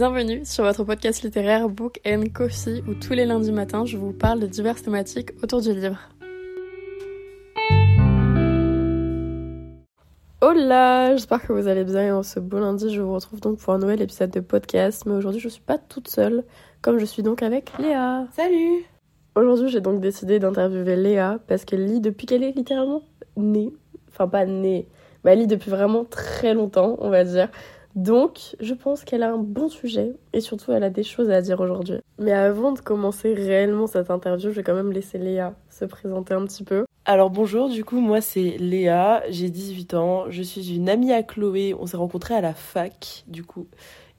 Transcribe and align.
Bienvenue 0.00 0.46
sur 0.46 0.64
votre 0.64 0.82
podcast 0.82 1.22
littéraire 1.22 1.68
Book 1.68 2.00
and 2.06 2.24
Coffee 2.32 2.82
où 2.88 2.94
tous 2.94 3.12
les 3.12 3.26
lundis 3.26 3.52
matins 3.52 3.84
je 3.84 3.98
vous 3.98 4.14
parle 4.14 4.40
de 4.40 4.46
diverses 4.46 4.82
thématiques 4.82 5.32
autour 5.42 5.60
du 5.60 5.74
livre. 5.74 5.98
Hola, 10.40 11.14
j'espère 11.14 11.46
que 11.46 11.52
vous 11.52 11.68
allez 11.68 11.84
bien 11.84 12.02
et 12.02 12.12
en 12.12 12.22
ce 12.22 12.40
beau 12.40 12.60
lundi 12.60 12.88
je 12.88 13.02
vous 13.02 13.12
retrouve 13.12 13.42
donc 13.42 13.58
pour 13.58 13.74
un 13.74 13.78
nouvel 13.78 14.00
épisode 14.00 14.30
de 14.30 14.40
podcast 14.40 15.04
mais 15.04 15.12
aujourd'hui 15.12 15.38
je 15.38 15.50
suis 15.50 15.60
pas 15.60 15.76
toute 15.76 16.08
seule 16.08 16.44
comme 16.80 16.98
je 16.98 17.04
suis 17.04 17.22
donc 17.22 17.42
avec 17.42 17.70
Léa. 17.78 18.26
Salut 18.32 18.86
Aujourd'hui 19.34 19.68
j'ai 19.68 19.82
donc 19.82 20.00
décidé 20.00 20.38
d'interviewer 20.38 20.96
Léa 20.96 21.40
parce 21.46 21.66
qu'elle 21.66 21.84
lit 21.84 22.00
depuis 22.00 22.26
qu'elle 22.26 22.42
est 22.42 22.52
littéralement 22.52 23.02
née, 23.36 23.70
enfin 24.08 24.28
pas 24.28 24.46
née, 24.46 24.88
mais 25.24 25.32
elle 25.32 25.40
lit 25.40 25.46
depuis 25.46 25.70
vraiment 25.70 26.06
très 26.06 26.54
longtemps 26.54 26.96
on 27.00 27.10
va 27.10 27.22
dire. 27.22 27.50
Donc, 27.96 28.56
je 28.60 28.72
pense 28.72 29.04
qu'elle 29.04 29.22
a 29.22 29.32
un 29.32 29.38
bon 29.38 29.68
sujet 29.68 30.14
et 30.32 30.40
surtout 30.40 30.72
elle 30.72 30.84
a 30.84 30.90
des 30.90 31.02
choses 31.02 31.30
à 31.30 31.42
dire 31.42 31.60
aujourd'hui. 31.60 31.98
Mais 32.18 32.32
avant 32.32 32.72
de 32.72 32.80
commencer 32.80 33.34
réellement 33.34 33.86
cette 33.86 34.10
interview, 34.10 34.50
je 34.50 34.56
vais 34.56 34.62
quand 34.62 34.74
même 34.74 34.92
laisser 34.92 35.18
Léa 35.18 35.54
se 35.68 35.84
présenter 35.84 36.34
un 36.34 36.44
petit 36.44 36.62
peu. 36.62 36.86
Alors 37.04 37.30
bonjour, 37.30 37.68
du 37.68 37.84
coup 37.84 37.98
moi 37.98 38.20
c'est 38.20 38.56
Léa, 38.58 39.22
j'ai 39.30 39.50
18 39.50 39.94
ans, 39.94 40.30
je 40.30 40.42
suis 40.42 40.76
une 40.76 40.88
amie 40.88 41.12
à 41.12 41.22
Chloé, 41.22 41.74
on 41.74 41.86
s'est 41.86 41.96
rencontrés 41.96 42.34
à 42.34 42.40
la 42.40 42.54
fac 42.54 43.24
du 43.26 43.42
coup. 43.42 43.66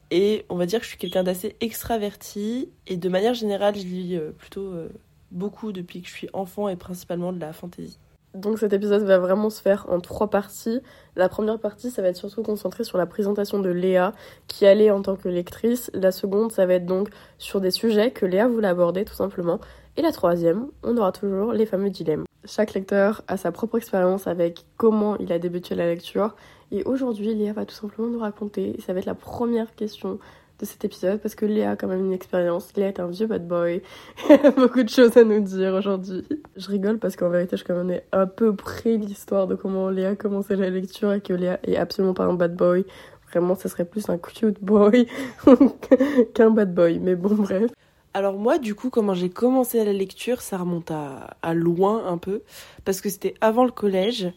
Et 0.10 0.46
on 0.50 0.56
va 0.56 0.66
dire 0.66 0.80
que 0.80 0.86
je 0.86 0.90
suis 0.90 0.98
quelqu'un 0.98 1.24
d'assez 1.24 1.56
extraverti 1.62 2.70
et 2.88 2.98
de 2.98 3.08
manière 3.08 3.34
générale 3.34 3.76
je 3.76 3.86
lis 3.86 4.18
euh, 4.18 4.32
plutôt 4.32 4.66
euh, 4.66 4.90
beaucoup 5.32 5.72
depuis 5.72 6.02
que 6.02 6.10
je 6.10 6.14
suis 6.14 6.30
enfant 6.34 6.68
et 6.68 6.76
principalement 6.76 7.32
de 7.32 7.40
la 7.40 7.54
fantaisie. 7.54 7.98
Donc 8.34 8.60
cet 8.60 8.72
épisode 8.72 9.04
va 9.04 9.18
vraiment 9.20 9.50
se 9.50 9.62
faire 9.62 9.86
en 9.90 10.00
trois 10.00 10.30
parties. 10.30 10.80
La 11.16 11.28
première 11.28 11.60
partie, 11.60 11.92
ça 11.92 12.02
va 12.02 12.08
être 12.08 12.16
surtout 12.16 12.44
concentré 12.44 12.84
sur 12.84 12.98
la 12.98 13.06
présentation 13.06 13.60
de 13.60 13.70
Léa, 13.70 14.14
qui 14.48 14.66
allait 14.66 14.90
en 14.90 15.02
tant 15.02 15.18
que 15.18 15.28
lectrice. 15.28 15.92
La 15.94 16.12
seconde, 16.12 16.52
ça 16.52 16.66
va 16.66 16.76
être 16.76 16.86
donc 16.86 17.10
sur 17.38 17.60
des 17.60 17.72
sujets 17.72 18.12
que 18.12 18.26
Léa 18.26 18.48
voulait 18.48 18.70
aborder 18.70 19.04
tout 19.04 19.14
simplement. 19.14 19.60
Et 19.98 20.02
la 20.02 20.14
troisième, 20.14 20.68
on 20.84 20.96
aura 20.96 21.12
toujours 21.12 21.52
les 21.52 21.66
fameux 21.66 21.90
dilemmes. 21.90 22.24
Chaque 22.46 22.74
lecteur 22.74 23.22
a 23.28 23.36
sa 23.36 23.52
propre 23.52 23.78
expérience 23.78 24.26
avec 24.26 24.66
comment 24.78 25.18
il 25.18 25.32
a 25.34 25.38
débuté 25.38 25.76
la 25.76 25.86
lecture. 25.86 26.36
Et 26.72 26.84
aujourd'hui, 26.86 27.36
Léa 27.36 27.52
va 27.52 27.66
tout 27.66 27.76
simplement 27.76 28.08
nous 28.08 28.20
raconter, 28.20 28.78
et 28.78 28.82
ça 28.82 28.94
va 28.94 29.00
être 29.00 29.06
la 29.06 29.14
première 29.14 29.76
question 29.76 30.20
de 30.62 30.66
cet 30.66 30.86
épisode 30.86 31.20
parce 31.20 31.36
que 31.36 31.46
Léa 31.46 31.72
a 31.72 31.76
quand 31.76 31.88
même 31.88 32.06
une 32.06 32.14
expérience. 32.14 32.74
Léa 32.76 32.88
est 32.88 33.00
un 33.00 33.08
vieux 33.08 33.28
bad 33.28 33.48
boy. 33.48 33.82
Elle 34.30 34.46
a 34.46 34.52
beaucoup 34.52 34.84
de 34.84 34.90
choses 34.90 35.18
à 35.18 35.24
nous 35.24 35.42
dire 35.42 35.74
aujourd'hui. 35.74 36.24
Je 36.56 36.68
rigole 36.70 37.00
parce 37.00 37.16
qu'en 37.16 37.30
vérité, 37.30 37.58
je 37.58 37.64
connais 37.64 38.04
à 38.12 38.26
peu 38.28 38.56
près 38.56 38.98
l'histoire 38.98 39.48
de 39.48 39.56
comment 39.56 39.90
Léa 39.90 40.10
a 40.10 40.16
commencé 40.16 40.56
la 40.56 40.70
lecture 40.70 41.12
et 41.14 41.22
que 41.22 41.34
Léa 41.34 41.60
est 41.64 41.76
absolument 41.76 42.14
pas 42.14 42.26
un 42.26 42.34
bad 42.34 42.56
boy. 42.56 42.86
Vraiment, 43.32 43.56
ce 43.56 43.68
serait 43.68 43.86
plus 43.86 44.10
un 44.10 44.18
cute 44.18 44.64
boy 44.64 45.08
qu'un 46.34 46.52
bad 46.52 46.74
boy. 46.74 47.00
Mais 47.00 47.16
bon, 47.16 47.36
bref. 47.36 47.72
Alors 48.14 48.38
moi, 48.38 48.58
du 48.58 48.76
coup, 48.76 48.90
comment 48.90 49.14
j'ai 49.14 49.30
commencé 49.30 49.84
la 49.84 49.94
lecture, 49.94 50.42
ça 50.42 50.58
remonte 50.58 50.92
à 50.92 51.54
loin 51.54 52.06
un 52.08 52.18
peu, 52.18 52.42
parce 52.84 53.00
que 53.00 53.10
c'était 53.10 53.36
avant 53.40 53.64
le 53.64 53.72
collège. 53.72 54.32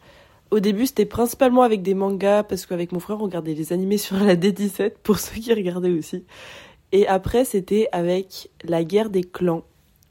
Au 0.51 0.61
début, 0.61 0.87
c'était 0.87 1.07
principalement 1.07 1.63
avec 1.63 1.83
des 1.83 1.95
mangas, 1.95 2.45
parce 2.45 2.67
qu'avec 2.67 2.93
mon 2.93 3.01
frère, 3.01 3.19
on 3.21 3.25
regardait 3.25 3.55
les 3.55 3.73
animés 3.73 3.99
sur 3.99 4.17
la 4.17 4.37
D17, 4.37 4.93
pour 5.03 5.19
ceux 5.19 5.41
qui 5.41 5.53
regardaient 5.53 5.91
aussi. 5.91 6.25
Et 6.93 7.09
après, 7.09 7.45
c'était 7.45 7.89
avec 7.91 8.51
La 8.63 8.85
guerre 8.85 9.11
des 9.11 9.25
clans. 9.25 9.65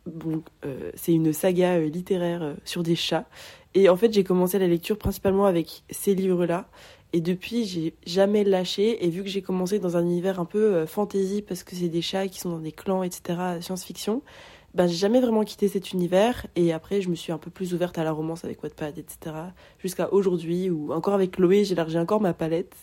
Bon, 0.05 0.43
euh, 0.65 0.91
c'est 0.95 1.13
une 1.13 1.31
saga 1.31 1.77
euh, 1.77 1.87
littéraire 1.87 2.43
euh, 2.43 2.53
sur 2.65 2.83
des 2.83 2.95
chats. 2.95 3.25
Et 3.73 3.87
en 3.87 3.95
fait, 3.95 4.11
j'ai 4.11 4.25
commencé 4.25 4.59
la 4.59 4.67
lecture 4.67 4.97
principalement 4.97 5.45
avec 5.45 5.83
ces 5.89 6.13
livres-là. 6.13 6.67
Et 7.13 7.21
depuis, 7.21 7.63
j'ai 7.63 7.93
jamais 8.05 8.43
lâché. 8.43 9.05
Et 9.05 9.09
vu 9.09 9.23
que 9.23 9.29
j'ai 9.29 9.41
commencé 9.41 9.79
dans 9.79 9.95
un 9.95 10.01
univers 10.01 10.41
un 10.41 10.45
peu 10.45 10.85
fantasy, 10.85 11.41
parce 11.41 11.63
que 11.63 11.75
c'est 11.75 11.87
des 11.87 12.01
chats 12.01 12.27
qui 12.27 12.39
sont 12.39 12.49
dans 12.49 12.59
des 12.59 12.71
clans, 12.73 13.03
etc., 13.03 13.39
science-fiction, 13.61 14.21
ben, 14.73 14.87
j'ai 14.87 14.95
jamais 14.95 15.21
vraiment 15.21 15.43
quitté 15.43 15.67
cet 15.67 15.91
univers 15.91 16.47
et 16.55 16.73
après 16.73 17.01
je 17.01 17.09
me 17.09 17.15
suis 17.15 17.31
un 17.31 17.37
peu 17.37 17.51
plus 17.51 17.73
ouverte 17.73 17.97
à 17.97 18.03
la 18.03 18.11
romance 18.11 18.43
avec 18.43 18.63
Wattpad, 18.63 18.97
etc. 18.97 19.35
Jusqu'à 19.77 20.11
aujourd'hui 20.11 20.69
où 20.69 20.91
encore 20.91 21.13
avec 21.13 21.31
Chloé 21.31 21.63
j'élargis 21.63 21.99
encore 21.99 22.21
ma 22.21 22.33
palette 22.33 22.75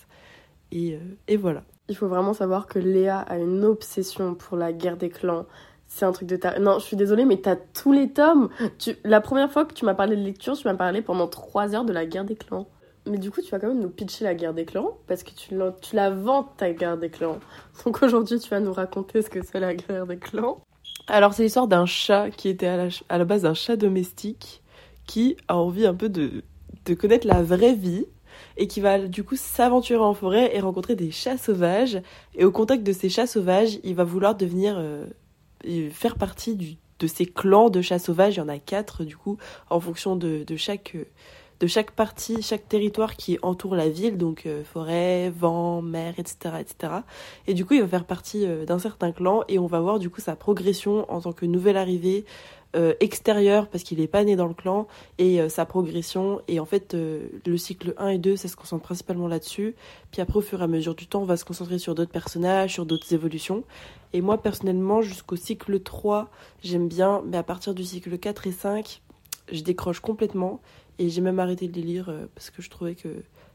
et, 0.70 0.94
euh, 0.94 0.98
et 1.28 1.36
voilà. 1.36 1.64
Il 1.88 1.96
faut 1.96 2.06
vraiment 2.06 2.34
savoir 2.34 2.66
que 2.66 2.78
Léa 2.78 3.18
a 3.18 3.38
une 3.38 3.64
obsession 3.64 4.34
pour 4.34 4.56
la 4.56 4.72
guerre 4.72 4.96
des 4.96 5.08
clans. 5.08 5.46
C'est 5.88 6.04
un 6.04 6.12
truc 6.12 6.28
de 6.28 6.36
ta... 6.36 6.60
Non, 6.60 6.78
je 6.78 6.84
suis 6.84 6.96
désolée, 6.96 7.24
mais 7.24 7.38
t'as 7.38 7.56
tous 7.56 7.90
les 7.90 8.12
tomes. 8.12 8.48
Tu... 8.78 8.96
La 9.02 9.20
première 9.20 9.50
fois 9.50 9.64
que 9.64 9.74
tu 9.74 9.84
m'as 9.84 9.94
parlé 9.94 10.14
de 10.14 10.22
lecture, 10.22 10.56
tu 10.56 10.68
m'as 10.68 10.74
parlé 10.74 11.02
pendant 11.02 11.26
trois 11.26 11.74
heures 11.74 11.84
de 11.84 11.92
la 11.92 12.06
guerre 12.06 12.24
des 12.24 12.36
clans. 12.36 12.68
Mais 13.06 13.18
du 13.18 13.32
coup, 13.32 13.40
tu 13.42 13.50
vas 13.50 13.58
quand 13.58 13.66
même 13.66 13.80
nous 13.80 13.90
pitcher 13.90 14.22
la 14.22 14.34
guerre 14.36 14.54
des 14.54 14.66
clans, 14.66 14.98
parce 15.08 15.24
que 15.24 15.30
tu 15.30 15.56
tu 15.80 15.96
la 15.96 16.10
vends, 16.10 16.44
ta 16.44 16.70
guerre 16.70 16.96
des 16.96 17.10
clans. 17.10 17.40
Donc 17.84 18.02
aujourd'hui, 18.04 18.38
tu 18.38 18.48
vas 18.50 18.60
nous 18.60 18.72
raconter 18.72 19.22
ce 19.22 19.30
que 19.30 19.42
c'est 19.42 19.58
la 19.58 19.74
guerre 19.74 20.06
des 20.06 20.18
clans. 20.18 20.60
Alors 21.06 21.34
c'est 21.34 21.42
l'histoire 21.42 21.68
d'un 21.68 21.86
chat 21.86 22.30
qui 22.30 22.48
était 22.48 22.66
à 22.66 23.18
la, 23.18 23.24
base 23.24 23.44
un 23.44 23.54
chat 23.54 23.76
domestique 23.76 24.62
qui 25.06 25.36
a 25.48 25.56
envie 25.56 25.86
un 25.86 25.94
peu 25.94 26.08
de, 26.08 26.44
de 26.84 26.94
connaître 26.94 27.26
la 27.26 27.42
vraie 27.42 27.74
vie 27.74 28.06
et 28.56 28.66
qui 28.66 28.80
va 28.80 28.98
du 28.98 29.24
coup 29.24 29.36
s'aventurer 29.36 30.02
en 30.02 30.14
forêt 30.14 30.54
et 30.54 30.60
rencontrer 30.60 30.94
des 30.94 31.10
chats 31.10 31.38
sauvages. 31.38 32.00
Et 32.34 32.44
au 32.44 32.52
contact 32.52 32.82
de 32.82 32.92
ces 32.92 33.08
chats 33.08 33.26
sauvages, 33.26 33.78
il 33.82 33.94
va 33.94 34.04
vouloir 34.04 34.34
devenir 34.34 34.76
euh, 34.78 35.06
faire 35.90 36.16
partie 36.16 36.54
du, 36.54 36.76
de 36.98 37.06
ces 37.06 37.26
clans 37.26 37.70
de 37.70 37.80
chats 37.80 37.98
sauvages. 37.98 38.36
Il 38.36 38.38
y 38.38 38.42
en 38.42 38.48
a 38.48 38.58
quatre 38.58 39.04
du 39.04 39.16
coup 39.16 39.38
en 39.68 39.80
fonction 39.80 40.16
de, 40.16 40.44
de 40.44 40.56
chaque 40.56 40.96
de 41.60 41.66
chaque 41.66 41.90
partie, 41.90 42.40
chaque 42.42 42.66
territoire 42.68 43.16
qui 43.16 43.38
entoure 43.42 43.76
la 43.76 43.88
ville, 43.90 44.16
donc 44.16 44.46
euh, 44.46 44.64
forêt, 44.64 45.30
vent, 45.30 45.82
mer, 45.82 46.14
etc., 46.16 46.54
etc. 46.58 46.92
Et 47.46 47.54
du 47.54 47.66
coup, 47.66 47.74
il 47.74 47.82
va 47.82 47.88
faire 47.88 48.06
partie 48.06 48.46
euh, 48.46 48.64
d'un 48.64 48.78
certain 48.78 49.12
clan 49.12 49.44
et 49.46 49.58
on 49.58 49.66
va 49.66 49.80
voir 49.80 49.98
du 49.98 50.08
coup 50.08 50.22
sa 50.22 50.36
progression 50.36 51.10
en 51.12 51.20
tant 51.20 51.32
que 51.32 51.44
nouvelle 51.44 51.76
arrivée 51.76 52.24
euh, 52.76 52.94
extérieure 53.00 53.68
parce 53.68 53.84
qu'il 53.84 53.98
n'est 53.98 54.06
pas 54.06 54.24
né 54.24 54.36
dans 54.36 54.46
le 54.46 54.54
clan 54.54 54.88
et 55.18 55.46
sa 55.50 55.66
progression. 55.66 56.40
Et 56.48 56.60
en 56.60 56.64
fait, 56.64 56.94
le 56.94 57.56
cycle 57.58 57.94
1 57.98 58.08
et 58.08 58.18
2, 58.18 58.36
ça 58.36 58.48
se 58.48 58.56
concentre 58.56 58.84
principalement 58.84 59.28
là-dessus. 59.28 59.74
Puis 60.12 60.22
après, 60.22 60.38
au 60.38 60.42
fur 60.42 60.60
et 60.60 60.64
à 60.64 60.66
mesure 60.66 60.94
du 60.94 61.06
temps, 61.06 61.20
on 61.20 61.26
va 61.26 61.36
se 61.36 61.44
concentrer 61.44 61.78
sur 61.78 61.94
d'autres 61.94 62.12
personnages, 62.12 62.72
sur 62.72 62.86
d'autres 62.86 63.12
évolutions. 63.12 63.64
Et 64.14 64.22
moi, 64.22 64.40
personnellement, 64.40 65.02
jusqu'au 65.02 65.36
cycle 65.36 65.80
3, 65.80 66.30
j'aime 66.62 66.88
bien, 66.88 67.22
mais 67.26 67.36
à 67.36 67.42
partir 67.42 67.74
du 67.74 67.84
cycle 67.84 68.16
4 68.16 68.46
et 68.46 68.52
5, 68.52 69.02
je 69.52 69.62
décroche 69.62 70.00
complètement 70.00 70.60
et 71.00 71.08
j'ai 71.08 71.22
même 71.22 71.40
arrêté 71.40 71.66
de 71.66 71.72
les 71.72 71.82
lire 71.82 72.10
euh, 72.10 72.26
parce 72.34 72.50
que 72.50 72.60
je 72.60 72.68
trouvais 72.68 72.94
que 72.94 73.08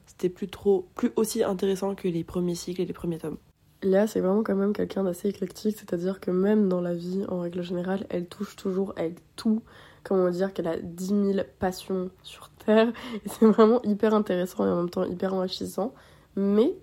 c'était 0.07 0.29
plus 0.29 0.47
trop, 0.47 0.87
plus 0.95 1.11
aussi 1.15 1.43
intéressant 1.43 1.93
que 1.93 2.07
les 2.07 2.23
premiers 2.23 2.55
cycles 2.55 2.81
et 2.81 2.85
les 2.85 2.93
premiers 2.93 3.19
tomes. 3.19 3.37
Léa, 3.83 4.07
c'est 4.07 4.19
vraiment 4.19 4.41
quand 4.41 4.55
même 4.55 4.73
quelqu'un 4.73 5.03
d'assez 5.03 5.29
éclectique, 5.29 5.77
c'est-à-dire 5.77 6.19
que 6.19 6.31
même 6.31 6.67
dans 6.67 6.81
la 6.81 6.95
vie, 6.95 7.23
en 7.29 7.41
règle 7.41 7.61
générale, 7.61 8.07
elle 8.09 8.25
touche 8.25 8.55
toujours, 8.55 8.93
elle 8.97 9.13
tout. 9.35 9.61
Comment 10.03 10.29
dire 10.29 10.53
qu'elle 10.53 10.67
a 10.67 10.77
10 10.77 11.07
000 11.33 11.39
passions 11.59 12.09
sur 12.23 12.49
Terre. 12.65 12.91
C'est 13.27 13.45
vraiment 13.45 13.79
hyper 13.83 14.15
intéressant 14.15 14.65
et 14.65 14.69
en 14.69 14.77
même 14.77 14.89
temps 14.89 15.03
hyper 15.03 15.35
enrichissant. 15.35 15.93
Mais 16.35 16.73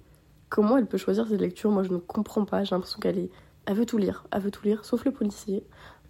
comment 0.48 0.76
elle 0.78 0.86
peut 0.86 0.98
choisir 0.98 1.26
ses 1.26 1.38
lectures 1.38 1.70
Moi, 1.70 1.82
je 1.82 1.92
ne 1.92 1.98
comprends 1.98 2.44
pas. 2.44 2.62
J'ai 2.62 2.74
l'impression 2.74 3.00
qu'elle 3.00 3.18
est... 3.18 3.30
Elle 3.66 3.76
veut 3.76 3.86
tout 3.86 3.98
lire. 3.98 4.24
Elle 4.30 4.42
veut 4.42 4.50
tout 4.50 4.64
lire, 4.64 4.84
sauf 4.84 5.04
le 5.04 5.12
policier. 5.12 5.64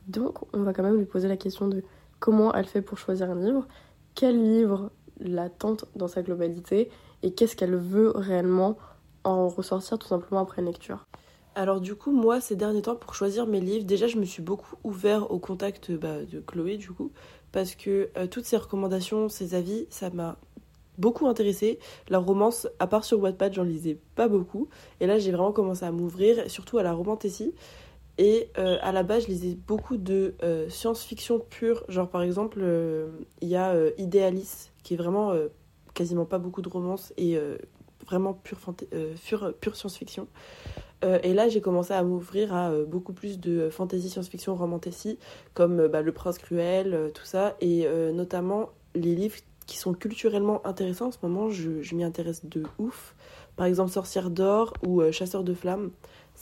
Donc, 0.08 0.38
on 0.54 0.62
va 0.62 0.74
quand 0.74 0.82
même 0.82 0.96
lui 0.96 1.06
poser 1.06 1.28
la 1.28 1.36
question 1.36 1.68
de 1.68 1.82
comment 2.18 2.52
elle 2.54 2.66
fait 2.66 2.82
pour 2.82 2.98
choisir 2.98 3.30
un 3.30 3.34
livre 3.34 3.66
quel 4.14 4.42
livre 4.42 4.90
la 5.20 5.48
tente 5.48 5.84
dans 5.96 6.08
sa 6.08 6.22
globalité 6.22 6.90
et 7.22 7.32
qu'est-ce 7.32 7.56
qu'elle 7.56 7.76
veut 7.76 8.12
réellement 8.14 8.76
en 9.24 9.48
ressortir 9.48 9.98
tout 9.98 10.08
simplement 10.08 10.40
après 10.40 10.62
une 10.62 10.68
lecture. 10.68 11.06
Alors 11.54 11.80
du 11.80 11.94
coup, 11.94 12.12
moi, 12.12 12.40
ces 12.40 12.56
derniers 12.56 12.82
temps, 12.82 12.96
pour 12.96 13.14
choisir 13.14 13.46
mes 13.46 13.60
livres, 13.60 13.84
déjà, 13.84 14.06
je 14.06 14.16
me 14.16 14.24
suis 14.24 14.42
beaucoup 14.42 14.76
ouvert 14.84 15.30
au 15.30 15.38
contact 15.38 15.92
bah, 15.92 16.24
de 16.24 16.40
Chloé, 16.40 16.78
du 16.78 16.90
coup, 16.90 17.12
parce 17.52 17.74
que 17.74 18.08
euh, 18.16 18.26
toutes 18.26 18.46
ses 18.46 18.56
recommandations, 18.56 19.28
ses 19.28 19.54
avis, 19.54 19.86
ça 19.90 20.08
m'a 20.10 20.38
beaucoup 20.96 21.26
intéressé. 21.26 21.78
La 22.08 22.18
romance, 22.18 22.68
à 22.78 22.86
part 22.86 23.04
sur 23.04 23.20
Wattpad, 23.20 23.52
j'en 23.52 23.64
lisais 23.64 23.98
pas 24.14 24.28
beaucoup. 24.28 24.68
Et 25.00 25.06
là, 25.06 25.18
j'ai 25.18 25.30
vraiment 25.30 25.52
commencé 25.52 25.84
à 25.84 25.92
m'ouvrir, 25.92 26.50
surtout 26.50 26.78
à 26.78 26.82
la 26.82 26.92
romantécie. 26.92 27.54
Et 28.18 28.50
euh, 28.58 28.76
à 28.82 28.92
la 28.92 29.02
base, 29.02 29.24
je 29.24 29.28
lisais 29.28 29.56
beaucoup 29.66 29.96
de 29.96 30.34
euh, 30.42 30.68
science-fiction 30.68 31.38
pure. 31.38 31.84
Genre, 31.88 32.08
par 32.08 32.22
exemple, 32.22 32.60
euh, 32.62 33.08
il 33.40 33.48
y 33.48 33.56
a 33.56 33.74
Idealis, 33.98 34.70
qui 34.82 34.94
est 34.94 34.96
vraiment 34.96 35.32
quasiment 35.94 36.24
pas 36.24 36.38
beaucoup 36.38 36.62
de 36.62 36.68
romance 36.68 37.12
et 37.16 37.38
vraiment 38.06 38.34
pure, 38.34 38.58
science-fiction. 39.76 40.26
et 41.22 41.34
là, 41.34 41.48
j'ai 41.48 41.60
commencé 41.60 41.92
à 41.94 42.02
m'ouvrir 42.02 42.54
à 42.54 42.72
beaucoup 42.84 43.12
plus 43.12 43.38
de 43.38 43.70
fantasy, 43.70 44.10
science-fiction, 44.10 44.54
romantasy, 44.56 45.18
comme 45.54 45.86
bah, 45.86 46.02
Le 46.02 46.12
Prince 46.12 46.38
Cruel, 46.38 47.12
tout 47.14 47.24
ça. 47.24 47.56
Et 47.60 47.86
notamment 48.12 48.70
les 48.94 49.14
livres 49.14 49.36
qui 49.66 49.78
sont 49.78 49.94
culturellement 49.94 50.66
intéressants. 50.66 51.06
En 51.06 51.12
ce 51.12 51.18
moment, 51.22 51.50
je 51.50 51.94
m'y 51.94 52.04
intéresse 52.04 52.44
de 52.44 52.64
ouf. 52.78 53.14
Par 53.56 53.66
exemple, 53.66 53.92
Sorcière 53.92 54.30
d'or 54.30 54.74
ou 54.84 55.02
Chasseur 55.12 55.44
de 55.44 55.54
flammes. 55.54 55.90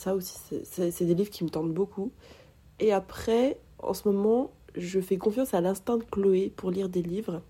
Ça 0.01 0.15
aussi, 0.15 0.35
c'est 0.63 1.05
des 1.05 1.13
livres 1.13 1.29
qui 1.29 1.43
me 1.43 1.49
tentent 1.49 1.75
beaucoup. 1.75 2.11
Et 2.79 2.91
après, 2.91 3.59
en 3.77 3.93
ce 3.93 4.07
moment, 4.07 4.49
je 4.75 4.99
fais 4.99 5.17
confiance 5.17 5.53
à 5.53 5.61
l'instinct 5.61 5.97
de 5.97 6.03
Chloé 6.03 6.51
pour 6.55 6.71
lire 6.71 6.89
des 6.89 7.03
livres. 7.03 7.43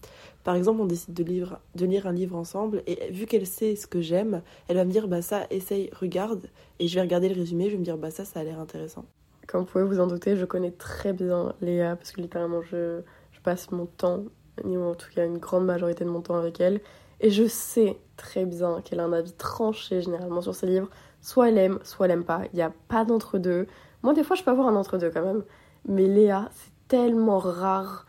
Par 0.44 0.56
exemple, 0.56 0.82
on 0.82 0.86
décide 0.86 1.14
de, 1.14 1.24
de 1.24 1.86
lire 1.86 2.08
un 2.08 2.12
livre 2.12 2.36
ensemble 2.36 2.84
et 2.88 3.10
vu 3.10 3.26
qu'elle 3.26 3.48
sait 3.48 3.78
ce 3.78 3.88
que 3.88 4.02
j'aime, 4.02 4.42
elle 4.68 4.76
va 4.76 4.84
me 4.84 4.92
dire 4.92 5.08
bah 5.08 5.22
ça, 5.22 5.48
essaye, 5.50 5.90
regarde 5.98 6.50
et 6.80 6.90
je 6.90 6.96
vais 6.96 7.00
regarder 7.00 7.30
le 7.30 7.36
résumé, 7.36 7.68
je 7.68 7.72
vais 7.72 7.78
me 7.78 7.86
dire 7.86 7.98
bah 7.98 8.12
ça, 8.12 8.26
ça 8.26 8.42
a 8.42 8.44
l'air 8.44 8.60
intéressant. 8.60 9.06
Comme 9.48 9.62
vous 9.62 9.68
pouvez 9.68 9.86
vous 9.86 10.02
en 10.02 10.08
douter, 10.08 10.36
je 10.36 10.44
connais 10.44 10.72
très 10.72 11.14
bien 11.14 11.56
Léa 11.62 11.96
parce 11.96 12.12
que 12.12 12.20
littéralement 12.20 12.62
je, 12.64 13.00
je 13.32 13.40
passe 13.40 13.72
mon 13.72 13.86
temps, 13.86 14.26
en 14.62 14.96
tout 14.96 15.10
cas 15.16 15.26
une 15.26 15.38
grande 15.38 15.64
majorité 15.64 16.04
de 16.04 16.10
mon 16.10 16.20
temps 16.20 16.36
avec 16.36 16.60
elle 16.60 16.82
et 17.22 17.30
je 17.30 17.48
sais 17.48 17.98
très 18.18 18.46
bien 18.46 18.82
qu'elle 18.82 19.00
a 19.00 19.06
un 19.06 19.14
avis 19.14 19.32
tranché 19.32 20.02
généralement 20.02 20.42
sur 20.42 20.54
ses 20.54 20.68
livres. 20.68 20.90
Soit 21.22 21.50
elle 21.50 21.58
aime, 21.58 21.80
soit 21.84 22.08
elle 22.08 22.14
aime 22.14 22.24
pas. 22.24 22.42
Il 22.52 22.56
n'y 22.56 22.62
a 22.62 22.72
pas 22.88 23.06
d'entre-deux. 23.06 23.68
Moi, 24.04 24.14
des 24.14 24.24
fois, 24.24 24.36
je 24.36 24.44
peux 24.44 24.52
avoir 24.52 24.68
un 24.68 24.76
entre-deux 24.76 25.12
quand 25.12 25.24
même. 25.24 25.44
Mais 25.88 26.08
Léa, 26.08 26.50
c'est 26.52 26.72
tellement 26.88 27.40
rare. 27.40 28.06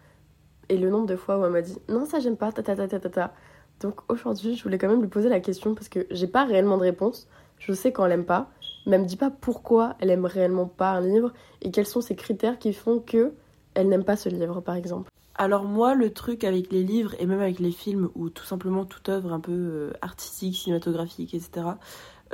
Et 0.69 0.77
le 0.79 0.91
nombre 0.91 1.07
de 1.07 1.17
fois 1.17 1.39
où 1.39 1.45
elle 1.45 1.53
m'a 1.53 1.63
dit 1.63 1.77
non, 1.89 2.07
ça 2.07 2.21
j'aime 2.21 2.37
pas, 2.37 2.53
ta 2.53 2.63
ta 2.63 2.89
ta 2.89 3.35
Donc 3.81 4.01
aujourd'hui, 4.09 4.57
je 4.57 4.63
voulais 4.63 4.79
quand 4.79 4.89
même 4.89 5.03
lui 5.03 5.09
poser 5.09 5.29
la 5.29 5.41
question 5.41 5.75
parce 5.75 5.89
que 5.89 6.07
j'ai 6.11 6.27
pas 6.27 6.45
réellement 6.45 6.79
de 6.79 6.83
réponse. 6.83 7.29
Je 7.59 7.73
sais 7.73 7.93
quand 7.93 8.07
elle 8.07 8.13
aime 8.13 8.25
pas, 8.25 8.51
mais 8.87 8.97
elle 8.97 9.03
me 9.03 9.07
dit 9.07 9.17
pas 9.17 9.31
pourquoi 9.31 9.95
elle 10.01 10.11
aime 10.11 10.25
réellement 10.25 10.67
pas 10.67 10.91
un 10.91 11.01
livre 11.01 11.33
et 11.61 11.71
quels 11.71 11.87
sont 11.87 12.01
ces 12.01 12.17
critères 12.17 12.59
qui 12.59 12.73
font 12.73 12.99
que 12.99 13.33
elle 13.75 13.89
n'aime 13.89 14.05
pas 14.05 14.17
ce 14.17 14.29
livre, 14.29 14.61
par 14.61 14.75
exemple. 14.75 15.11
Alors 15.35 15.65
moi, 15.65 15.95
le 15.95 16.13
truc 16.13 16.45
avec 16.45 16.71
les 16.71 16.83
livres 16.83 17.15
et 17.19 17.27
même 17.27 17.41
avec 17.41 17.59
les 17.59 17.71
films 17.71 18.11
ou 18.15 18.29
tout 18.29 18.45
simplement 18.45 18.85
toute 18.85 19.09
œuvre 19.09 19.33
un 19.33 19.41
peu 19.41 19.53
euh, 19.53 19.93
artistique, 20.03 20.57
cinématographique, 20.57 21.35
etc., 21.35 21.67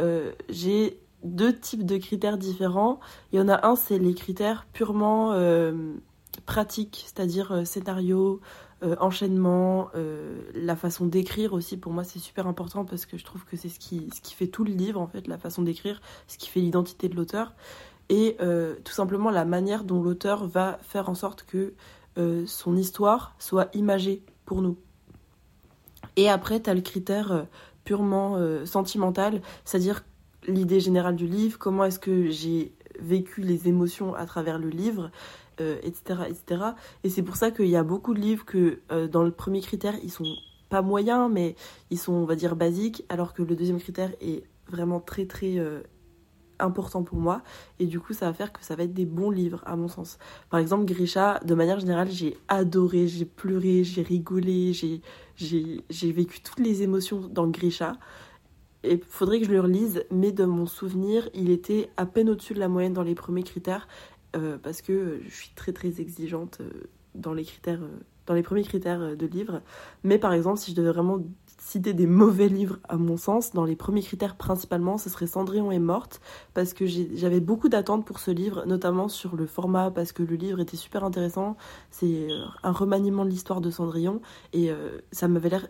euh, 0.01 0.33
j'ai 0.49 1.01
deux 1.25 1.55
types 1.55 1.85
de 1.85 1.97
critères 1.97 2.39
différents. 2.39 3.01
Il 3.33 3.39
y 3.39 3.43
en 3.43 3.49
a 3.49 3.67
un, 3.67 3.77
c'est 3.77 3.99
les 3.99 4.15
critères 4.15 4.67
purement 4.73 5.33
euh, 5.33 5.95
pratiques, 6.47 7.05
c'est-à-dire 7.07 7.53
euh, 7.53 7.65
scénario, 7.65 8.41
enchaînement, 9.01 9.89
la 10.55 10.77
façon 10.77 11.07
d'écrire 11.07 11.53
aussi. 11.53 11.77
Pour 11.77 11.91
moi, 11.91 12.05
c'est 12.05 12.21
super 12.21 12.47
important 12.47 12.85
parce 12.85 13.07
que 13.07 13.19
je 13.19 13.25
trouve 13.25 13.45
que 13.45 13.57
c'est 13.57 13.69
ce 13.69 13.81
qui, 13.81 14.09
ce 14.15 14.21
qui 14.21 14.35
fait 14.35 14.47
tout 14.47 14.63
le 14.63 14.71
livre, 14.71 15.01
en 15.01 15.09
fait, 15.09 15.27
la 15.27 15.37
façon 15.37 15.63
d'écrire, 15.63 16.01
ce 16.29 16.39
qui 16.39 16.49
fait 16.49 16.61
l'identité 16.61 17.09
de 17.09 17.17
l'auteur. 17.17 17.55
Et 18.09 18.37
tout 18.85 18.93
simplement 18.93 19.31
la 19.31 19.45
manière 19.45 19.83
dont 19.83 20.01
l'auteur 20.01 20.47
va 20.47 20.79
faire 20.81 21.09
en 21.09 21.17
sorte 21.17 21.43
que 21.43 21.75
son 22.47 22.77
histoire 22.77 23.35
soit 23.41 23.69
imagée 23.75 24.23
pour 24.45 24.63
nous. 24.63 24.77
Et 26.15 26.29
après, 26.29 26.63
tu 26.63 26.71
as 26.71 26.75
le 26.75 26.81
critère 26.81 27.47
purement 27.89 28.37
sentimental, 28.67 29.41
c'est-à-dire 29.65 30.05
l'idée 30.47 30.81
générale 30.81 31.17
du 31.17 31.27
livre, 31.27 31.59
comment 31.59 31.85
est-ce 31.85 31.99
que 31.99 32.29
j'ai 32.29 32.73
vécu 33.01 33.41
les 33.41 33.69
émotions 33.69 34.15
à 34.15 34.27
travers 34.27 34.59
le 34.59 34.69
livre, 34.69 35.11
etc., 35.61 36.21
euh, 36.21 36.25
etc. 36.25 36.63
Et 37.05 37.11
c'est 37.11 37.23
pour 37.23 37.37
ça 37.37 37.51
qu'il 37.51 37.69
y 37.69 37.77
a 37.77 37.83
beaucoup 37.83 38.15
de 38.15 38.21
livres 38.21 38.45
que 38.45 38.81
euh, 38.93 39.09
dans 39.09 39.23
le 39.23 39.31
premier 39.31 39.61
critère, 39.61 39.95
ils 40.03 40.11
sont 40.11 40.37
pas 40.69 40.83
moyens, 40.83 41.31
mais 41.33 41.57
ils 41.91 41.99
sont, 41.99 42.13
on 42.13 42.25
va 42.25 42.37
dire, 42.37 42.57
basiques, 42.57 43.05
alors 43.09 43.33
que 43.33 43.43
le 43.43 43.57
deuxième 43.57 43.81
critère 43.81 44.11
est 44.21 44.45
vraiment 44.69 45.01
très, 45.01 45.27
très 45.27 45.59
euh, 45.59 45.81
important 46.59 47.03
pour 47.03 47.19
moi. 47.19 47.43
Et 47.79 47.87
du 47.87 48.01
coup, 48.01 48.13
ça 48.13 48.27
va 48.27 48.33
faire 48.33 48.53
que 48.53 48.65
ça 48.65 48.77
va 48.77 48.85
être 48.85 48.95
des 48.95 49.07
bons 49.07 49.31
livres, 49.31 49.63
à 49.67 49.77
mon 49.77 49.89
sens. 49.89 50.19
Par 50.51 50.61
exemple, 50.61 50.85
Grisha, 50.85 51.41
de 51.45 51.55
manière 51.55 51.81
générale, 51.81 52.11
j'ai 52.11 52.37
adoré, 52.49 53.09
j'ai 53.09 53.25
pleuré, 53.25 53.85
j'ai 53.85 54.03
rigolé, 54.03 54.73
j'ai 54.73 56.13
vécu 56.13 56.41
toutes 56.41 56.61
les 56.61 56.83
émotions 56.83 57.21
dans 57.21 57.47
Grisha 57.47 57.97
et 58.85 59.01
faudrait 59.09 59.41
que 59.41 59.47
je 59.47 59.53
le 59.53 59.61
relise, 59.61 60.05
mais 60.11 60.33
de 60.33 60.45
mon 60.45 60.67
souvenir, 60.67 61.29
il 61.35 61.51
était 61.51 61.91
à 61.97 62.07
peine 62.07 62.31
au-dessus 62.31 62.55
de 62.55 62.61
la 62.61 62.69
moyenne 62.69 62.93
dans 62.93 63.03
les 63.03 63.15
premiers 63.15 63.43
critères, 63.43 63.89
euh, 64.37 64.57
parce 64.59 64.83
que 64.83 65.21
je 65.25 65.35
suis 65.35 65.51
très 65.55 65.73
très 65.73 66.01
exigeante 66.01 66.59
euh, 66.61 66.71
dans 67.15 67.33
les 67.35 67.45
critères, 67.45 67.83
euh, 67.83 67.99
dans 68.27 68.35
les 68.35 68.43
premiers 68.43 68.63
critères 68.63 69.17
de 69.17 69.27
livres. 69.27 69.63
Mais 70.05 70.19
par 70.19 70.33
exemple, 70.33 70.59
si 70.59 70.71
je 70.71 70.77
devais 70.77 70.93
vraiment 70.93 71.19
citer 71.69 71.93
des 71.93 72.07
mauvais 72.07 72.49
livres 72.49 72.79
à 72.89 72.97
mon 72.97 73.17
sens, 73.17 73.53
dans 73.53 73.65
les 73.65 73.77
premiers 73.77 74.03
critères 74.03 74.37
principalement, 74.37 74.97
ce 74.97 75.11
serait 75.11 75.27
Cendrillon 75.27 75.71
est 75.71 75.79
morte, 75.79 76.21
parce 76.55 76.73
que 76.73 76.87
j'avais 76.87 77.41
beaucoup 77.41 77.69
d'attentes 77.69 78.07
pour 78.07 78.19
ce 78.21 78.31
livre, 78.31 78.65
notamment 78.67 79.09
sur 79.09 79.37
le 79.37 79.47
format, 79.47 79.91
parce 79.91 80.13
que 80.13 80.23
le 80.23 80.37
livre 80.37 80.61
était 80.61 80.77
super 80.77 81.05
intéressant. 81.05 81.57
C'est 81.91 82.29
un 82.63 82.73
remaniement 82.73 83.25
de 83.25 83.31
l'histoire 83.31 83.61
de 83.61 83.71
Cendrillon, 83.71 84.23
et 84.53 84.71
ça 85.13 85.29
m'avait 85.29 85.51
l'air 85.51 85.69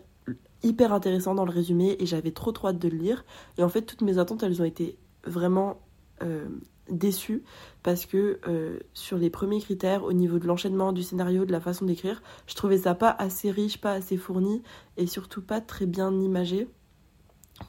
hyper 0.63 0.93
intéressant 0.93 1.35
dans 1.35 1.45
le 1.45 1.51
résumé 1.51 1.95
et 1.99 2.05
j'avais 2.05 2.31
trop 2.31 2.51
trop 2.51 2.69
hâte 2.69 2.79
de 2.79 2.89
le 2.89 2.97
lire. 2.97 3.25
Et 3.57 3.63
en 3.63 3.69
fait, 3.69 3.81
toutes 3.81 4.01
mes 4.01 4.17
attentes, 4.17 4.43
elles 4.43 4.61
ont 4.61 4.65
été 4.65 4.97
vraiment 5.25 5.81
euh, 6.23 6.47
déçues 6.89 7.43
parce 7.83 8.05
que 8.05 8.39
euh, 8.47 8.79
sur 8.93 9.17
les 9.17 9.29
premiers 9.29 9.61
critères, 9.61 10.03
au 10.03 10.13
niveau 10.13 10.39
de 10.39 10.47
l'enchaînement, 10.47 10.91
du 10.91 11.03
scénario, 11.03 11.45
de 11.45 11.51
la 11.51 11.61
façon 11.61 11.85
d'écrire, 11.85 12.21
je 12.47 12.55
trouvais 12.55 12.79
ça 12.79 12.95
pas 12.95 13.15
assez 13.17 13.51
riche, 13.51 13.79
pas 13.79 13.93
assez 13.93 14.17
fourni 14.17 14.61
et 14.97 15.07
surtout 15.07 15.41
pas 15.41 15.61
très 15.61 15.85
bien 15.85 16.11
imagé. 16.19 16.67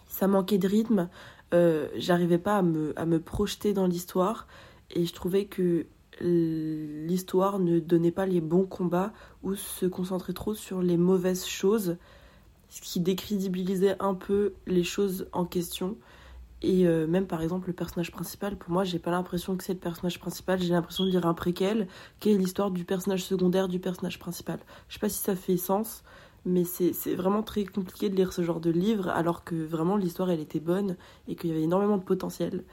Ça 0.09 0.27
manquait 0.27 0.59
de 0.59 0.69
rythme, 0.69 1.09
euh, 1.55 1.89
j'arrivais 1.97 2.39
pas 2.39 2.59
à 2.59 2.63
me, 2.63 2.93
à 2.99 3.07
me 3.07 3.21
projeter 3.21 3.73
dans 3.73 3.87
l'histoire 3.87 4.47
et 4.91 5.07
je 5.07 5.13
trouvais 5.13 5.47
que 5.47 5.87
l'histoire 6.21 7.59
ne 7.59 7.79
donnait 7.79 8.11
pas 8.11 8.27
les 8.27 8.43
bons 8.43 8.67
combats 8.67 9.13
ou 9.43 9.55
se 9.55 9.87
concentrait 9.87 10.35
trop 10.35 10.55
sur 10.55 10.83
les 10.83 10.99
mauvaises 10.99 11.47
choses 11.47 11.97
ce 12.71 12.81
qui 12.81 13.01
décrédibilisait 13.01 13.97
un 14.01 14.15
peu 14.15 14.55
les 14.67 14.85
choses 14.85 15.29
en 15.33 15.45
question. 15.45 15.97
Et 16.63 16.87
euh, 16.87 17.07
même 17.07 17.27
par 17.27 17.43
exemple 17.43 17.69
le 17.69 17.73
personnage 17.73 18.11
principal, 18.11 18.57
pour 18.57 18.71
moi 18.71 18.85
j'ai 18.85 18.99
pas 18.99 19.11
l'impression 19.11 19.57
que 19.57 19.65
c'est 19.65 19.73
le 19.73 19.79
personnage 19.79 20.19
principal, 20.21 20.61
j'ai 20.61 20.73
l'impression 20.73 21.05
de 21.05 21.11
lire 21.11 21.27
un 21.27 21.35
préquel, 21.35 21.89
qui 22.19 22.31
est 22.31 22.37
l'histoire 22.37 22.71
du 22.71 22.85
personnage 22.85 23.25
secondaire 23.25 23.69
du 23.69 23.79
personnage 23.79 24.19
principal. 24.19 24.59
Je 24.89 24.95
sais 24.95 25.01
pas 25.01 25.09
si 25.09 25.21
ça 25.21 25.35
fait 25.37 25.57
sens, 25.57 26.03
mais 26.45 26.65
c'est 26.65 27.15
vraiment 27.15 27.43
très 27.43 27.65
compliqué 27.65 28.09
de 28.09 28.17
lire 28.17 28.33
ce 28.33 28.43
genre 28.43 28.61
de 28.61 28.71
livre 28.71 29.09
alors 29.09 29.45
que 29.45 29.55
vraiment 29.55 29.97
l'histoire 29.97 30.31
elle 30.31 30.41
était 30.41 30.61
bonne 30.61 30.97
et 31.29 31.35
qu'il 31.35 31.51
y 31.51 31.53
avait 31.53 31.63
énormément 31.63 31.97
de 31.97 32.05
potentiel. 32.05 32.65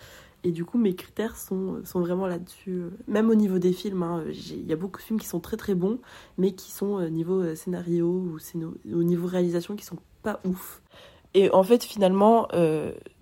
Et 0.44 0.52
du 0.52 0.66
coup, 0.66 0.78
mes 0.78 0.96
critères 0.96 1.36
sont, 1.36 1.84
sont 1.84 2.00
vraiment 2.00 2.28
là-dessus. 2.28 2.84
Même 3.08 3.30
au 3.30 3.36
niveau 3.36 3.60
des 3.60 3.74
films, 3.74 4.04
hein, 4.04 4.24
il 4.30 4.68
y 4.68 4.72
a 4.72 4.76
beaucoup 4.76 5.00
de 5.00 5.04
films 5.04 5.20
qui 5.20 5.28
sont 5.28 5.40
très 5.40 5.58
très 5.58 5.74
bons, 5.74 6.00
mais 6.38 6.52
qui 6.52 6.72
sont 6.72 6.86
au 6.86 7.00
euh, 7.00 7.10
niveau 7.10 7.42
euh, 7.42 7.56
scénario 7.56 8.08
ou 8.08 8.38
au 8.94 9.04
niveau 9.04 9.28
réalisation 9.28 9.76
qui 9.76 9.84
sont 9.84 9.98
pas 10.22 10.40
ouf. 10.46 10.82
Et 11.34 11.52
en 11.52 11.64
fait, 11.64 11.84
finalement, 11.84 12.48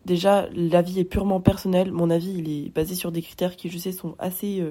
déjà, 0.06 0.48
l'avis 0.54 1.00
est 1.00 1.06
purement 1.06 1.42
personnel. 1.42 1.92
Mon 1.92 2.10
avis, 2.10 2.34
il 2.34 2.50
est 2.50 2.70
basé 2.74 2.96
sur 2.96 3.12
des 3.12 3.22
critères 3.22 3.56
qui, 3.56 3.70
je 3.70 3.78
sais, 3.78 3.92
sont 3.92 4.16
assez 4.20 4.64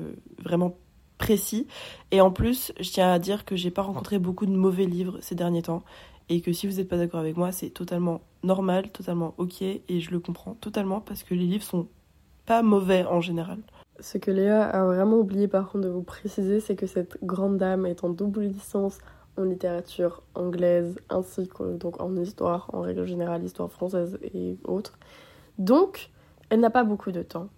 vraiment 0.43 0.77
précis. 1.19 1.67
Et 2.11 2.21
en 2.21 2.31
plus, 2.31 2.73
je 2.81 2.91
tiens 2.91 3.13
à 3.13 3.19
dire 3.19 3.45
que 3.45 3.57
j'ai 3.57 3.71
pas 3.71 3.83
rencontré 3.83 4.19
beaucoup 4.19 4.47
de 4.47 4.53
mauvais 4.53 4.87
livres 4.87 5.19
ces 5.21 5.35
derniers 5.35 5.63
temps. 5.63 5.83
Et 6.29 6.41
que 6.41 6.53
si 6.53 6.67
vous 6.67 6.77
n'êtes 6.77 6.89
pas 6.89 6.97
d'accord 6.97 7.21
avec 7.21 7.37
moi, 7.37 7.53
c'est 7.53 7.71
totalement 7.71 8.23
normal, 8.43 8.91
totalement 8.91 9.35
ok. 9.39 9.63
Et 9.63 10.01
je 10.01 10.11
le 10.11 10.21
comprends 10.21 10.55
totalement 10.55 11.01
parce 11.01 11.23
que 11.23 11.35
les 11.35 11.45
livres 11.45 11.65
sont 11.65 11.87
pas 12.47 12.63
mauvais 12.63 13.05
en 13.05 13.21
général. 13.21 13.59
Ce 14.01 14.19
que 14.19 14.31
Léa 14.31 14.65
a 14.65 14.85
vraiment 14.87 15.19
oublié 15.19 15.49
par 15.49 15.71
contre 15.71 15.85
de 15.85 15.91
vous 15.91 16.03
préciser, 16.03 16.61
c'est 16.61 16.77
que 16.77 16.87
cette 16.87 17.19
grande 17.23 17.59
dame 17.59 17.87
est 17.87 18.05
en 18.05 18.09
double 18.09 18.43
licence 18.43 18.99
en 19.37 19.45
littérature 19.45 20.23
anglaise 20.35 20.97
ainsi 21.11 21.49
que 21.49 21.77
donc 21.77 22.01
en 22.01 22.17
histoire, 22.17 22.71
en 22.73 22.81
règle 22.81 23.05
générale, 23.05 23.45
histoire 23.45 23.71
française 23.71 24.19
et 24.23 24.57
autres. 24.65 24.99
Donc, 25.59 26.11
elle 26.51 26.61
n'a 26.61 26.71
pas 26.71 26.85
beaucoup 26.85 27.13
de 27.13 27.23
temps, 27.23 27.49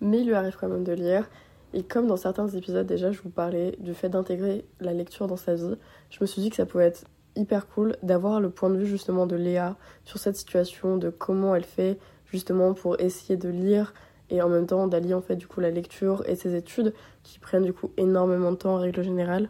mais 0.00 0.20
il 0.20 0.26
lui 0.26 0.34
arrive 0.34 0.56
quand 0.58 0.68
même 0.68 0.84
de 0.84 0.92
lire. 0.92 1.28
Et 1.74 1.82
comme 1.82 2.06
dans 2.06 2.16
certains 2.16 2.48
épisodes 2.48 2.86
déjà, 2.86 3.12
je 3.12 3.20
vous 3.20 3.30
parlais 3.30 3.76
du 3.80 3.92
fait 3.92 4.08
d'intégrer 4.08 4.64
la 4.80 4.92
lecture 4.92 5.26
dans 5.26 5.36
sa 5.36 5.54
vie, 5.54 5.74
je 6.10 6.18
me 6.20 6.26
suis 6.26 6.40
dit 6.40 6.50
que 6.50 6.56
ça 6.56 6.66
pouvait 6.66 6.86
être 6.86 7.04
hyper 7.34 7.68
cool 7.68 7.96
d'avoir 8.02 8.40
le 8.40 8.50
point 8.50 8.70
de 8.70 8.76
vue 8.76 8.86
justement 8.86 9.26
de 9.26 9.36
Léa 9.36 9.76
sur 10.04 10.18
cette 10.18 10.36
situation, 10.36 10.96
de 10.96 11.10
comment 11.10 11.54
elle 11.54 11.64
fait 11.64 11.98
justement 12.24 12.72
pour 12.72 12.98
essayer 13.00 13.36
de 13.36 13.48
lire 13.48 13.92
et 14.30 14.42
en 14.42 14.48
même 14.48 14.66
temps 14.66 14.86
d'allier 14.86 15.14
en 15.14 15.20
fait 15.20 15.36
du 15.36 15.46
coup 15.46 15.60
la 15.60 15.70
lecture 15.70 16.24
et 16.26 16.34
ses 16.34 16.56
études 16.56 16.92
qui 17.22 17.38
prennent 17.38 17.62
du 17.62 17.72
coup 17.72 17.92
énormément 17.96 18.50
de 18.50 18.56
temps 18.56 18.74
en 18.74 18.78
règle 18.78 19.02
générale 19.02 19.48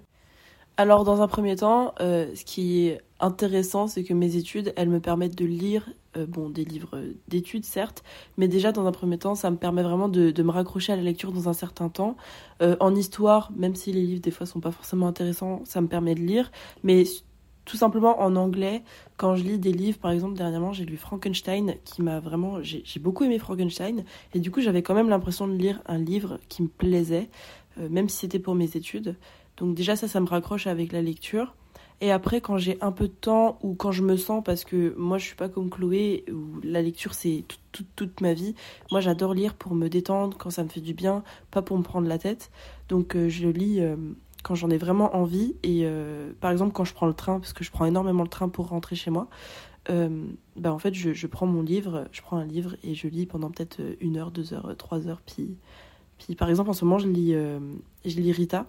Alors 0.79 1.05
dans 1.05 1.23
un 1.23 1.27
premier 1.27 1.57
temps, 1.57 1.95
euh, 2.01 2.35
ce 2.35 2.45
qui 2.45 2.87
est 2.87 3.01
intéressant 3.19 3.87
c'est 3.87 4.05
que 4.05 4.13
mes 4.13 4.37
études 4.37 4.75
elles 4.77 4.91
me 4.91 5.01
permettent 5.01 5.35
de 5.35 5.47
lire 5.47 5.89
euh, 6.19 6.27
bon 6.27 6.51
des 6.51 6.67
livres 6.67 7.01
d'études 7.29 7.65
certes, 7.65 8.05
mais 8.37 8.47
déjà 8.47 8.73
dans 8.73 8.85
un 8.87 8.93
premier 8.93 9.17
temps 9.17 9.35
ça 9.35 9.51
me 9.51 9.57
permet 9.57 9.83
vraiment 9.83 10.11
de, 10.11 10.43
me 10.43 10.51
raccrocher 10.51 10.93
à 10.93 10.97
la 10.97 11.03
lecture 11.03 11.33
dans 11.33 11.49
un 11.49 11.55
certain 11.55 11.89
temps. 11.89 12.19
Euh, 12.61 12.77
en 12.81 12.95
histoire, 12.95 13.53
même 13.57 13.75
si 13.75 13.91
les 13.91 14.03
livres 14.03 14.21
des 14.21 14.31
fois 14.31 14.45
sont 14.45 14.61
pas 14.61 14.71
forcément 14.71 15.09
intéressants, 15.09 15.63
ça 15.65 15.81
me 15.81 15.89
permet 15.89 16.15
de 16.15 16.21
lire, 16.21 16.53
mais 16.83 17.05
tout 17.65 17.79
simplement 17.79 18.21
en 18.21 18.37
anglais, 18.37 18.83
quand 19.17 19.35
je 19.35 19.45
lis 19.45 19.59
des 19.59 19.73
livres, 19.73 19.99
par 19.99 20.11
exemple, 20.11 20.35
dernièrement, 20.35 20.75
j'ai 20.75 20.85
lu 20.85 20.99
Frankenstein, 20.99 21.77
qui 21.85 22.03
m'a 22.03 22.21
vraiment. 22.21 22.63
J'ai 22.63 23.01
beaucoup 23.01 23.25
aimé 23.25 23.39
Frankenstein, 23.41 24.05
et 24.35 24.39
du 24.39 24.53
coup, 24.53 24.61
j'avais 24.61 24.83
quand 24.83 24.95
même 24.95 25.09
l'impression 25.09 25.49
de 25.49 25.55
lire 25.55 25.83
un 25.87 25.99
livre 25.99 26.39
qui 26.49 26.63
me 26.63 26.69
plaisait, 26.69 27.29
même 27.77 28.09
si 28.09 28.19
c'était 28.19 28.39
pour 28.39 28.55
mes 28.55 28.77
études. 28.77 29.17
Donc, 29.57 29.75
déjà, 29.75 29.97
ça, 29.97 30.09
ça 30.09 30.21
me 30.21 30.27
raccroche 30.27 30.67
avec 30.67 30.93
la 30.93 31.03
lecture. 31.03 31.55
Et 32.01 32.13
après, 32.13 32.41
quand 32.41 32.59
j'ai 32.59 32.77
un 32.83 32.93
peu 32.93 33.09
de 33.09 33.13
temps 33.13 33.59
ou 33.63 33.75
quand 33.75 33.91
je 33.91 34.03
me 34.03 34.17
sens, 34.17 34.43
parce 34.45 34.65
que 34.65 34.95
moi 34.99 35.17
je 35.17 35.25
suis 35.25 35.35
pas 35.35 35.49
comme 35.49 35.71
Chloé, 35.71 36.25
où 36.31 36.61
la 36.63 36.83
lecture 36.83 37.15
c'est 37.15 37.45
toute, 37.73 38.21
ma 38.21 38.35
vie. 38.35 38.55
Moi 38.91 39.01
j'adore 39.01 39.33
lire 39.33 39.55
pour 39.55 39.75
me 39.75 39.89
détendre, 39.89 40.37
quand 40.37 40.51
ça 40.51 40.63
me 40.63 40.69
fait 40.69 40.81
du 40.81 40.93
bien, 40.93 41.23
pas 41.51 41.63
pour 41.63 41.79
me 41.79 41.83
prendre 41.83 42.07
la 42.07 42.19
tête. 42.19 42.51
Donc 42.89 43.17
euh, 43.17 43.29
je 43.31 43.49
lis 43.49 43.81
euh, 43.81 43.97
quand 44.43 44.55
j'en 44.55 44.69
ai 44.69 44.77
vraiment 44.77 45.17
envie. 45.17 45.57
Et 45.63 45.83
euh, 45.85 46.33
par 46.41 46.51
exemple, 46.51 46.73
quand 46.73 46.85
je 46.85 46.93
prends 46.93 47.07
le 47.07 47.15
train, 47.15 47.41
parce 47.41 47.55
que 47.55 47.65
je 47.65 47.71
prends 47.71 47.87
énormément 47.87 48.23
le 48.23 48.29
train 48.29 48.51
pour 48.51 48.69
rentrer 48.69 48.97
chez 48.97 49.11
moi, 49.11 49.29
bah 49.89 50.73
en 50.73 50.79
fait, 50.81 50.95
je, 50.95 51.13
je, 51.13 51.27
prends 51.29 51.47
mon 51.47 51.63
livre, 51.63 52.09
je 52.11 52.21
prends 52.21 52.39
un 52.39 52.45
livre 52.45 52.75
et 52.83 52.95
je 52.95 53.07
lis 53.07 53.25
pendant 53.25 53.51
peut-être 53.51 53.81
une 54.01 54.17
heure, 54.17 54.33
deux 54.33 54.53
heures, 54.53 54.75
trois 54.77 55.07
heures. 55.07 55.23
Puis, 55.25 55.57
puis 56.19 56.35
par 56.35 56.51
exemple, 56.51 56.71
en 56.71 56.73
ce 56.73 56.85
moment, 56.85 56.99
je 56.99 57.09
lis, 57.09 57.33
je 58.05 58.21
lis 58.21 58.33
Rita. 58.33 58.67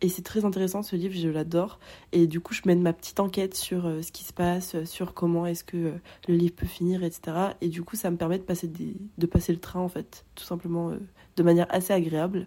Et 0.00 0.08
c'est 0.08 0.22
très 0.22 0.44
intéressant 0.44 0.82
ce 0.82 0.94
livre, 0.94 1.14
je 1.16 1.28
l'adore. 1.28 1.80
Et 2.12 2.26
du 2.28 2.40
coup, 2.40 2.54
je 2.54 2.62
mène 2.66 2.80
ma 2.82 2.92
petite 2.92 3.18
enquête 3.18 3.54
sur 3.54 3.86
euh, 3.86 4.02
ce 4.02 4.12
qui 4.12 4.22
se 4.22 4.32
passe, 4.32 4.76
euh, 4.76 4.84
sur 4.84 5.12
comment 5.12 5.44
est-ce 5.44 5.64
que 5.64 5.76
euh, 5.76 5.92
le 6.28 6.36
livre 6.36 6.54
peut 6.54 6.66
finir, 6.66 7.02
etc. 7.02 7.36
Et 7.60 7.68
du 7.68 7.82
coup, 7.82 7.96
ça 7.96 8.10
me 8.10 8.16
permet 8.16 8.38
de 8.38 8.44
passer, 8.44 8.68
de 8.68 9.26
passer 9.26 9.52
le 9.52 9.58
train, 9.58 9.80
en 9.80 9.88
fait, 9.88 10.24
tout 10.36 10.44
simplement 10.44 10.92
de 11.36 11.42
manière 11.42 11.66
assez 11.70 11.92
agréable. 11.92 12.46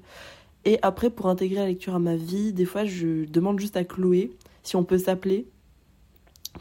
Et 0.63 0.79
après, 0.81 1.09
pour 1.09 1.27
intégrer 1.27 1.59
la 1.59 1.65
lecture 1.67 1.95
à 1.95 1.99
ma 1.99 2.15
vie, 2.15 2.53
des 2.53 2.65
fois, 2.65 2.85
je 2.85 3.25
demande 3.25 3.59
juste 3.59 3.75
à 3.75 3.83
Chloé 3.83 4.31
si 4.63 4.77
on 4.77 4.85
peut 4.85 4.97
s'appeler 4.97 5.47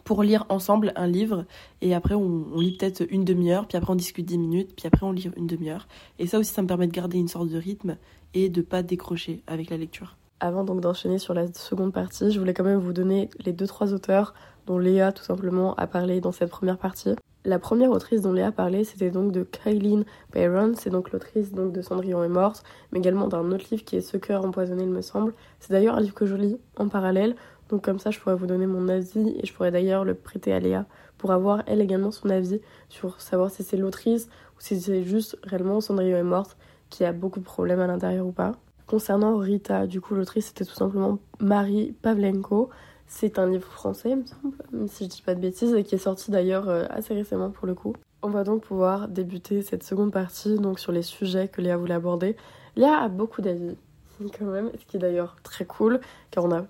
pour 0.05 0.23
lire 0.25 0.45
ensemble 0.49 0.93
un 0.97 1.07
livre. 1.07 1.45
Et 1.83 1.95
après, 1.95 2.15
on, 2.15 2.47
on 2.53 2.61
lit 2.61 2.77
peut-être 2.77 3.07
une 3.11 3.25
demi-heure, 3.25 3.69
puis 3.69 3.77
après, 3.77 3.93
on 3.93 3.97
discute 3.97 4.27
dix 4.27 4.39
minutes, 4.39 4.75
puis 4.75 4.89
après, 4.89 5.07
on 5.07 5.13
lit 5.13 5.29
une 5.37 5.47
demi-heure. 5.47 5.87
Et 6.19 6.27
ça 6.27 6.39
aussi, 6.39 6.53
ça 6.53 6.63
me 6.63 6.67
permet 6.67 6.89
de 6.89 6.93
garder 6.93 7.19
une 7.19 7.29
sorte 7.29 7.49
de 7.49 7.59
rythme 7.59 7.97
et 8.35 8.49
de 8.49 8.63
pas 8.63 8.83
décrocher 8.83 9.43
avec 9.47 9.71
la 9.71 9.77
lecture. 9.77 10.17
Avant 10.43 10.65
donc 10.65 10.81
d'enchaîner 10.81 11.19
sur 11.19 11.35
la 11.35 11.53
seconde 11.53 11.93
partie, 11.93 12.31
je 12.31 12.39
voulais 12.39 12.55
quand 12.55 12.65
même 12.65 12.79
vous 12.79 12.95
donner 12.95 13.29
les 13.45 13.53
deux 13.53 13.67
trois 13.67 13.93
auteurs 13.93 14.33
dont 14.67 14.79
Léa 14.79 15.13
tout 15.13 15.23
simplement 15.23 15.75
a 15.75 15.87
parlé 15.87 16.23
dans 16.23 16.33
cette 16.33 16.49
première 16.49 16.79
partie. 16.79 17.15
La 17.45 17.59
première 17.59 17.91
autrice 17.91 18.23
dont 18.23 18.33
Léa 18.33 18.51
parlé, 18.51 18.85
c'était 18.85 19.11
donc 19.11 19.33
de 19.33 19.43
Kylene 19.43 20.05
Byron, 20.33 20.75
c'est 20.77 20.89
donc 20.89 21.13
l'autrice 21.13 21.53
donc 21.53 21.73
de 21.73 21.83
Cendrillon 21.83 22.25
est 22.25 22.29
morte, 22.29 22.65
mais 22.91 23.01
également 23.01 23.29
d'un 23.29 23.53
autre 23.53 23.67
livre 23.71 23.85
qui 23.85 23.97
est 23.97 24.01
Ce 24.01 24.17
cœur 24.17 24.43
empoisonné, 24.43 24.85
il 24.85 24.89
me 24.89 25.03
semble. 25.03 25.35
C'est 25.59 25.73
d'ailleurs 25.73 25.97
un 25.97 26.01
livre 26.01 26.15
que 26.15 26.25
je 26.25 26.37
lis 26.37 26.59
en 26.79 26.89
parallèle, 26.89 27.37
donc 27.69 27.85
comme 27.85 27.99
ça 27.99 28.11
je 28.11 28.19
pourrais 28.19 28.35
vous 28.35 28.47
donner 28.47 28.67
mon 28.67 28.89
avis 28.89 29.37
et 29.39 29.45
je 29.45 29.53
pourrais 29.53 29.71
d'ailleurs 29.71 30.05
le 30.07 30.15
prêter 30.15 30.55
à 30.55 30.59
Léa 30.59 30.87
pour 31.19 31.33
avoir 31.33 31.63
elle 31.67 31.83
également 31.83 32.13
son 32.13 32.31
avis 32.31 32.63
sur 32.89 33.21
savoir 33.21 33.51
si 33.51 33.63
c'est 33.63 33.77
l'autrice 33.77 34.29
ou 34.57 34.61
si 34.61 34.81
c'est 34.81 35.03
juste 35.03 35.37
réellement 35.43 35.83
Cendrillon 35.83 36.17
est 36.17 36.23
morte 36.23 36.57
qui 36.89 37.05
a 37.05 37.13
beaucoup 37.13 37.41
de 37.41 37.45
problèmes 37.45 37.81
à 37.81 37.87
l'intérieur 37.87 38.27
ou 38.27 38.33
pas. 38.33 38.53
Concernant 38.91 39.37
Rita, 39.37 39.87
du 39.87 40.01
coup, 40.01 40.17
l'autrice 40.17 40.47
c'était 40.47 40.65
tout 40.65 40.75
simplement 40.75 41.21
Marie 41.39 41.93
Pavlenko. 42.03 42.71
C'est 43.07 43.39
un 43.39 43.49
livre 43.49 43.69
français, 43.71 44.11
il 44.11 44.17
me 44.17 44.25
semble, 44.25 44.89
si 44.89 45.05
je 45.05 45.11
dis 45.11 45.23
pas 45.23 45.37
de 45.37 45.41
bêtises, 45.41 45.73
et 45.75 45.85
qui 45.85 45.95
est 45.95 45.99
sorti 45.99 46.33
d'ailleurs 46.33 46.69
euh, 46.69 46.87
assez 46.91 47.15
récemment 47.15 47.51
pour 47.51 47.69
le 47.69 47.77
coup. 47.77 47.95
On 48.23 48.31
va 48.31 48.43
donc 48.43 48.63
pouvoir 48.63 49.07
débuter 49.07 49.63
cette 49.63 49.85
seconde 49.85 50.11
partie 50.11 50.57
donc 50.57 50.81
sur 50.81 50.91
les 50.91 51.03
sujets 51.03 51.47
que 51.47 51.61
Léa 51.61 51.77
voulait 51.77 51.95
aborder. 51.95 52.35
Léa 52.75 52.99
a 52.99 53.09
beaucoup 53.09 53.43
d'avis, 53.43 53.77
quand 54.37 54.47
même, 54.47 54.73
ce 54.77 54.85
qui 54.85 54.97
est 54.97 55.01
d'ailleurs 55.01 55.37
très 55.45 55.67
cool, 55.67 56.01
car 56.33 56.45
on 56.45 56.51
a 56.51 56.63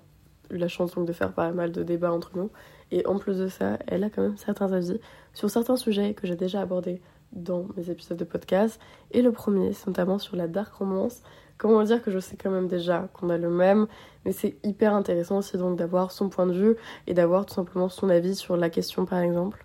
eu 0.50 0.58
la 0.58 0.68
chance 0.68 0.94
donc 0.94 1.06
de 1.06 1.14
faire 1.14 1.32
pas 1.32 1.52
mal 1.52 1.72
de 1.72 1.82
débats 1.82 2.12
entre 2.12 2.32
nous. 2.34 2.50
Et 2.90 3.06
en 3.06 3.18
plus 3.18 3.38
de 3.38 3.48
ça, 3.48 3.78
elle 3.86 4.04
a 4.04 4.10
quand 4.10 4.20
même 4.20 4.36
certains 4.36 4.70
avis 4.74 5.00
sur 5.32 5.48
certains 5.48 5.76
sujets 5.76 6.12
que 6.12 6.26
j'ai 6.26 6.36
déjà 6.36 6.60
abordés 6.60 7.00
dans 7.32 7.66
mes 7.78 7.88
épisodes 7.88 8.18
de 8.18 8.24
podcast. 8.24 8.78
Et 9.10 9.22
le 9.22 9.32
premier, 9.32 9.72
c'est 9.72 9.86
notamment 9.86 10.18
sur 10.18 10.36
la 10.36 10.48
dark 10.48 10.74
romance 10.74 11.22
comment 11.60 11.84
dire 11.84 12.02
que 12.02 12.10
je 12.10 12.18
sais 12.18 12.36
quand 12.42 12.50
même 12.50 12.68
déjà 12.68 13.08
qu'on 13.12 13.28
a 13.28 13.36
le 13.36 13.50
même, 13.50 13.86
mais 14.24 14.32
c'est 14.32 14.56
hyper 14.64 14.94
intéressant 14.94 15.38
aussi 15.38 15.58
donc 15.58 15.76
d'avoir 15.76 16.10
son 16.10 16.30
point 16.30 16.46
de 16.46 16.54
vue 16.54 16.76
et 17.06 17.12
d'avoir 17.12 17.44
tout 17.44 17.54
simplement 17.54 17.90
son 17.90 18.08
avis 18.08 18.34
sur 18.34 18.56
la 18.56 18.70
question 18.70 19.04
par 19.04 19.20
exemple. 19.20 19.64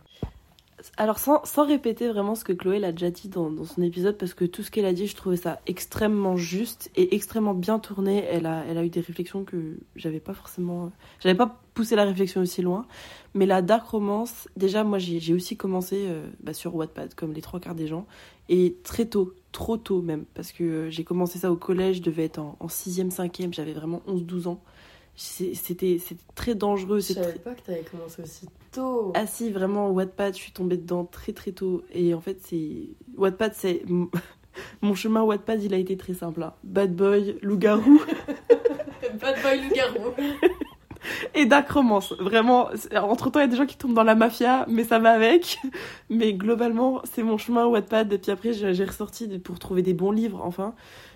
Alors 0.98 1.20
sans, 1.20 1.44
sans 1.46 1.66
répéter 1.66 2.10
vraiment 2.10 2.36
ce 2.36 2.44
que 2.44 2.54
Chloé 2.54 2.80
l'a 2.80 2.92
déjà 2.92 3.10
dit 3.10 3.30
dans, 3.30 3.50
son 3.64 3.82
épisode, 3.82 4.18
parce 4.18 4.34
que 4.34 4.46
tout 4.46 4.62
ce 4.62 4.70
qu'elle 4.70 4.86
a 4.86 4.94
dit, 4.94 5.08
je 5.08 5.16
trouvais 5.16 5.38
ça 5.38 5.60
extrêmement 5.68 6.36
juste 6.36 6.92
et 6.96 7.16
extrêmement 7.16 7.54
bien 7.54 7.80
tourné. 7.80 8.24
Elle 8.30 8.46
a, 8.46 8.64
elle 8.70 8.78
a 8.78 8.84
eu 8.84 8.90
des 8.90 9.02
réflexions 9.02 9.46
que 9.46 9.78
j'avais 9.96 10.20
pas 10.20 10.34
forcément... 10.34 10.92
J'avais 11.22 11.36
pas 11.36 11.60
poussé 11.74 11.96
la 11.96 12.04
réflexion 12.04 12.42
aussi 12.42 12.62
loin. 12.62 12.86
Mais 13.34 13.46
la 13.46 13.62
dark 13.62 13.88
romance, 13.88 14.48
déjà 14.58 14.84
moi 14.84 15.00
j'ai 15.00 15.34
aussi 15.34 15.58
commencé 15.58 16.06
euh, 16.08 16.28
bah, 16.42 16.54
sur 16.54 16.76
Wattpad, 16.76 17.16
comme 17.16 17.34
les 17.34 17.42
trois 17.42 17.60
quarts 17.60 17.76
des 17.76 17.88
gens. 17.88 18.06
Et 18.48 18.76
très 18.84 19.06
tôt, 19.06 19.34
trop 19.56 19.78
tôt 19.78 20.02
même, 20.02 20.26
parce 20.34 20.52
que 20.52 20.64
euh, 20.66 20.90
j'ai 20.90 21.06
commencé 21.06 21.40
ça 21.40 21.50
au 21.50 21.56
collège, 21.56 21.98
je 21.98 22.02
devais 22.02 22.26
être 22.26 22.40
en, 22.40 22.58
6e, 22.68 23.10
5e, 23.10 23.54
j'avais 23.54 23.72
vraiment 23.72 24.02
11-12 24.06 24.48
ans. 24.48 24.62
C'était 25.16 25.98
très 26.36 26.56
dangereux. 26.56 27.00
Je 27.00 27.14
savais 27.14 27.40
pas 27.40 27.54
que 27.56 27.62
t'avais 27.62 27.86
commencé 27.90 28.22
aussi 28.22 28.50
tôt. 28.74 29.14
Ah 29.16 29.26
si, 29.26 29.50
vraiment, 29.52 29.92
Wattpad, 29.92 30.36
je 30.36 30.42
suis 30.42 30.52
tombée 30.52 30.76
dedans 30.76 31.06
très 31.06 31.32
très 31.32 31.54
tôt. 31.54 31.86
Et 31.94 32.14
en 32.14 32.20
fait, 32.20 32.40
c'est... 32.42 32.90
Wattpad, 33.16 33.54
c'est... 33.56 33.84
Mon 34.82 34.94
chemin 34.94 35.24
Wattpad, 35.24 35.64
il 35.64 35.74
a 35.74 35.78
été 35.78 35.96
très 35.96 36.16
simple. 36.16 36.44
Hein. 36.44 36.54
Bad 36.66 36.94
boy, 36.94 37.38
loup-garou. 37.42 38.02
Bad 39.22 39.42
boy, 39.42 39.62
loup-garou. 39.62 40.12
Et 41.36 41.46
dark 41.46 41.70
romance. 41.70 42.14
Vraiment, 42.14 42.70
entre 42.96 43.30
temps, 43.30 43.40
il 43.40 43.44
y 43.44 43.46
a 43.46 43.50
des 43.50 43.58
gens 43.58 43.66
qui 43.66 43.78
tombent 43.78 43.94
dans 43.94 44.04
la 44.04 44.16
mafia, 44.16 44.66
mais 44.68 44.84
ça 44.84 45.00
va 45.00 45.12
avec. 45.12 45.60
Mais 46.10 46.34
globalement, 46.34 47.02
c'est 47.12 47.24
mon 47.24 47.38
chemin 47.38 47.66
Wattpad. 47.66 48.12
Et 48.14 48.18
puis 48.18 48.32
après, 48.32 48.54
j'ai 48.54 48.86
ressorti 48.86 49.28
pour 49.40 49.60
trouver 49.60 49.82
des 49.82 49.94
bons 49.94 50.12
livres, 50.12 50.42
enfin. 50.44 50.74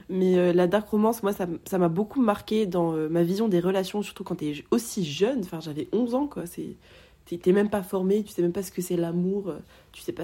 Mais 0.09 0.37
euh, 0.37 0.53
la 0.53 0.67
dark 0.67 0.89
romance, 0.89 1.23
moi, 1.23 1.31
ça 1.33 1.77
m'a 1.77 1.87
beaucoup 1.87 2.21
marqué 2.21 2.65
dans 2.65 2.93
euh, 2.93 3.07
ma 3.09 3.23
vision 3.23 3.47
des 3.47 3.59
relations, 3.59 4.01
surtout 4.01 4.23
quand 4.23 4.35
t'es 4.35 4.65
aussi 4.71 5.05
jeune. 5.05 5.39
Enfin, 5.39 5.59
j'avais 5.59 5.87
11 5.93 6.15
ans, 6.15 6.27
quoi. 6.27 6.43
T'es 7.25 7.51
même 7.51 7.69
pas 7.69 7.83
formé, 7.83 8.23
tu 8.23 8.31
sais 8.31 8.41
même 8.41 8.51
pas 8.51 8.63
ce 8.63 8.71
que 8.71 8.81
c'est 8.81 8.97
l'amour, 8.97 9.49
euh, 9.49 9.59
tu 9.91 10.01
sais 10.01 10.13
pas. 10.13 10.23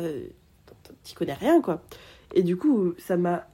T'y 1.04 1.14
connais 1.14 1.34
rien, 1.34 1.62
quoi. 1.62 1.82
Et 2.34 2.44
du 2.44 2.58
coup, 2.58 2.94
ça 2.98 3.16
m'a 3.16 3.48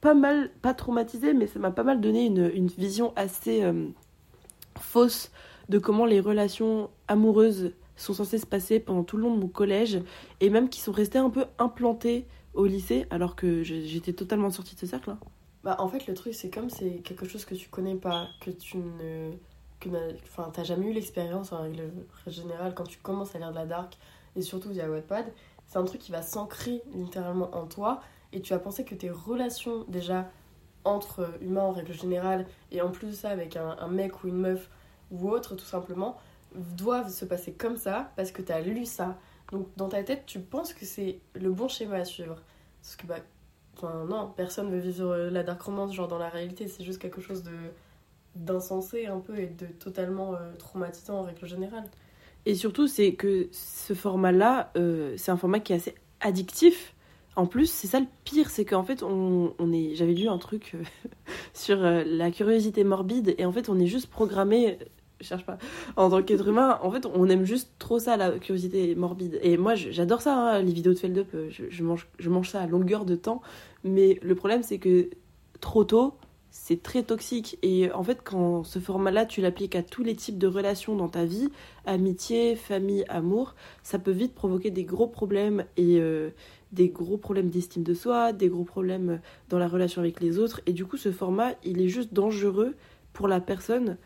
pas 0.00 0.14
mal, 0.14 0.50
pas 0.62 0.74
traumatisé, 0.74 1.32
mais 1.32 1.46
ça 1.46 1.58
m'a 1.58 1.70
pas 1.70 1.84
mal 1.84 2.00
donné 2.00 2.26
une 2.26 2.66
vision 2.68 3.12
assez 3.16 3.62
fausse 4.80 5.30
de 5.68 5.78
comment 5.78 6.04
les 6.04 6.20
relations 6.20 6.90
amoureuses 7.08 7.72
sont 7.96 8.14
censées 8.14 8.38
se 8.38 8.46
passer 8.46 8.80
pendant 8.80 9.04
tout 9.04 9.16
le 9.16 9.24
long 9.24 9.34
de 9.34 9.40
mon 9.40 9.48
collège 9.48 10.00
et 10.40 10.50
même 10.50 10.68
qui 10.68 10.80
sont 10.80 10.92
restées 10.92 11.18
un 11.18 11.30
peu 11.30 11.44
implantées 11.58 12.26
au 12.54 12.66
lycée 12.66 13.06
alors 13.10 13.36
que 13.36 13.62
j'étais 13.62 14.12
totalement 14.12 14.50
sortie 14.50 14.74
de 14.74 14.80
ce 14.80 14.86
cercle. 14.86 15.14
Bah 15.62 15.76
en 15.78 15.88
fait 15.88 16.06
le 16.06 16.14
truc 16.14 16.34
c'est 16.34 16.50
comme 16.50 16.70
c'est 16.70 17.02
quelque 17.02 17.26
chose 17.26 17.44
que 17.44 17.54
tu 17.54 17.68
connais 17.68 17.94
pas, 17.94 18.28
que 18.40 18.50
tu 18.50 18.78
ne 18.78 19.32
que 19.78 19.88
enfin 20.24 20.50
t'as 20.52 20.64
jamais 20.64 20.86
eu 20.88 20.92
l'expérience 20.92 21.52
en 21.52 21.62
règle 21.62 21.90
générale 22.26 22.74
quand 22.74 22.84
tu 22.84 22.98
commences 22.98 23.34
à 23.34 23.38
lire 23.38 23.50
de 23.50 23.56
la 23.56 23.66
dark 23.66 23.96
et 24.36 24.42
surtout 24.42 24.70
via 24.70 24.90
Wattpad, 24.90 25.26
c'est 25.66 25.78
un 25.78 25.84
truc 25.84 26.00
qui 26.00 26.12
va 26.12 26.22
s'ancrer 26.22 26.82
littéralement 26.94 27.54
en 27.54 27.66
toi 27.66 28.00
et 28.32 28.40
tu 28.40 28.52
vas 28.52 28.58
penser 28.58 28.84
que 28.84 28.94
tes 28.94 29.10
relations 29.10 29.84
déjà 29.88 30.30
entre 30.84 31.34
humains 31.40 31.62
en 31.62 31.72
règle 31.72 31.92
générale, 31.92 32.46
et 32.70 32.80
en 32.82 32.90
plus 32.90 33.08
de 33.08 33.12
ça 33.12 33.30
avec 33.30 33.56
un, 33.56 33.88
mec 33.88 34.24
ou 34.24 34.28
une 34.28 34.38
meuf 34.38 34.70
ou 35.10 35.30
autre 35.30 35.54
tout 35.54 35.64
simplement, 35.64 36.16
doivent 36.54 37.10
se 37.10 37.24
passer 37.24 37.52
comme 37.52 37.76
ça 37.76 38.10
parce 38.16 38.32
que 38.32 38.42
tu 38.42 38.52
as 38.52 38.60
lu 38.60 38.84
ça. 38.84 39.18
Donc 39.52 39.68
dans 39.76 39.88
ta 39.88 40.02
tête, 40.02 40.24
tu 40.26 40.40
penses 40.40 40.72
que 40.72 40.84
c'est 40.84 41.20
le 41.34 41.50
bon 41.50 41.68
schéma 41.68 41.96
à 41.96 42.04
suivre. 42.04 42.36
Parce 42.82 42.96
que 42.96 43.06
bah, 43.06 43.18
enfin 43.76 44.04
non, 44.08 44.32
personne 44.36 44.70
veut 44.70 44.78
vivre 44.78 45.16
la 45.16 45.42
dark 45.42 45.60
romance 45.60 45.92
genre 45.94 46.08
dans 46.08 46.18
la 46.18 46.28
réalité, 46.28 46.68
c'est 46.68 46.84
juste 46.84 47.00
quelque 47.00 47.20
chose 47.20 47.42
de 47.42 47.52
d'insensé 48.36 49.06
un 49.06 49.18
peu 49.18 49.38
et 49.38 49.48
de 49.48 49.66
totalement 49.66 50.34
euh, 50.34 50.54
traumatisant 50.56 51.18
en 51.18 51.22
règle 51.22 51.46
générale. 51.46 51.84
Et 52.46 52.54
surtout, 52.54 52.86
c'est 52.86 53.14
que 53.14 53.48
ce 53.52 53.92
format-là, 53.92 54.70
euh, 54.76 55.14
c'est 55.16 55.30
un 55.30 55.36
format 55.36 55.60
qui 55.60 55.72
est 55.72 55.76
assez 55.76 55.94
addictif 56.20 56.94
en 57.40 57.46
plus, 57.46 57.70
c'est 57.70 57.86
ça 57.86 58.00
le 58.00 58.06
pire, 58.24 58.50
c'est 58.50 58.66
qu'en 58.66 58.82
fait, 58.82 59.02
on, 59.02 59.72
est. 59.72 59.94
J'avais 59.94 60.12
lu 60.12 60.28
un 60.28 60.36
truc 60.36 60.72
euh, 60.74 60.82
sur 61.54 61.82
euh, 61.82 62.04
la 62.06 62.30
curiosité 62.30 62.84
morbide, 62.84 63.34
et 63.38 63.46
en 63.46 63.52
fait, 63.52 63.70
on 63.70 63.78
est 63.78 63.86
juste 63.86 64.08
programmé. 64.08 64.78
Je 65.20 65.26
cherche 65.26 65.46
pas. 65.46 65.56
En 65.96 66.10
tant 66.10 66.22
qu'être 66.22 66.48
humain, 66.48 66.78
en 66.82 66.90
fait, 66.90 67.06
on 67.06 67.28
aime 67.30 67.46
juste 67.46 67.70
trop 67.78 67.98
ça, 67.98 68.18
la 68.18 68.38
curiosité 68.38 68.94
morbide. 68.94 69.38
Et 69.42 69.56
moi, 69.56 69.74
j'adore 69.74 70.20
ça, 70.20 70.36
hein, 70.36 70.62
les 70.62 70.72
vidéos 70.72 70.92
de 70.92 70.98
Feldup, 70.98 71.34
euh, 71.34 71.48
je, 71.50 71.82
mange, 71.82 72.50
ça 72.50 72.60
à 72.60 72.66
longueur 72.66 73.06
de 73.06 73.16
temps. 73.16 73.40
Mais 73.84 74.18
le 74.22 74.34
problème, 74.34 74.62
c'est 74.62 74.78
que 74.78 75.08
trop 75.62 75.84
tôt, 75.84 76.14
c'est 76.50 76.82
très 76.82 77.02
toxique. 77.02 77.58
Et 77.62 77.90
en 77.92 78.02
fait, 78.02 78.18
quand 78.22 78.64
ce 78.64 78.78
format-là, 78.80 79.24
tu 79.24 79.40
l'appliques 79.40 79.76
à 79.76 79.82
tous 79.82 80.02
les 80.02 80.14
types 80.14 80.38
de 80.38 80.46
relations 80.46 80.94
dans 80.94 81.08
ta 81.08 81.24
vie, 81.24 81.48
amitié, 81.86 82.54
famille, 82.54 83.04
amour, 83.08 83.54
ça 83.82 83.98
peut 83.98 84.10
vite 84.10 84.34
provoquer 84.34 84.70
des 84.70 84.84
gros 84.84 85.06
problèmes 85.06 85.64
et 85.76 86.00
euh, 86.00 86.30
des 86.72 86.88
gros 86.88 87.16
problèmes 87.16 87.50
d'estime 87.50 87.82
de 87.82 87.94
soi, 87.94 88.32
des 88.32 88.48
gros 88.48 88.64
problèmes 88.64 89.20
dans 89.48 89.58
la 89.58 89.68
relation 89.68 90.00
avec 90.00 90.20
les 90.20 90.38
autres. 90.38 90.60
Et 90.66 90.72
du 90.72 90.84
coup, 90.84 90.96
ce 90.96 91.12
format, 91.12 91.54
il 91.64 91.80
est 91.80 91.88
juste 91.88 92.12
dangereux 92.12 92.74
pour 93.12 93.28
la 93.28 93.40
personne 93.40 93.96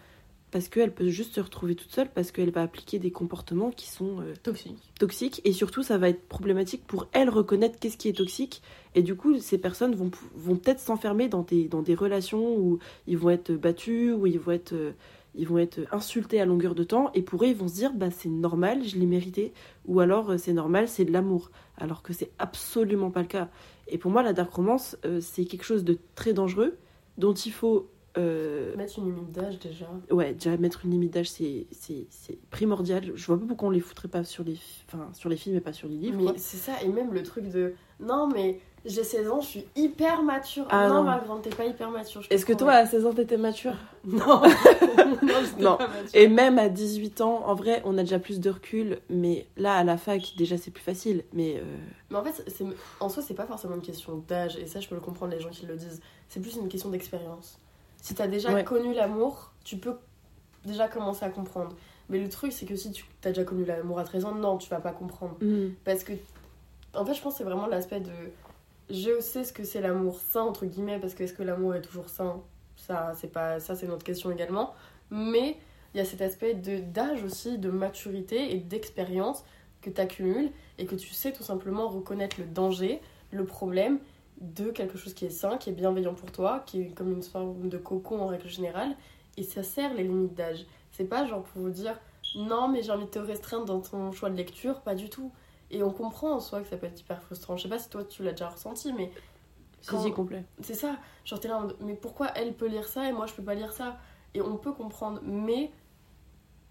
parce 0.55 0.69
qu'elle 0.69 0.95
peut 0.95 1.09
juste 1.09 1.35
se 1.35 1.41
retrouver 1.41 1.75
toute 1.75 1.91
seule, 1.91 2.09
parce 2.09 2.31
qu'elle 2.31 2.53
va 2.53 2.63
appliquer 2.63 3.01
des 3.01 3.11
comportements 3.11 3.73
qui 3.73 3.91
sont 3.91 4.21
euh, 4.21 4.35
toxiques. 4.41 4.93
toxiques. 5.01 5.41
Et 5.43 5.53
surtout, 5.53 5.83
ça 5.83 5.99
va 5.99 6.09
être 6.09 6.29
problématique 6.29 6.87
pour 6.87 7.09
elle 7.13 7.29
reconnaître 7.29 7.77
qu'est-ce 7.81 7.97
qui 7.97 8.09
est 8.09 8.17
toxique. 8.17 8.63
Et 8.95 9.03
du 9.03 9.17
coup, 9.17 9.41
ces 9.41 9.59
personnes 9.59 9.97
vont, 9.97 10.13
vont 10.37 10.55
peut-être 10.55 10.79
s'enfermer 10.79 11.27
dans 11.27 11.43
des, 11.43 11.67
dans 11.67 11.83
des 11.83 11.97
relations 11.97 12.57
où 12.57 12.79
ils 13.09 13.19
vont 13.19 13.31
être 13.31 13.51
battus, 13.51 14.15
où 14.17 14.29
ils 14.29 14.39
vont 14.39 14.53
être, 14.53 14.75
euh, 14.75 14.93
ils 15.35 15.47
vont 15.49 15.59
être 15.59 15.81
insultés 15.93 16.41
à 16.41 16.45
longueur 16.47 16.75
de 16.75 16.85
temps. 16.85 17.11
Et 17.15 17.23
pour 17.23 17.43
eux, 17.45 17.49
ils 17.49 17.57
vont 17.57 17.69
se 17.69 17.75
dire, 17.75 17.93
bah, 17.95 18.11
c'est 18.11 18.29
normal, 18.29 18.85
je 18.85 18.97
l'ai 18.97 19.07
mérité. 19.07 19.53
Ou 19.87 20.01
alors, 20.01 20.31
euh, 20.31 20.37
c'est 20.39 20.53
normal, 20.53 20.89
c'est 20.89 21.05
de 21.05 21.13
l'amour. 21.13 21.51
Alors 21.77 22.03
que 22.03 22.13
c'est 22.13 22.31
absolument 22.39 23.11
pas 23.11 23.21
le 23.23 23.27
cas. 23.29 23.49
Et 23.89 23.99
pour 23.99 24.11
moi, 24.11 24.23
la 24.23 24.33
dark 24.33 24.53
romance, 24.53 24.97
c'est 25.21 25.45
quelque 25.45 25.65
chose 25.65 25.85
de 25.85 25.99
très 26.15 26.33
dangereux, 26.33 26.77
dont 27.19 27.35
il 27.35 27.53
faut 27.53 27.91
euh, 28.17 28.75
Mettre 28.77 28.99
une 29.01 29.07
limite 29.07 29.33
d'âge 29.33 29.59
déjà. 29.59 29.91
ouais, 30.11 30.35
déjà 30.35 30.57
mettre 30.57 30.85
une 30.85 30.93
limite 30.93 31.13
d'âge, 31.13 31.29
c'est 31.29 31.67
primordial. 32.51 33.13
Je 33.15 33.27
vois 33.27 33.39
pas 33.39 33.45
pourquoi 33.47 33.69
on 33.69 33.71
les 33.73 33.81
foutrait 33.81 34.09
pas 34.09 34.23
sur 34.25 34.45
les, 34.45 34.55
fi- 34.55 34.85
enfin, 34.87 35.09
sur 35.13 35.29
les 35.29 35.37
films 35.37 35.57
et 35.57 35.61
pas 35.61 35.73
sur 35.73 35.89
les 35.89 35.97
livres. 35.97 36.33
Mais 36.33 36.39
c'est 36.39 36.57
ça, 36.57 36.81
et 36.83 36.89
même 36.89 37.13
le 37.13 37.23
truc 37.25 37.49
de 37.51 37.75
non, 38.01 38.29
mais 38.33 38.61
j'ai 38.85 39.03
16 39.05 39.31
ans, 39.31 39.41
je 39.41 39.47
suis 39.47 39.65
hyper 39.77 40.23
mature. 40.23 40.67
Ah, 40.71 40.89
non, 40.89 40.95
non. 40.97 41.03
ma 41.05 41.19
grande, 41.19 41.43
t'es 41.43 41.51
pas 41.51 41.65
hyper 41.65 41.91
mature. 41.91 42.23
Est-ce 42.31 42.45
que 42.45 42.53
toi, 42.53 42.73
à 42.73 42.87
16 42.87 43.07
ans, 43.07 43.13
t'étais 43.13 43.37
mature? 43.39 43.75
Non, 44.05 44.43
non, 44.43 44.43
j'étais 45.43 45.63
Non. 45.63 45.77
pas 45.79 45.89
mature. 45.89 46.11
Et 46.13 46.29
même 46.29 46.59
à 46.59 46.69
18 46.69 47.21
ans, 47.23 47.43
en 47.47 47.55
vrai, 47.55 47.81
on 47.87 47.97
a 47.97 48.03
déjà 48.03 48.19
plus 48.19 48.41
de 48.41 48.51
recul. 48.51 48.99
Mais 49.09 49.47
là, 49.57 49.75
à 49.77 49.85
la 49.85 49.97
fac, 49.97 50.35
déjà, 50.37 50.59
c'est 50.59 50.71
plus 50.71 50.83
facile. 50.85 51.25
Mais 51.33 51.57
euh, 51.57 51.63
Mais 52.11 52.19
en 52.19 52.25
fait, 52.25 52.45
en 53.01 53.09
soi, 53.09 53.23
c'est 53.27 53.33
pas 53.35 53.47
forcément 53.47 53.75
une 53.77 53.81
question 53.83 54.23
d'âge, 54.29 54.57
et 54.59 54.67
ça, 54.67 54.81
je 54.81 54.89
peux 54.89 54.95
le 54.95 55.01
comprendre, 55.01 55.33
les 55.33 55.41
gens 55.41 55.49
qui 55.51 55.65
le 55.67 55.77
disent. 55.77 56.01
C'est 56.29 56.41
plus 56.41 56.57
une 56.57 56.69
question 56.69 56.91
d'expérience. 56.91 57.59
Si 58.03 58.15
t'as 58.15 58.27
déjà 58.27 58.53
Ouais. 58.53 58.65
connu 58.65 58.93
l'amour, 58.93 59.53
tu 59.65 59.79
peux 59.79 59.95
déjà 60.67 60.89
commencer 60.89 61.25
à 61.25 61.31
comprendre. 61.31 61.75
Mais 62.11 62.19
le 62.19 62.29
truc, 62.29 62.53
c'est 62.53 62.67
que 62.67 62.77
si 62.77 62.93
tu 62.93 63.07
as 63.25 63.29
déjà 63.31 63.45
connu 63.45 63.65
l'amour 63.65 63.99
à 63.99 64.05
13 64.05 64.27
ans, 64.27 64.35
non, 64.35 64.59
tu 64.59 64.69
vas 64.69 64.81
pas 64.81 64.93
comprendre. 64.93 65.37
Parce 65.87 66.05
que, 66.05 66.13
en 66.95 67.07
fait, 67.07 67.15
je 67.15 67.23
pense 67.23 67.33
que 67.33 67.39
c'est 67.39 67.45
vraiment 67.45 67.67
l'aspect 67.67 68.01
de. 68.01 68.11
Je 68.91 69.21
sais 69.21 69.45
ce 69.45 69.53
que 69.53 69.65
c'est 69.65 69.81
l'amour 69.81 70.21
sain, 70.21 70.43
entre 70.43 70.67
guillemets, 70.67 70.99
parce 70.99 71.15
que 71.15 71.25
est-ce 71.25 71.33
que 71.33 71.43
l'amour 71.43 71.75
est 71.75 71.83
toujours 71.83 72.09
sain? 72.09 72.43
Ça, 72.77 73.13
c'est 73.17 73.33
pas, 73.33 73.61
ça, 73.61 73.75
c'est 73.75 73.87
notre 73.87 74.05
question 74.05 74.31
également. 74.31 74.75
Mais 75.11 75.57
il 75.95 75.99
y 75.99 76.01
a 76.01 76.05
cet 76.05 76.21
aspect 76.21 76.55
d'âge 76.55 77.23
aussi, 77.25 77.59
de 77.59 77.71
maturité 77.71 78.55
et 78.55 78.59
d'expérience 78.59 79.45
que 79.81 79.91
tu 79.91 80.01
accumules 80.01 80.51
et 80.79 80.87
que 80.87 80.95
tu 80.95 81.15
sais 81.15 81.33
tout 81.33 81.43
simplement 81.43 81.89
reconnaître 81.89 82.37
le 82.39 82.47
danger, 82.47 83.01
le 83.31 83.45
problème 83.45 83.99
de 84.41 84.71
quelque 84.71 84.99
chose 84.99 85.15
qui 85.15 85.25
est 85.27 85.31
sain, 85.31 85.57
qui 85.57 85.71
est 85.71 85.75
bienveillant 85.75 86.15
pour 86.15 86.33
toi, 86.33 86.63
qui 86.67 86.83
est 86.83 86.95
comme 86.95 87.13
une 87.13 87.23
forme 87.23 87.69
de 87.69 87.79
cocon 87.79 88.21
en 88.21 88.27
règle 88.27 88.49
générale. 88.49 88.97
Et 89.37 89.43
ça 89.45 89.63
sert 89.63 89.95
les 89.95 90.03
limites 90.03 90.35
d'âge. 90.35 90.67
C'est 90.91 91.05
pas 91.05 91.27
genre 91.27 91.43
pour 91.43 91.63
vous 91.63 91.71
dire 91.71 91.99
non, 92.35 92.69
mais 92.69 92.83
j'ai 92.83 92.91
envie 92.91 93.05
de 93.05 93.11
te 93.11 93.19
restreindre 93.19 93.65
dans 93.65 93.81
ton 93.81 94.13
choix 94.13 94.31
de 94.31 94.37
lecture, 94.37 94.81
pas 94.81 94.95
du 94.95 95.09
tout. 95.09 95.33
Et 95.71 95.83
on 95.83 95.91
comprend 95.91 96.33
en 96.33 96.41
soi 96.41 96.61
que 96.61 96.69
ça 96.69 96.77
peut 96.77 96.87
être 96.87 97.01
hyper 97.01 97.21
frustrant. 97.23 97.57
Je 97.57 97.63
sais 97.65 97.69
pas 97.69 97.79
si 97.79 97.89
toi 97.89 98.05
tu 98.05 98.23
l'as 98.23 98.31
déjà 98.33 98.49
ressenti, 98.49 98.93
mais 98.93 99.11
si, 99.81 99.97
si, 100.01 100.13
complet. 100.13 100.45
c'est 100.63 100.75
ça. 100.75 100.97
Genre 101.25 101.41
t'es 101.41 101.49
là 101.49 101.67
mais 101.81 101.95
pourquoi 101.95 102.29
elle 102.37 102.55
peut 102.55 102.69
lire 102.69 102.89
ça 102.89 103.09
et 103.09 103.13
moi 103.13 103.27
je 103.27 103.35
peux 103.35 103.43
pas 103.43 103.55
lire 103.55 103.73
ça? 103.73 103.99
Et 104.35 104.41
on 104.43 104.57
peut 104.57 104.73
comprendre, 104.73 105.21
mais 105.23 105.71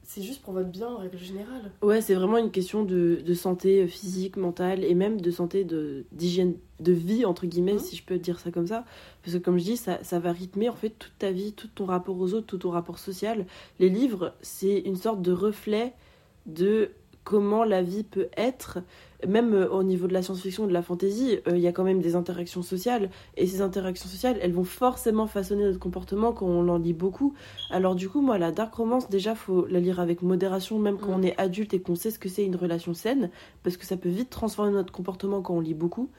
c'est 0.05 0.21
juste 0.21 0.41
pour 0.41 0.53
votre 0.53 0.67
bien 0.69 0.88
en 0.89 0.97
règle 0.97 1.17
générale. 1.17 1.71
Ouais, 1.81 2.01
c'est 2.01 2.13
vraiment 2.13 2.38
une 2.38 2.51
question 2.51 2.83
de, 2.83 3.21
de 3.25 3.33
santé 3.33 3.88
physique, 3.88 4.35
mentale 4.35 4.83
et 4.83 4.95
même 4.95 5.21
de 5.21 5.31
santé 5.31 5.65
d'hygiène 6.12 6.55
de 6.81 6.91
vie, 6.91 7.23
entre 7.23 7.45
guillemets, 7.45 7.73
Mhm. 7.75 7.79
si 7.79 7.95
je 7.95 8.03
peux 8.03 8.19
dire 8.19 8.38
ça 8.39 8.51
comme 8.51 8.67
ça. 8.67 8.83
Parce 9.23 9.38
que, 9.38 9.41
comme 9.41 9.57
je 9.57 9.63
dis, 9.63 9.77
ça, 9.77 10.03
ça 10.03 10.19
va 10.19 10.33
rythmer 10.33 10.67
en 10.67 10.75
fait 10.75 10.89
toute 10.89 11.17
ta 11.19 11.31
vie, 11.31 11.53
tout 11.53 11.69
ton 11.69 11.85
rapport 11.85 12.17
aux 12.19 12.33
autres, 12.33 12.47
tout 12.47 12.57
ton 12.57 12.71
rapport 12.71 13.00
social. 13.00 13.45
Les 13.79 13.88
livres, 13.88 14.33
c'est 14.41 14.79
une 14.79 14.97
sorte 14.97 15.21
de 15.21 15.31
reflet 15.31 15.93
de 16.47 16.91
comment 17.23 17.63
la 17.63 17.81
vie 17.81 18.03
peut 18.03 18.27
être. 18.37 18.79
Même 19.27 19.53
euh, 19.53 19.69
au 19.69 19.83
niveau 19.83 20.07
de 20.07 20.13
la 20.13 20.21
science-fiction, 20.21 20.67
de 20.67 20.73
la 20.73 20.81
fantasy, 20.81 21.39
euh, 21.47 21.55
il 21.55 21.61
y 21.61 21.67
a 21.67 21.71
quand 21.71 21.83
même 21.85 22.01
des 22.01 22.15
interactions 22.15 22.61
sociales. 22.61 23.09
Et 23.37 23.47
ces 23.47 23.61
interactions 23.61 24.09
sociales, 24.09 24.37
elles 24.41 24.51
vont 24.51 24.65
forcément 24.65 25.27
façonner 25.27 25.63
notre 25.63 25.79
comportement 25.79 26.33
quand 26.33 26.45
on 26.45 26.67
en 26.67 26.77
lit 26.77 26.93
beaucoup. 26.93 27.33
Alors 27.69 27.95
du 27.95 28.09
coup, 28.09 28.21
moi, 28.21 28.37
la 28.37 28.51
dark 28.51 28.73
romance, 28.73 29.09
déjà, 29.09 29.33
faut 29.35 29.65
la 29.67 29.79
lire 29.79 29.99
avec 29.99 30.21
modération, 30.21 30.77
même 30.79 30.97
quand 30.97 31.11
Mm. 31.11 31.19
on 31.19 31.23
est 31.23 31.39
adulte 31.39 31.73
et 31.73 31.79
qu'on 31.79 31.95
sait 31.95 32.11
ce 32.11 32.19
que 32.19 32.27
c'est 32.29 32.43
une 32.45 32.57
relation 32.57 32.93
saine, 32.93 33.29
parce 33.63 33.77
que 33.77 33.85
ça 33.85 33.95
peut 33.95 34.09
vite 34.09 34.29
transformer 34.29 34.71
notre 34.71 34.91
comportement 34.91 35.41
quand 35.41 35.53
on 35.55 35.61
lit 35.61 35.73
beaucoup. 35.73 36.09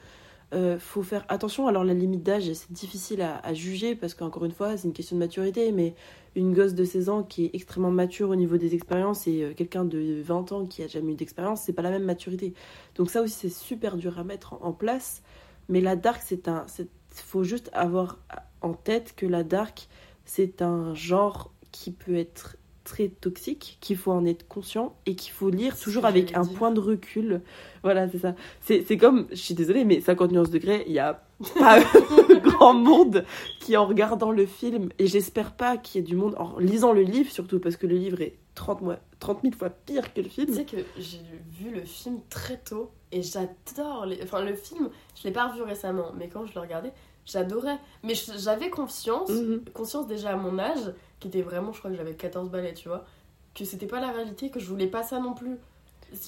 Euh, 0.55 0.79
faut 0.79 1.03
faire 1.03 1.25
attention. 1.27 1.67
Alors 1.67 1.83
la 1.83 1.93
limite 1.93 2.23
d'âge, 2.23 2.51
c'est 2.53 2.71
difficile 2.71 3.21
à, 3.21 3.53
juger, 3.53 3.93
parce 3.95 4.13
qu'encore 4.13 4.45
une 4.45 4.53
fois, 4.53 4.77
c'est 4.77 4.87
une 4.87 4.93
question 4.93 5.17
de 5.17 5.19
maturité, 5.19 5.71
mais 5.73 5.95
une 6.35 6.53
gosse 6.53 6.73
de 6.73 6.85
16 6.85 7.09
ans 7.09 7.23
qui 7.23 7.45
est 7.45 7.51
extrêmement 7.53 7.91
mature 7.91 8.29
au 8.29 8.35
niveau 8.35 8.57
des 8.57 8.73
expériences 8.73 9.27
et 9.27 9.43
euh, 9.43 9.53
quelqu'un 9.53 9.83
de 9.83 10.21
20 10.21 10.51
ans 10.53 10.65
qui 10.65 10.81
a 10.81 10.87
jamais 10.87 11.13
eu 11.13 11.15
d'expérience, 11.15 11.61
c'est 11.61 11.73
pas 11.73 11.81
la 11.81 11.89
même 11.89 12.03
maturité. 12.03 12.53
Donc 12.95 13.09
ça 13.09 13.21
aussi, 13.21 13.33
c'est 13.33 13.49
super 13.49 13.97
dur 13.97 14.17
à 14.17 14.23
mettre 14.23 14.53
en, 14.53 14.67
en 14.67 14.71
place. 14.71 15.23
Mais 15.67 15.81
la 15.81 15.95
dark, 15.95 16.21
c'est 16.23 16.47
un... 16.47 16.65
faut 17.09 17.43
juste 17.43 17.69
avoir 17.73 18.19
en 18.61 18.73
tête 18.73 19.13
que 19.15 19.25
la 19.25 19.43
dark, 19.43 19.89
c'est 20.23 20.61
un 20.61 20.93
genre 20.93 21.51
qui 21.71 21.91
peut 21.91 22.15
être 22.15 22.55
très 22.85 23.09
toxique, 23.09 23.77
qu'il 23.81 23.97
faut 23.97 24.13
en 24.13 24.25
être 24.25 24.47
conscient 24.47 24.95
et 25.05 25.15
qu'il 25.17 25.33
faut 25.33 25.49
lire 25.49 25.77
toujours 25.77 26.05
avec 26.05 26.37
un 26.37 26.43
dire. 26.43 26.53
point 26.53 26.71
de 26.71 26.79
recul. 26.79 27.41
Voilà, 27.83 28.07
c'est 28.09 28.19
ça. 28.19 28.35
C'est 28.61 28.85
c'est 28.87 28.97
comme, 28.97 29.27
je 29.31 29.35
suis 29.35 29.53
désolée, 29.55 29.83
mais 29.83 29.99
50 29.99 30.31
nuances 30.31 30.51
degrés, 30.51 30.85
il 30.87 30.93
y 30.93 30.99
a 30.99 31.21
pas 31.59 31.79
grand 32.43 32.73
monde 32.73 33.25
qui, 33.59 33.75
en 33.75 33.85
regardant 33.85 34.31
le 34.31 34.45
film, 34.45 34.89
et 34.99 35.07
j'espère 35.07 35.53
pas 35.53 35.77
qu'il 35.77 36.01
y 36.01 36.03
ait 36.05 36.07
du 36.07 36.15
monde 36.15 36.35
en 36.37 36.57
lisant 36.59 36.93
le 36.93 37.01
livre 37.01 37.29
surtout, 37.31 37.59
parce 37.59 37.75
que 37.75 37.87
le 37.87 37.97
livre 37.97 38.21
est 38.21 38.37
30, 38.55 38.81
mois, 38.81 38.99
30 39.19 39.41
000 39.41 39.53
fois 39.55 39.69
pire 39.69 40.13
que 40.13 40.21
le 40.21 40.29
Tu 40.45 40.45
film. 40.45 40.53
sais 40.53 40.65
que 40.65 40.77
j'ai 40.97 41.19
vu 41.59 41.71
le 41.71 41.81
film 41.83 42.19
très 42.29 42.57
tôt 42.57 42.91
et 43.11 43.21
j'adore 43.21 44.05
les... 44.05 44.21
Enfin, 44.23 44.43
le 44.43 44.55
film, 44.55 44.89
je 45.15 45.23
l'ai 45.27 45.33
pas 45.33 45.47
revu 45.49 45.61
récemment, 45.63 46.11
mais 46.17 46.29
quand 46.29 46.45
je 46.45 46.53
le 46.55 46.61
regardais, 46.61 46.93
j'adorais. 47.25 47.77
Mais 48.03 48.13
j'avais 48.37 48.69
conscience, 48.69 49.29
Mhm. 49.29 49.63
conscience 49.73 50.07
déjà 50.07 50.31
à 50.31 50.35
mon 50.35 50.57
âge, 50.59 50.93
qui 51.19 51.27
était 51.27 51.41
vraiment, 51.41 51.71
je 51.73 51.79
crois 51.79 51.91
que 51.91 51.97
j'avais 51.97 52.13
14 52.13 52.49
balais, 52.49 52.73
tu 52.73 52.87
vois, 52.87 53.05
que 53.53 53.65
c'était 53.65 53.87
pas 53.87 53.99
la 53.99 54.11
réalité, 54.11 54.49
que 54.49 54.59
je 54.59 54.67
voulais 54.67 54.87
pas 54.87 55.03
ça 55.03 55.19
non 55.19 55.33
plus. 55.33 55.57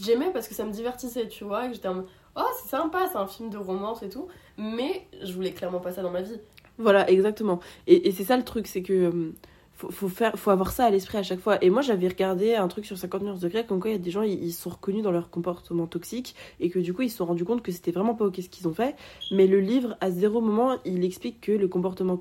J'aimais 0.02 0.32
parce 0.34 0.48
que 0.48 0.56
ça 0.56 0.66
me 0.66 0.72
divertissait, 0.72 1.28
tu 1.28 1.44
vois, 1.44 1.66
et 1.66 1.70
que 1.70 1.76
j'étais 1.76 1.88
en 1.88 2.04
oh, 2.36 2.42
c'est 2.62 2.70
sympa, 2.70 3.08
c'est 3.12 3.18
un 3.18 3.28
film 3.28 3.50
de 3.50 3.58
romance 3.58 4.04
et 4.04 4.10
tout, 4.10 4.28
mais 4.58 5.08
je 5.24 5.34
voulais 5.34 5.52
clairement 5.52 5.80
pas 5.80 5.92
ça 5.92 6.02
dans 6.02 6.12
ma 6.12 6.22
vie. 6.22 6.40
Voilà, 6.78 7.10
exactement. 7.10 7.60
Et, 7.88 8.08
et 8.08 8.12
c'est 8.12 8.24
ça 8.24 8.38
le 8.38 8.44
truc, 8.44 8.68
c'est 8.68 8.84
que 8.84 8.94
euh, 8.94 9.32
faut, 9.78 9.92
faut, 9.92 10.10
faire, 10.10 10.38
faut 10.38 10.50
avoir 10.50 10.72
ça 10.72 10.86
à 10.86 10.90
l'esprit 10.90 11.18
à 11.20 11.24
chaque 11.24 11.40
fois. 11.40 11.64
Et 11.64 11.70
moi, 11.70 11.82
j'avais 11.82 12.08
regardé 12.08 12.56
un 12.56 12.68
truc 12.68 12.86
sur 12.86 12.98
50 12.98 13.22
nuances 13.22 13.40
degrés, 13.40 13.66
comme 13.66 13.80
quoi 13.80 13.92
il 13.92 13.94
y 13.94 13.96
a 13.96 14.00
des 14.00 14.12
gens, 14.12 14.24
ils, 14.24 14.44
ils 14.44 14.52
sont 14.52 14.72
reconnus 14.72 15.04
dans 15.04 15.12
leur 15.12 15.30
comportement 15.30 15.86
toxique, 15.88 16.36
et 16.60 16.70
que 16.70 16.80
du 16.80 16.94
coup, 16.94 17.04
ils 17.04 17.10
se 17.10 17.18
sont 17.18 17.26
rendus 17.26 17.46
compte 17.46 17.62
que 17.62 17.72
c'était 17.72 17.92
vraiment 17.92 18.16
pas 18.16 18.26
ok 18.26 18.36
ce 18.42 18.50
qu'ils 18.50 18.68
ont 18.68 18.74
fait. 18.74 18.96
Mais 19.32 19.48
le 19.48 19.60
livre, 19.60 19.96
à 20.02 20.10
zéro 20.12 20.42
moment, 20.42 20.78
il 20.84 21.06
explique 21.06 21.42
que 21.42 21.52
le 21.52 21.68
comportement 21.68 22.20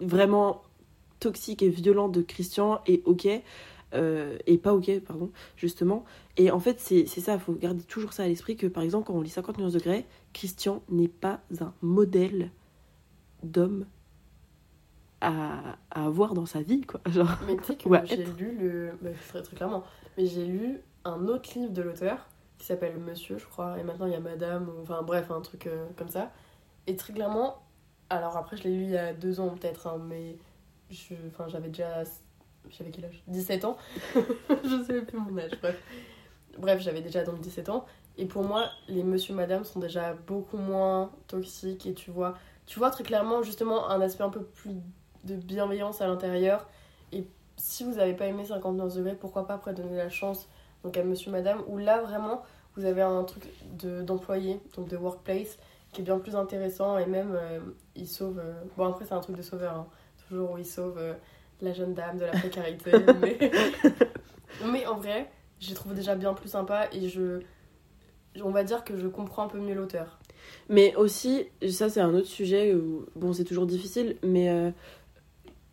vraiment 0.00 0.62
toxique 1.18 1.62
et 1.62 1.68
violent 1.70 2.08
de 2.08 2.22
Christian 2.22 2.80
est 2.86 3.02
ok. 3.06 3.26
euh, 3.94 4.36
et 4.46 4.58
pas 4.58 4.74
ok, 4.74 5.00
pardon, 5.00 5.30
justement. 5.56 6.04
Et 6.36 6.50
en 6.50 6.60
fait, 6.60 6.78
c'est 6.78 7.06
ça, 7.06 7.38
faut 7.38 7.54
garder 7.54 7.82
toujours 7.84 8.12
ça 8.12 8.24
à 8.24 8.28
l'esprit 8.28 8.56
que, 8.56 8.66
par 8.66 8.82
exemple, 8.82 9.06
quand 9.06 9.14
on 9.14 9.22
lit 9.22 9.30
50 9.30 9.58
nuances 9.58 9.72
degrés, 9.72 10.04
Christian 10.34 10.82
n'est 10.90 11.08
pas 11.08 11.40
un 11.60 11.72
modèle 11.80 12.50
d'homme 13.42 13.86
à, 15.20 15.76
à 15.90 16.06
avoir 16.06 16.34
dans 16.34 16.46
sa 16.46 16.62
vie, 16.62 16.82
quoi. 16.82 17.00
Genre, 17.06 17.28
Mais 17.46 17.56
tu 17.56 17.64
sais 17.64 17.76
que 17.76 18.06
j'ai 18.06 18.24
lu 18.24 18.56
le. 18.58 18.92
bah, 19.02 19.10
très, 19.28 19.42
très 19.42 19.56
clairement. 19.56 19.84
Mais 20.16 20.26
j'ai 20.26 20.44
lu 20.44 20.80
un 21.04 21.26
autre 21.28 21.50
livre 21.56 21.72
de 21.72 21.82
l'auteur 21.82 22.26
qui 22.58 22.66
s'appelle 22.66 22.98
Monsieur, 22.98 23.38
je 23.38 23.46
crois. 23.46 23.78
Et 23.78 23.82
maintenant 23.82 24.06
il 24.06 24.12
y 24.12 24.16
a 24.16 24.20
Madame, 24.20 24.68
ou 24.68 24.82
enfin 24.82 25.02
bref, 25.02 25.30
un 25.30 25.40
truc 25.40 25.66
euh, 25.66 25.86
comme 25.96 26.08
ça. 26.08 26.30
Et 26.86 26.96
très 26.96 27.12
clairement. 27.12 27.62
Alors 28.10 28.36
après, 28.36 28.56
je 28.56 28.64
l'ai 28.64 28.70
lu 28.76 28.82
il 28.84 28.90
y 28.90 28.96
a 28.98 29.12
deux 29.12 29.38
ans 29.40 29.50
peut-être, 29.50 29.86
hein, 29.86 30.00
mais 30.08 30.36
je, 30.90 31.14
enfin, 31.28 31.46
j'avais 31.48 31.68
déjà. 31.68 32.02
J'avais 32.70 32.90
quel 32.90 33.06
âge? 33.06 33.22
17 33.28 33.64
ans 33.64 33.76
Je 34.14 34.84
sais 34.86 35.02
plus 35.02 35.18
mon 35.18 35.38
âge, 35.38 35.52
bref. 35.60 35.80
Bref, 36.58 36.80
j'avais 36.80 37.00
déjà 37.00 37.24
donc 37.24 37.40
17 37.40 37.68
ans. 37.68 37.86
Et 38.18 38.26
pour 38.26 38.42
moi, 38.44 38.66
les 38.88 39.04
Monsieur 39.04 39.34
Madame 39.34 39.64
sont 39.64 39.78
déjà 39.80 40.12
beaucoup 40.14 40.58
moins 40.58 41.10
toxiques. 41.28 41.86
Et 41.86 41.94
tu 41.94 42.10
vois, 42.10 42.36
tu 42.66 42.78
vois 42.78 42.90
très 42.90 43.04
clairement 43.04 43.42
justement 43.42 43.88
un 43.90 44.00
aspect 44.00 44.24
un 44.24 44.28
peu 44.30 44.42
plus 44.42 44.72
de 45.24 45.34
bienveillance 45.34 46.00
à 46.00 46.06
l'intérieur. 46.06 46.66
Et 47.12 47.24
si 47.56 47.84
vous 47.84 47.94
n'avez 47.94 48.14
pas 48.14 48.26
aimé 48.26 48.44
59 48.44 48.94
degrés, 48.96 49.14
pourquoi 49.14 49.46
pas 49.46 49.54
après 49.54 49.74
donner 49.74 49.96
la 49.96 50.08
chance 50.10 50.48
donc 50.84 50.96
à 50.96 51.02
Monsieur 51.02 51.30
Madame, 51.32 51.60
où 51.66 51.76
là 51.78 52.00
vraiment 52.02 52.42
vous 52.76 52.84
avez 52.84 53.02
un 53.02 53.24
truc 53.24 53.48
de- 53.78 54.02
d'employé, 54.02 54.60
donc 54.76 54.88
de 54.88 54.96
workplace, 54.96 55.58
qui 55.92 56.02
est 56.02 56.04
bien 56.04 56.18
plus 56.18 56.36
intéressant 56.36 56.98
et 56.98 57.06
même 57.06 57.32
euh, 57.34 57.58
il 57.96 58.06
sauve. 58.06 58.38
euh, 58.38 58.52
Bon, 58.76 58.86
après, 58.86 59.04
c'est 59.04 59.14
un 59.14 59.20
truc 59.20 59.36
de 59.36 59.42
sauveur, 59.42 59.74
hein. 59.74 59.86
toujours 60.28 60.52
où 60.52 60.58
il 60.58 60.66
sauve 60.66 60.96
euh, 60.98 61.14
la 61.60 61.72
jeune 61.72 61.94
dame 61.94 62.18
de 62.18 62.26
la 62.26 62.30
précarité. 62.32 62.92
mais... 63.20 63.50
mais 64.70 64.86
en 64.86 64.96
vrai, 64.96 65.28
j'ai 65.58 65.74
trouvé 65.74 65.94
déjà 65.96 66.14
bien 66.14 66.34
plus 66.34 66.48
sympa 66.48 66.86
et 66.92 67.08
je. 67.08 67.40
On 68.44 68.50
va 68.50 68.62
dire 68.62 68.84
que 68.84 68.96
je 68.96 69.08
comprends 69.08 69.44
un 69.44 69.48
peu 69.48 69.58
mieux 69.58 69.74
l'auteur. 69.74 70.20
Mais 70.68 70.94
aussi, 70.94 71.46
ça 71.70 71.88
c'est 71.88 72.00
un 72.00 72.14
autre 72.14 72.28
sujet 72.28 72.72
où, 72.74 73.06
bon, 73.16 73.32
c'est 73.32 73.42
toujours 73.44 73.66
difficile, 73.66 74.16
mais 74.22 74.48
euh, 74.50 74.70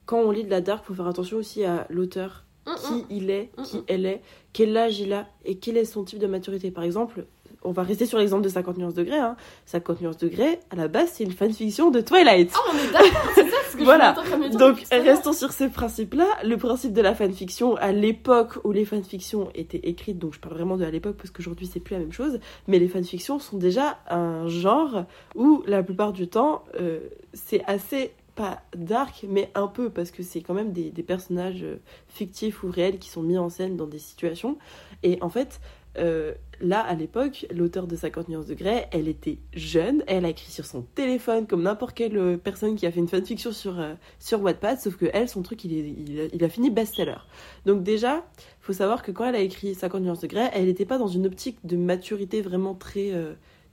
quand 0.05 0.19
on 0.19 0.31
lit 0.31 0.43
de 0.43 0.49
la 0.49 0.61
dark, 0.61 0.85
faut 0.85 0.93
faire 0.93 1.07
attention 1.07 1.37
aussi 1.37 1.63
à 1.63 1.87
l'auteur, 1.89 2.45
qui 2.87 3.05
il 3.09 3.29
est, 3.29 3.51
qui 3.63 3.81
elle 3.87 4.05
est, 4.05 4.21
quel 4.53 4.75
âge 4.75 4.99
il 4.99 5.13
a 5.13 5.27
et 5.43 5.57
quel 5.57 5.77
est 5.77 5.85
son 5.85 6.03
type 6.03 6.19
de 6.19 6.27
maturité. 6.27 6.71
Par 6.71 6.83
exemple, 6.83 7.25
on 7.63 7.71
va 7.71 7.83
rester 7.83 8.05
sur 8.05 8.17
l'exemple 8.17 8.43
de 8.43 8.49
50 8.49 8.77
nuances 8.77 8.93
degrés. 8.93 9.17
Hein. 9.17 9.35
50 9.65 10.01
nuances 10.01 10.17
degrés, 10.17 10.59
à 10.69 10.75
la 10.75 10.87
base, 10.87 11.09
c'est 11.13 11.23
une 11.23 11.31
fanfiction 11.31 11.89
de 11.91 11.99
Twilight. 12.01 12.51
Ah, 12.55 12.71
on 12.71 12.77
est 12.77 12.91
d'accord, 12.91 13.31
c'est 13.35 13.49
ça 13.49 13.57
ce 13.71 13.77
que 13.77 13.83
Voilà. 13.83 14.15
je 14.51 14.57
Donc, 14.57 14.83
restons 14.91 15.33
sur 15.33 15.51
ce 15.51 15.63
principe-là. 15.65 16.25
Le 16.43 16.57
principe 16.57 16.93
de 16.93 17.01
la 17.01 17.13
fanfiction, 17.15 17.75
à 17.75 17.91
l'époque 17.91 18.59
où 18.63 18.71
les 18.71 18.85
fanfictions 18.85 19.49
étaient 19.55 19.81
écrites, 19.83 20.19
donc 20.19 20.33
je 20.35 20.39
parle 20.39 20.55
vraiment 20.55 20.77
de 20.77 20.85
à 20.85 20.91
l'époque 20.91 21.17
parce 21.17 21.31
qu'aujourd'hui 21.31 21.67
c'est 21.71 21.79
plus 21.79 21.93
la 21.93 21.99
même 21.99 22.13
chose, 22.13 22.39
mais 22.67 22.77
les 22.79 22.87
fanfictions 22.87 23.39
sont 23.39 23.57
déjà 23.57 23.97
un 24.09 24.47
genre 24.47 25.05
où 25.35 25.63
la 25.65 25.81
plupart 25.83 26.13
du 26.13 26.27
temps, 26.27 26.63
euh, 26.79 26.99
c'est 27.33 27.63
assez 27.65 28.11
pas 28.35 28.61
dark, 28.75 29.25
mais 29.27 29.49
un 29.55 29.67
peu, 29.67 29.89
parce 29.89 30.11
que 30.11 30.23
c'est 30.23 30.41
quand 30.41 30.53
même 30.53 30.73
des, 30.73 30.91
personnages 31.03 31.63
euh, 31.63 31.79
fictifs 32.07 32.63
ou 32.63 32.69
réels 32.69 32.99
qui 32.99 33.09
sont 33.09 33.23
mis 33.23 33.37
en 33.37 33.49
scène 33.49 33.77
dans 33.77 33.87
des 33.87 33.99
situations. 33.99 34.57
Et 35.03 35.17
en 35.21 35.29
fait, 35.29 35.59
euh, 35.97 36.33
là, 36.61 36.79
à 36.79 36.93
l'époque, 36.95 37.45
l'auteur 37.53 37.87
de 37.87 37.95
50 37.95 38.29
nuances 38.29 38.47
de 38.47 38.53
Grey, 38.53 38.87
elle 38.91 39.07
était 39.07 39.39
jeune, 39.53 40.03
elle 40.07 40.25
a 40.25 40.29
écrit 40.29 40.51
sur 40.51 40.65
son 40.65 40.81
téléphone 40.81 41.47
comme 41.47 41.63
n'importe 41.63 41.95
quelle 41.95 42.17
euh, 42.17 42.37
personne 42.37 42.75
qui 42.75 42.85
a 42.85 42.91
fait 42.91 42.99
une 42.99 43.07
fanfiction 43.07 43.51
sur, 43.51 43.79
euh, 43.79 43.93
sur 44.19 44.41
Wattpad, 44.41 44.79
sauf 44.79 44.95
que 44.97 45.05
elle, 45.13 45.29
son 45.29 45.41
truc, 45.41 45.63
il, 45.63 45.73
est, 45.73 45.95
il, 46.07 46.19
a, 46.19 46.23
il 46.33 46.43
a 46.43 46.49
fini 46.49 46.69
best-seller. 46.69 47.17
Donc 47.65 47.83
déjà, 47.83 48.25
faut 48.59 48.73
savoir 48.73 49.03
que 49.03 49.11
quand 49.11 49.25
elle 49.25 49.35
a 49.35 49.39
écrit 49.39 49.75
50 49.75 50.01
nuances 50.01 50.21
de 50.21 50.27
Grey, 50.27 50.49
elle 50.53 50.65
n'était 50.65 50.85
pas 50.85 50.97
dans 50.97 51.07
une 51.07 51.25
optique 51.25 51.57
de 51.63 51.77
maturité 51.77 52.41
vraiment 52.41 52.73
très 52.73 53.11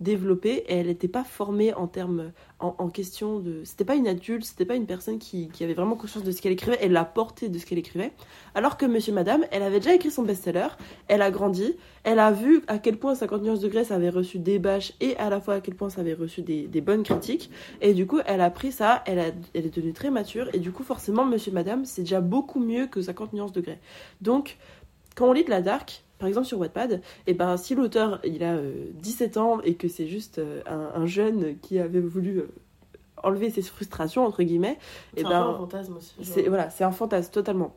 développée 0.03 0.65
et 0.69 0.77
elle 0.77 0.87
n'était 0.87 1.09
pas 1.09 1.25
formée 1.25 1.73
en 1.75 1.87
termes 1.87 2.33
en, 2.59 2.89
question 2.91 3.41
de 3.41 3.63
c'était 3.65 3.85
pas 3.85 3.97
une 3.97 4.07
adulte 4.07 4.45
c'était 4.45 4.65
pas 4.65 4.77
une 4.77 4.87
personne 4.87 5.19
qui, 5.19 5.49
qui, 5.49 5.65
avait 5.65 5.75
vraiment 5.75 5.97
conscience 5.97 6.23
de 6.23 6.31
ce 6.31 6.41
qu'elle 6.41 6.53
écrivait 6.53 6.79
et 6.81 6.89
la 6.89 7.05
portée 7.05 7.49
de 7.49 7.59
ce 7.59 7.67
qu'elle 7.67 7.79
écrivait. 7.79 8.13
Alors 8.55 8.77
que 8.77 8.87
Monsieur 8.87 9.13
Madame 9.13 9.45
elle 9.51 9.63
avait 9.63 9.81
déjà 9.81 9.95
écrit 9.95 10.11
son 10.11 10.23
best-seller 10.23 10.69
elle 11.09 11.23
a 11.23 11.31
grandi 11.31 11.75
elle 12.05 12.19
a 12.19 12.31
vu 12.31 12.63
à 12.69 12.79
quel 12.79 12.99
point 12.99 13.15
50 13.15 13.43
nuances 13.43 13.61
de 13.61 13.83
ça 13.83 13.95
avait 13.95 14.11
reçu 14.11 14.39
des 14.39 14.59
bâches 14.59 14.93
et 15.01 15.17
à 15.17 15.31
la 15.31 15.41
fois 15.41 15.55
à 15.55 15.61
quel 15.61 15.75
point 15.75 15.91
ça 15.91 16.03
avait 16.03 16.15
reçu 16.15 16.43
des, 16.43 16.67
des 16.67 16.81
bonnes 16.81 17.03
critiques. 17.03 17.51
Et 17.81 17.95
du 17.95 18.07
coup 18.07 18.21
elle 18.27 18.43
a 18.43 18.51
pris 18.51 18.71
ça 18.71 19.03
elle, 19.07 19.19
a, 19.19 19.27
elle 19.55 19.67
est 19.67 19.75
devenue 19.75 19.93
très 19.93 20.11
mature 20.11 20.49
et 20.53 20.59
du 20.59 20.71
coup 20.71 20.83
forcément 20.83 21.25
Monsieur 21.25 21.53
Madame 21.53 21.85
c'est 21.85 22.03
déjà 22.03 22.21
beaucoup 22.21 22.61
mieux 22.61 22.87
que 22.87 23.01
50 23.01 23.33
nuances 23.33 23.53
de 23.53 23.63
donc 24.21 24.59
quand 25.15 25.29
on 25.29 25.33
lit 25.33 25.45
de 25.45 25.51
la 25.51 25.63
dark 25.63 26.05
par 26.23 26.29
exemple 26.29 26.47
sur 26.47 26.61
Wattpad, 26.61 26.93
et 26.93 27.01
eh 27.27 27.35
ben 27.35 27.57
si 27.57 27.75
l'auteur 27.75 28.21
il 28.23 28.45
a 28.45 28.53
euh, 28.53 28.87
17 28.95 29.39
ans 29.39 29.61
et 29.63 29.75
que 29.75 29.89
c'est 29.89 30.07
juste 30.07 30.39
euh, 30.39 30.63
un, 30.67 31.03
un, 31.03 31.05
jeune 31.05 31.59
qui 31.59 31.81
avait 31.81 31.99
voulu 31.99 32.39
euh, 32.39 32.49
enlever 33.25 33.51
ses 33.51 33.61
frustrations 33.61 34.25
entre 34.25 34.45
guillemets, 34.45 34.79
et 35.17 35.23
C'est 35.23 35.29
ben 35.29 35.43
un 35.43 35.57
fantasme 35.57 35.97
aussi. 35.97 36.15
genre. 36.17 36.25
c'est 36.33 36.43
voilà, 36.43 36.71
c'est 36.71 36.85
un 36.85 36.93
fantasme 36.93 37.33
totalement. 37.33 37.75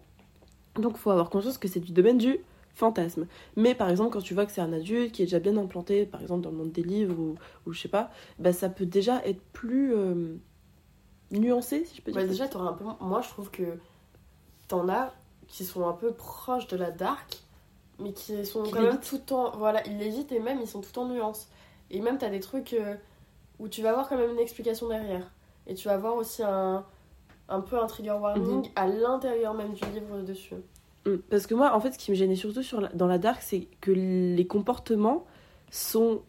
Donc 0.75 0.97
faut 0.97 1.09
avoir 1.09 1.31
conscience 1.31 1.57
que 1.57 1.67
c'est 1.67 1.79
du 1.79 1.91
domaine 1.91 2.19
du 2.19 2.37
fantasme. 2.75 3.25
Mais 3.55 3.73
par 3.73 3.89
exemple 3.89 4.11
quand 4.11 4.21
tu 4.21 4.35
vois 4.35 4.45
que 4.45 4.51
c'est 4.51 4.61
un 4.61 4.73
adulte 4.73 5.11
qui 5.11 5.23
est 5.23 5.25
déjà 5.25 5.39
bien 5.39 5.57
implanté, 5.57 6.05
par 6.05 6.21
exemple 6.21 6.41
dans 6.41 6.51
le 6.51 6.57
monde 6.57 6.71
des 6.71 6.83
livres 6.83 7.19
ou, 7.19 7.33
ou 7.65 7.73
je 7.73 7.81
sais 7.81 7.87
pas, 7.87 8.11
bah 8.37 8.53
ça 8.53 8.69
peut 8.69 8.85
déjà 8.85 9.25
être 9.25 9.41
plus 9.53 9.91
euh, 9.95 10.35
nuancé 11.31 11.83
si 11.85 11.95
je 11.95 12.01
peux 12.03 12.11
dire. 12.11 12.21
Bah, 12.21 12.27
déjà, 12.27 12.47
t'auras 12.47 12.69
un 12.69 12.73
peu. 12.73 12.85
Moi, 13.01 13.21
je 13.21 13.29
trouve 13.29 13.49
que 13.49 13.79
t'en 14.67 14.87
as 14.87 15.15
qui 15.47 15.65
sont 15.65 15.87
un 15.87 15.93
peu 15.93 16.11
proches 16.11 16.67
de 16.67 16.77
la 16.77 16.91
dark, 16.91 17.44
mais 17.99 18.11
qui 18.13 18.45
sont 18.45 18.63
Qui 18.63 18.71
quand 18.71 18.81
même 18.81 18.99
tout 18.99 19.33
en. 19.33 19.51
Voilà, 19.57 19.85
ils 19.87 19.97
l'évitent 19.97 20.31
et 20.31 20.39
même 20.39 20.59
ils 20.61 20.67
sont 20.67 20.81
tout 20.81 20.97
en 20.99 21.07
nuances. 21.07 21.47
Et 21.91 22.01
même, 22.01 22.17
t'as 22.17 22.29
des 22.29 22.39
trucs 22.39 22.73
euh, 22.73 22.95
où 23.59 23.67
tu 23.67 23.81
vas 23.81 23.91
avoir 23.91 24.09
quand 24.09 24.17
même 24.17 24.31
une 24.31 24.39
explication 24.39 24.87
derrière. 24.87 25.31
Et 25.67 25.75
tu 25.75 25.87
vas 25.87 25.93
avoir 25.95 26.15
aussi 26.15 26.43
un, 26.43 26.83
un 27.49 27.61
peu 27.61 27.79
un 27.79 27.87
trigger 27.87 28.11
warning 28.19 28.63
Mhm. 28.63 28.71
à 28.75 28.87
l'intérieur 28.87 29.53
même 29.53 29.73
du 29.73 29.85
livre 29.93 30.21
dessus. 30.21 30.55
Mm. 31.05 31.17
Parce 31.29 31.45
que 31.47 31.53
moi, 31.53 31.73
en 31.75 31.79
fait, 31.79 31.91
ce 31.93 31.97
qui 31.97 32.11
me 32.11 32.15
gênait 32.15 32.35
surtout 32.35 32.63
sur 32.63 32.81
la- 32.81 32.89
dans 32.89 33.07
la 33.07 33.17
dark, 33.19 33.41
c'est 33.41 33.67
que 33.81 33.91
les 33.91 34.47
comportements 34.47 35.25
sont 35.71 36.21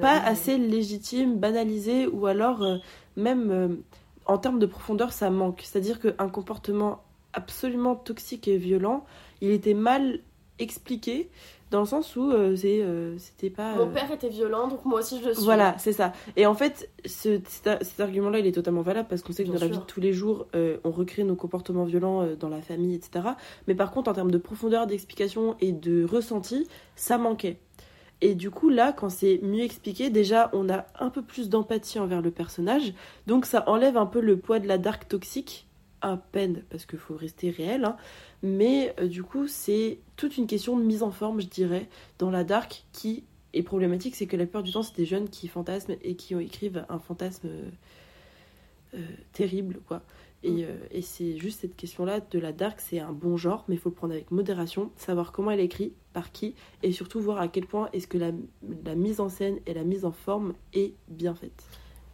pas 0.00 0.18
assez 0.18 0.56
légitimes, 0.56 1.38
banalisés, 1.38 2.06
ou 2.06 2.26
alors 2.26 2.62
euh, 2.62 2.78
même 3.16 3.50
euh, 3.50 3.68
en 4.26 4.38
termes 4.38 4.58
de 4.58 4.66
profondeur, 4.66 5.12
ça 5.12 5.28
manque. 5.30 5.60
C'est-à-dire 5.62 6.00
qu'un 6.00 6.28
comportement 6.30 7.02
absolument 7.34 7.94
toxique 7.94 8.48
et 8.48 8.56
violent, 8.56 9.04
il 9.42 9.50
était 9.50 9.74
mal 9.74 10.20
expliqué, 10.58 11.30
dans 11.70 11.80
le 11.80 11.86
sens 11.86 12.14
où 12.14 12.30
euh, 12.30 12.54
c'est, 12.54 12.80
euh, 12.80 13.16
c'était 13.18 13.50
pas... 13.50 13.74
Mon 13.74 13.88
euh, 13.88 13.92
père 13.92 14.10
était 14.12 14.28
violent, 14.28 14.68
donc 14.68 14.84
moi 14.84 15.00
aussi 15.00 15.20
je 15.20 15.28
le 15.28 15.34
suis. 15.34 15.44
Voilà, 15.44 15.76
c'est 15.78 15.92
ça. 15.92 16.12
Et 16.36 16.46
en 16.46 16.54
fait, 16.54 16.88
ce, 17.04 17.40
cet, 17.48 17.82
cet 17.82 18.00
argument-là, 18.00 18.38
il 18.38 18.46
est 18.46 18.52
totalement 18.52 18.82
valable 18.82 19.08
parce 19.08 19.22
qu'on 19.22 19.32
sait 19.32 19.44
que 19.44 19.50
Bien 19.50 19.58
dans 19.58 19.66
la 19.66 19.72
vie 19.72 19.78
de 19.78 19.84
tous 19.84 20.00
les 20.00 20.12
jours, 20.12 20.46
euh, 20.54 20.76
on 20.84 20.90
recrée 20.90 21.24
nos 21.24 21.34
comportements 21.34 21.84
violents 21.84 22.26
dans 22.38 22.48
la 22.48 22.62
famille, 22.62 22.94
etc. 22.94 23.30
Mais 23.66 23.74
par 23.74 23.90
contre, 23.90 24.10
en 24.10 24.14
termes 24.14 24.30
de 24.30 24.38
profondeur 24.38 24.86
d'explication 24.86 25.56
et 25.60 25.72
de 25.72 26.04
ressenti, 26.04 26.68
ça 26.94 27.18
manquait. 27.18 27.58
Et 28.20 28.34
du 28.34 28.50
coup, 28.50 28.68
là, 28.68 28.92
quand 28.92 29.08
c'est 29.08 29.40
mieux 29.42 29.64
expliqué, 29.64 30.10
déjà, 30.10 30.50
on 30.52 30.68
a 30.70 30.86
un 30.98 31.10
peu 31.10 31.22
plus 31.22 31.48
d'empathie 31.48 31.98
envers 31.98 32.22
le 32.22 32.30
personnage. 32.30 32.94
Donc, 33.26 33.44
ça 33.44 33.68
enlève 33.68 33.96
un 33.96 34.06
peu 34.06 34.20
le 34.20 34.38
poids 34.38 34.60
de 34.60 34.68
la 34.68 34.78
dark 34.78 35.08
toxique, 35.08 35.66
à 36.12 36.16
peine, 36.16 36.62
parce 36.70 36.86
qu'il 36.86 36.98
faut 36.98 37.16
rester 37.16 37.50
réel. 37.50 37.84
hein. 37.84 37.96
Mais 38.42 38.94
euh, 39.00 39.08
du 39.08 39.22
coup, 39.22 39.48
c'est 39.48 39.98
toute 40.16 40.36
une 40.36 40.46
question 40.46 40.78
de 40.78 40.84
mise 40.84 41.02
en 41.02 41.10
forme, 41.10 41.40
je 41.40 41.46
dirais, 41.46 41.88
dans 42.18 42.30
la 42.30 42.44
dark 42.44 42.84
qui 42.92 43.24
est 43.52 43.62
problématique. 43.62 44.14
C'est 44.14 44.26
que 44.26 44.36
la 44.36 44.44
plupart 44.44 44.62
du 44.62 44.72
temps, 44.72 44.82
c'est 44.82 44.96
des 44.96 45.06
jeunes 45.06 45.28
qui 45.28 45.48
fantasment 45.48 45.96
et 46.02 46.14
qui 46.14 46.34
écrivent 46.34 46.84
un 46.88 46.98
fantasme 46.98 47.48
euh, 48.94 49.00
terrible, 49.32 49.80
quoi. 49.86 50.02
Et, 50.42 50.66
euh, 50.66 50.76
et 50.90 51.00
c'est 51.00 51.38
juste 51.38 51.60
cette 51.62 51.74
question-là 51.74 52.20
de 52.20 52.38
la 52.38 52.52
dark, 52.52 52.78
c'est 52.78 53.00
un 53.00 53.12
bon 53.12 53.38
genre, 53.38 53.64
mais 53.66 53.76
il 53.76 53.78
faut 53.78 53.88
le 53.88 53.94
prendre 53.94 54.12
avec 54.12 54.30
modération, 54.30 54.90
savoir 54.96 55.32
comment 55.32 55.50
elle 55.50 55.60
est 55.60 55.64
écrite, 55.64 55.94
par 56.12 56.32
qui, 56.32 56.54
et 56.82 56.92
surtout 56.92 57.18
voir 57.18 57.40
à 57.40 57.48
quel 57.48 57.64
point 57.64 57.88
est-ce 57.94 58.06
que 58.06 58.18
la, 58.18 58.30
la 58.84 58.94
mise 58.94 59.20
en 59.20 59.30
scène 59.30 59.58
et 59.64 59.72
la 59.72 59.84
mise 59.84 60.04
en 60.04 60.12
forme 60.12 60.52
est 60.74 60.92
bien 61.08 61.34
faite. 61.34 61.64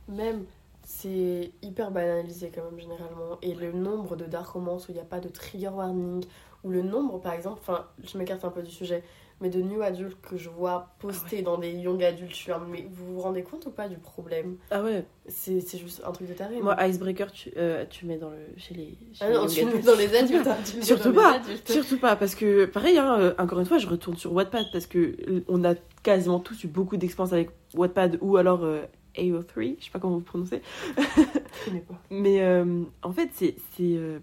Même, 0.08 0.44
c'est 0.90 1.52
hyper 1.62 1.90
banalisé 1.92 2.50
quand 2.54 2.64
même 2.68 2.80
généralement. 2.80 3.38
Et 3.42 3.54
le 3.54 3.70
nombre 3.72 4.16
de 4.16 4.24
dark 4.24 4.48
romance 4.48 4.88
où 4.88 4.90
il 4.92 4.94
n'y 4.94 5.00
a 5.00 5.04
pas 5.04 5.20
de 5.20 5.28
trigger 5.28 5.68
warning, 5.68 6.24
ou 6.64 6.70
le 6.70 6.82
nombre 6.82 7.20
par 7.20 7.32
exemple, 7.32 7.58
enfin 7.62 7.86
je 8.02 8.18
m'écarte 8.18 8.44
un 8.44 8.50
peu 8.50 8.62
du 8.62 8.70
sujet, 8.70 9.02
mais 9.40 9.48
de 9.48 9.62
new 9.62 9.80
adultes 9.80 10.20
que 10.20 10.36
je 10.36 10.50
vois 10.50 10.88
postés 10.98 11.40
dans 11.42 11.56
des 11.56 11.70
young 11.70 12.02
adultes, 12.02 12.30
je 12.32 12.36
suis 12.36 12.52
mais 12.70 12.86
vous 12.90 13.14
vous 13.14 13.20
rendez 13.20 13.42
compte 13.42 13.64
ou 13.66 13.70
pas 13.70 13.88
du 13.88 13.96
problème? 13.96 14.56
Ah 14.70 14.82
ouais, 14.82 15.06
C'est 15.28 15.60
c'est 15.60 15.78
juste 15.78 16.02
un 16.04 16.12
truc 16.12 16.28
de 16.28 16.34
taré. 16.34 16.60
moi, 16.60 16.76
Icebreaker, 16.86 17.30
tu, 17.32 17.50
euh, 17.56 17.86
tu 17.88 18.04
mets 18.04 18.18
dans 18.18 18.28
le, 18.30 18.36
chez 18.58 18.74
les. 18.74 18.98
Chez 19.14 19.24
Ah 19.24 19.30
non, 19.30 19.44
les 19.46 19.48
tu 19.48 19.64
mets 19.64 19.78
dans 19.78 19.94
les 19.96 20.14
adultes. 20.14 20.46
hein, 20.46 20.56
tu 20.64 20.82
Surtout 20.82 21.12
pas. 21.14 21.34
adultes. 21.36 21.70
Surtout 21.70 21.98
pas, 21.98 22.16
parce 22.16 22.34
que 22.34 22.66
pareil, 22.66 22.98
hein, 22.98 23.16
euh, 23.18 23.34
encore 23.38 23.60
une 23.60 23.66
fois, 23.66 23.78
je 23.78 23.86
retourne 23.86 24.16
sur 24.16 24.32
Wattpad 24.34 24.66
parce 24.72 24.86
que 24.86 24.98
euh, 25.28 25.44
on 25.48 25.64
a 25.64 25.74
quasiment 26.02 26.40
tous 26.40 26.64
eu 26.64 26.66
beaucoup 26.68 26.96
d'expérience 26.98 27.32
avec 27.32 27.50
Wattpad 27.74 28.18
ou 28.20 28.36
alors 28.36 28.64
euh, 28.64 28.82
AO3, 29.16 29.76
je 29.78 29.84
sais 29.84 29.90
pas 29.90 29.98
comment 29.98 30.16
vous 30.16 30.20
prononcez. 30.24 30.62
Je 30.96 31.64
connais 31.64 31.80
pas. 31.80 32.00
Mais 32.10 32.42
euh, 32.42 32.82
en 33.02 33.12
fait, 33.12 33.30
c'est 33.34 33.56
c'est 33.76 33.96
euh, 33.96 34.18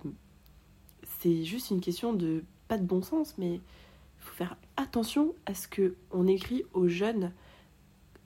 c'est 1.20 1.44
juste 1.44 1.72
une 1.72 1.82
question 1.82 2.14
de 2.14 2.44
pas 2.68 2.78
de 2.78 2.84
bon 2.84 3.02
sens, 3.02 3.36
mais 3.38 3.56
il 3.56 3.62
faut 4.20 4.36
faire 4.36 4.58
attention 4.76 5.34
à 5.46 5.54
ce 5.54 5.68
que 5.68 5.96
on 6.12 6.28
écrit 6.28 6.64
aux 6.74 6.88
jeunes 6.88 7.32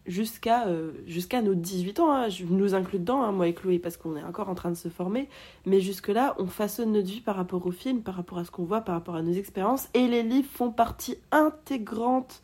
jusqu'à 0.08 0.68
euh, 0.68 0.92
jusqu'à 1.06 1.42
nos 1.42 1.54
18 1.54 2.00
ans. 2.00 2.12
hein. 2.12 2.30
Je 2.30 2.46
nous 2.46 2.74
inclus 2.74 3.00
dedans, 3.00 3.22
hein, 3.22 3.32
moi 3.32 3.48
et 3.48 3.54
Chloé, 3.54 3.80
parce 3.80 3.98
qu'on 3.98 4.18
est 4.18 4.24
encore 4.24 4.50
en 4.50 4.56
train 4.56 4.72
de 4.72 4.76
se 4.76 4.90
former. 4.90 5.30
Mais 5.66 5.80
jusque-là, 5.80 6.36
on 6.40 6.48
façonne 6.48 6.92
notre 6.92 7.08
vie 7.08 7.22
par 7.22 7.36
rapport 7.36 7.66
au 7.66 7.72
film, 7.72 8.02
par 8.02 8.16
rapport 8.16 8.40
à 8.40 8.46
ce 8.46 8.52
qu'on 8.52 8.64
voit, 8.64 8.82
par 8.82 8.96
rapport 8.96 9.16
à 9.16 9.22
nos 9.22 9.34
expériences. 9.34 9.90
Et 9.94 10.08
les 10.08 10.24
livres 10.24 10.50
font 10.52 10.72
partie 10.72 11.18
intégrante 11.32 12.42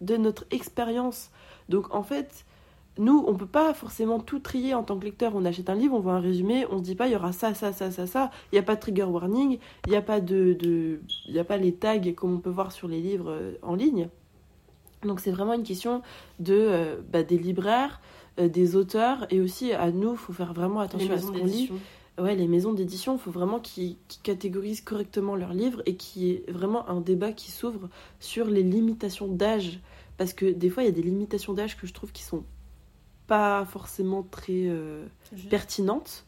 de 0.00 0.16
notre 0.16 0.44
expérience. 0.50 1.30
Donc 1.68 1.94
en 1.94 2.02
fait, 2.02 2.44
nous, 2.98 3.24
on 3.26 3.34
peut 3.34 3.46
pas 3.46 3.72
forcément 3.74 4.18
tout 4.18 4.40
trier 4.40 4.74
en 4.74 4.82
tant 4.82 4.98
que 4.98 5.04
lecteur. 5.04 5.32
On 5.34 5.44
achète 5.44 5.70
un 5.70 5.74
livre, 5.74 5.94
on 5.94 6.00
voit 6.00 6.14
un 6.14 6.20
résumé, 6.20 6.66
on 6.70 6.78
se 6.78 6.82
dit 6.82 6.94
pas 6.94 7.06
il 7.06 7.12
y 7.12 7.16
aura 7.16 7.32
ça, 7.32 7.54
ça, 7.54 7.72
ça, 7.72 7.90
ça, 7.90 8.06
ça. 8.06 8.30
Il 8.52 8.56
n'y 8.56 8.58
a 8.58 8.62
pas 8.62 8.74
de 8.74 8.80
trigger 8.80 9.04
warning, 9.04 9.58
il 9.86 9.90
n'y 9.90 9.96
a 9.96 10.02
pas 10.02 10.20
de, 10.20 10.52
de, 10.54 11.00
il 11.26 11.34
y 11.34 11.38
a 11.38 11.44
pas 11.44 11.56
les 11.56 11.72
tags 11.72 12.12
comme 12.16 12.34
on 12.34 12.40
peut 12.40 12.50
voir 12.50 12.72
sur 12.72 12.88
les 12.88 13.00
livres 13.00 13.30
euh, 13.30 13.54
en 13.62 13.74
ligne. 13.74 14.08
Donc 15.02 15.20
c'est 15.20 15.30
vraiment 15.30 15.54
une 15.54 15.62
question 15.62 16.02
de 16.40 16.54
euh, 16.54 16.96
bah, 17.12 17.22
des 17.22 17.38
libraires, 17.38 18.00
euh, 18.40 18.48
des 18.48 18.74
auteurs 18.74 19.26
et 19.30 19.40
aussi 19.40 19.72
à 19.72 19.90
nous, 19.92 20.16
faut 20.16 20.32
faire 20.32 20.52
vraiment 20.52 20.80
attention 20.80 21.14
à 21.14 21.18
ce 21.18 21.26
qu'on 21.26 21.44
lit. 21.44 21.70
Ouais, 22.18 22.34
les 22.34 22.48
maisons 22.48 22.72
d'édition, 22.72 23.14
il 23.14 23.20
faut 23.20 23.30
vraiment 23.30 23.60
qu'ils 23.60 23.96
qu'ils 24.08 24.22
catégorisent 24.22 24.80
correctement 24.80 25.36
leurs 25.36 25.52
livres 25.52 25.82
et 25.86 25.94
qu'il 25.94 26.22
y 26.22 26.30
ait 26.32 26.44
vraiment 26.48 26.88
un 26.88 27.00
débat 27.00 27.30
qui 27.30 27.52
s'ouvre 27.52 27.88
sur 28.18 28.46
les 28.46 28.64
limitations 28.64 29.28
d'âge. 29.28 29.78
Parce 30.16 30.32
que 30.32 30.46
des 30.46 30.68
fois, 30.68 30.82
il 30.82 30.86
y 30.86 30.88
a 30.88 30.92
des 30.92 31.02
limitations 31.02 31.52
d'âge 31.52 31.76
que 31.76 31.86
je 31.86 31.94
trouve 31.94 32.10
qui 32.10 32.24
sont 32.24 32.42
pas 33.28 33.64
forcément 33.64 34.24
très 34.24 34.66
euh, 34.66 35.06
pertinentes. 35.48 36.26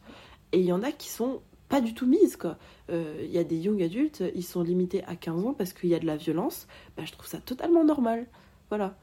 Et 0.53 0.59
il 0.59 0.65
y 0.65 0.71
en 0.71 0.83
a 0.83 0.91
qui 0.91 1.09
sont 1.09 1.41
pas 1.71 1.81
du 1.81 1.93
tout 1.93 2.05
mises, 2.05 2.35
quoi. 2.35 2.57
Euh, 2.89 3.21
Il 3.23 3.31
y 3.31 3.37
a 3.37 3.43
des 3.43 3.57
young 3.57 3.81
adultes, 3.81 4.23
ils 4.35 4.43
sont 4.43 4.61
limités 4.61 5.03
à 5.05 5.15
15 5.15 5.45
ans 5.45 5.53
parce 5.53 5.73
qu'il 5.73 5.89
y 5.89 5.95
a 5.95 5.99
de 5.99 6.05
la 6.05 6.17
violence. 6.17 6.67
Bah, 6.97 7.03
je 7.05 7.11
trouve 7.13 7.25
ça 7.25 7.39
totalement 7.39 7.83
normal. 7.83 8.27
Voilà. 8.69 8.95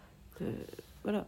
Euh, 0.43 0.53
voilà. 1.03 1.27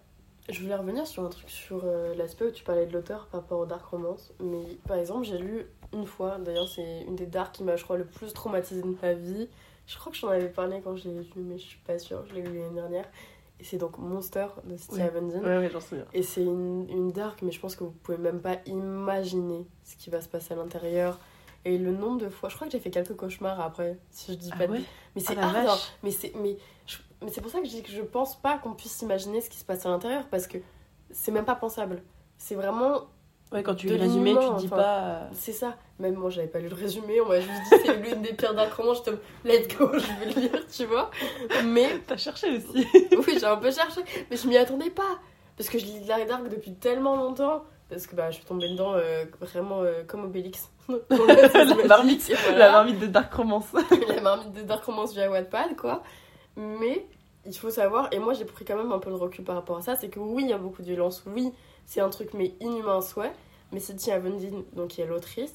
Je 0.50 0.60
voulais 0.60 0.74
revenir 0.74 1.06
sur 1.06 1.24
un 1.24 1.28
truc 1.28 1.48
sur 1.48 1.82
euh, 1.84 2.14
l'aspect 2.14 2.44
où 2.46 2.50
tu 2.50 2.62
parlais 2.62 2.86
de 2.86 2.92
l'auteur 2.92 3.26
par 3.26 3.40
rapport 3.40 3.60
au 3.60 3.66
dark 3.66 3.84
romance. 3.86 4.32
Mais 4.40 4.76
par 4.86 4.98
exemple, 4.98 5.24
j'ai 5.24 5.38
lu 5.38 5.66
une 5.94 6.04
fois, 6.04 6.38
d'ailleurs, 6.38 6.68
c'est 6.68 7.02
une 7.02 7.16
des 7.16 7.26
dark 7.26 7.54
qui 7.54 7.64
m'a, 7.64 7.76
je 7.76 7.84
crois, 7.84 7.96
le 7.96 8.04
plus 8.04 8.32
traumatisée 8.32 8.82
de 8.82 8.94
ma 9.00 9.14
vie. 9.14 9.48
Je 9.86 9.96
crois 9.96 10.12
que 10.12 10.18
j'en 10.18 10.28
avais 10.28 10.48
parlé 10.48 10.80
quand 10.84 10.94
je 10.96 11.08
l'ai 11.08 11.22
lu, 11.22 11.26
mais 11.36 11.58
je 11.58 11.64
suis 11.64 11.78
pas 11.86 11.98
sûre, 11.98 12.24
je 12.28 12.34
l'ai 12.34 12.42
lu 12.42 12.58
l'année 12.58 12.74
dernière. 12.74 13.06
Et 13.60 13.64
c'est 13.64 13.76
donc 13.76 13.98
Monster 13.98 14.46
de 14.64 14.76
Stephen 14.76 15.28
Dean. 15.28 15.40
Ouais, 15.42 15.58
ouais, 15.58 15.70
j'en 15.70 15.80
souviens. 15.80 16.06
Et 16.14 16.22
c'est 16.22 16.42
une, 16.42 16.88
une 16.88 17.12
dark, 17.12 17.42
mais 17.42 17.52
je 17.52 17.60
pense 17.60 17.76
que 17.76 17.84
vous 17.84 17.90
pouvez 17.90 18.16
même 18.18 18.40
pas 18.40 18.56
imaginer 18.66 19.66
ce 19.84 19.96
qui 19.96 20.08
va 20.10 20.20
se 20.22 20.28
passer 20.28 20.54
à 20.54 20.56
l'intérieur. 20.56 21.18
Et 21.66 21.76
le 21.76 21.92
nombre 21.92 22.18
de 22.22 22.30
fois, 22.30 22.48
je 22.48 22.54
crois 22.54 22.66
que 22.66 22.72
j'ai 22.72 22.80
fait 22.80 22.90
quelques 22.90 23.14
cauchemars 23.14 23.60
après, 23.60 23.98
si 24.10 24.32
je 24.32 24.38
dis 24.38 24.48
Ah 24.52 24.56
pas 24.56 24.66
de 24.66 24.72
mais 25.14 25.20
c'est 25.20 25.36
Ah 25.36 25.44
hard, 25.44 25.54
vache. 25.66 25.68
hein. 25.68 25.94
Mais 26.02 26.10
c'est 26.10 26.32
mais 26.36 26.56
je- 26.86 26.96
mais 27.22 27.30
c'est 27.30 27.42
pour 27.42 27.50
ça 27.50 27.58
que 27.60 27.66
je 27.66 27.70
dis 27.70 27.82
que 27.82 27.90
je 27.90 28.00
pense 28.00 28.40
pas 28.40 28.56
qu'on 28.56 28.72
puisse 28.72 29.02
imaginer 29.02 29.42
ce 29.42 29.50
qui 29.50 29.58
se 29.58 29.64
passe 29.66 29.84
à 29.84 29.90
l'intérieur 29.90 30.24
parce 30.30 30.46
que 30.46 30.56
c'est 31.10 31.32
même 31.32 31.44
pas 31.44 31.54
pensable. 31.56 32.02
C'est 32.38 32.54
vraiment 32.54 33.02
Ouais, 33.52 33.62
quand 33.64 33.74
tu 33.74 33.88
lis 33.88 33.94
le 33.96 34.00
résumé, 34.02 34.30
tu 34.32 34.38
te 34.38 34.58
dis 34.60 34.66
enfin. 34.66 34.76
pas. 34.76 34.98
euh, 34.98 35.26
C'est 35.32 35.52
ça. 35.52 35.76
Même 35.98 36.14
moi, 36.14 36.30
j'avais 36.30 36.46
pas 36.46 36.60
lu 36.60 36.68
le 36.68 36.74
résumé. 36.74 37.20
On 37.20 37.26
m'a 37.28 37.40
juste 37.40 37.52
dit 37.70 37.76
c'est 37.84 37.96
l'une 37.96 38.22
des 38.22 38.32
pires 38.32 38.54
dark 38.54 38.72
romans. 38.74 38.94
J'étais 38.94 39.12
let's 39.44 39.76
go, 39.76 39.90
je 39.92 39.98
vais 40.24 40.32
le 40.34 40.40
lire, 40.40 40.66
tu 40.72 40.84
vois. 40.86 41.10
Mais 41.64 41.88
T'as 42.06 42.16
cherché 42.16 42.48
aussi. 42.56 42.86
oui, 43.12 43.36
j'ai 43.38 43.44
un 43.46 43.56
peu 43.56 43.70
cherché. 43.72 44.02
Mais 44.30 44.36
je 44.36 44.46
m'y 44.46 44.56
attendais 44.56 44.90
pas. 44.90 45.18
Parce 45.56 45.68
que 45.68 45.78
je 45.78 45.84
lis 45.84 46.00
de 46.00 46.08
la 46.08 46.24
dark 46.24 46.48
depuis 46.48 46.74
tellement 46.74 47.16
longtemps. 47.16 47.64
Parce 47.88 48.06
que 48.06 48.14
bah, 48.14 48.30
je 48.30 48.36
suis 48.36 48.44
tombée 48.44 48.68
dedans 48.68 48.92
euh, 48.94 49.24
vraiment 49.40 49.80
euh, 49.82 50.04
comme 50.06 50.24
Obélix. 50.24 50.70
La 51.10 51.86
marmite, 51.86 52.32
voilà. 52.44 52.58
la 52.58 52.70
marmite 52.72 52.98
de 53.00 53.06
Dark 53.06 53.32
Romance. 53.34 53.66
la 54.08 54.20
marmite 54.20 54.52
de 54.52 54.62
Dark 54.62 54.84
Romance 54.84 55.12
via 55.12 55.28
Wattpad, 55.30 55.76
quoi. 55.76 56.02
Mais 56.56 57.04
il 57.46 57.54
faut 57.56 57.70
savoir, 57.70 58.08
et 58.12 58.18
moi 58.18 58.32
j'ai 58.34 58.44
pris 58.44 58.64
quand 58.64 58.76
même 58.76 58.92
un 58.92 58.98
peu 58.98 59.10
de 59.10 59.14
recul 59.16 59.44
par 59.44 59.54
rapport 59.56 59.78
à 59.78 59.82
ça, 59.82 59.96
c'est 59.96 60.08
que 60.08 60.18
oui, 60.20 60.42
il 60.44 60.50
y 60.50 60.52
a 60.52 60.58
beaucoup 60.58 60.82
de 60.82 60.86
violence, 60.88 61.22
oui, 61.26 61.52
c'est 61.90 62.00
un 62.00 62.08
truc 62.08 62.34
mais 62.34 62.54
inhumain 62.60 62.94
en 62.94 63.02
soi. 63.02 63.26
Mais 63.72 63.80
Cynthia 63.80 64.14
Avendine, 64.14 64.62
donc 64.74 64.88
qui 64.88 65.00
est 65.00 65.06
l'autrice, 65.06 65.54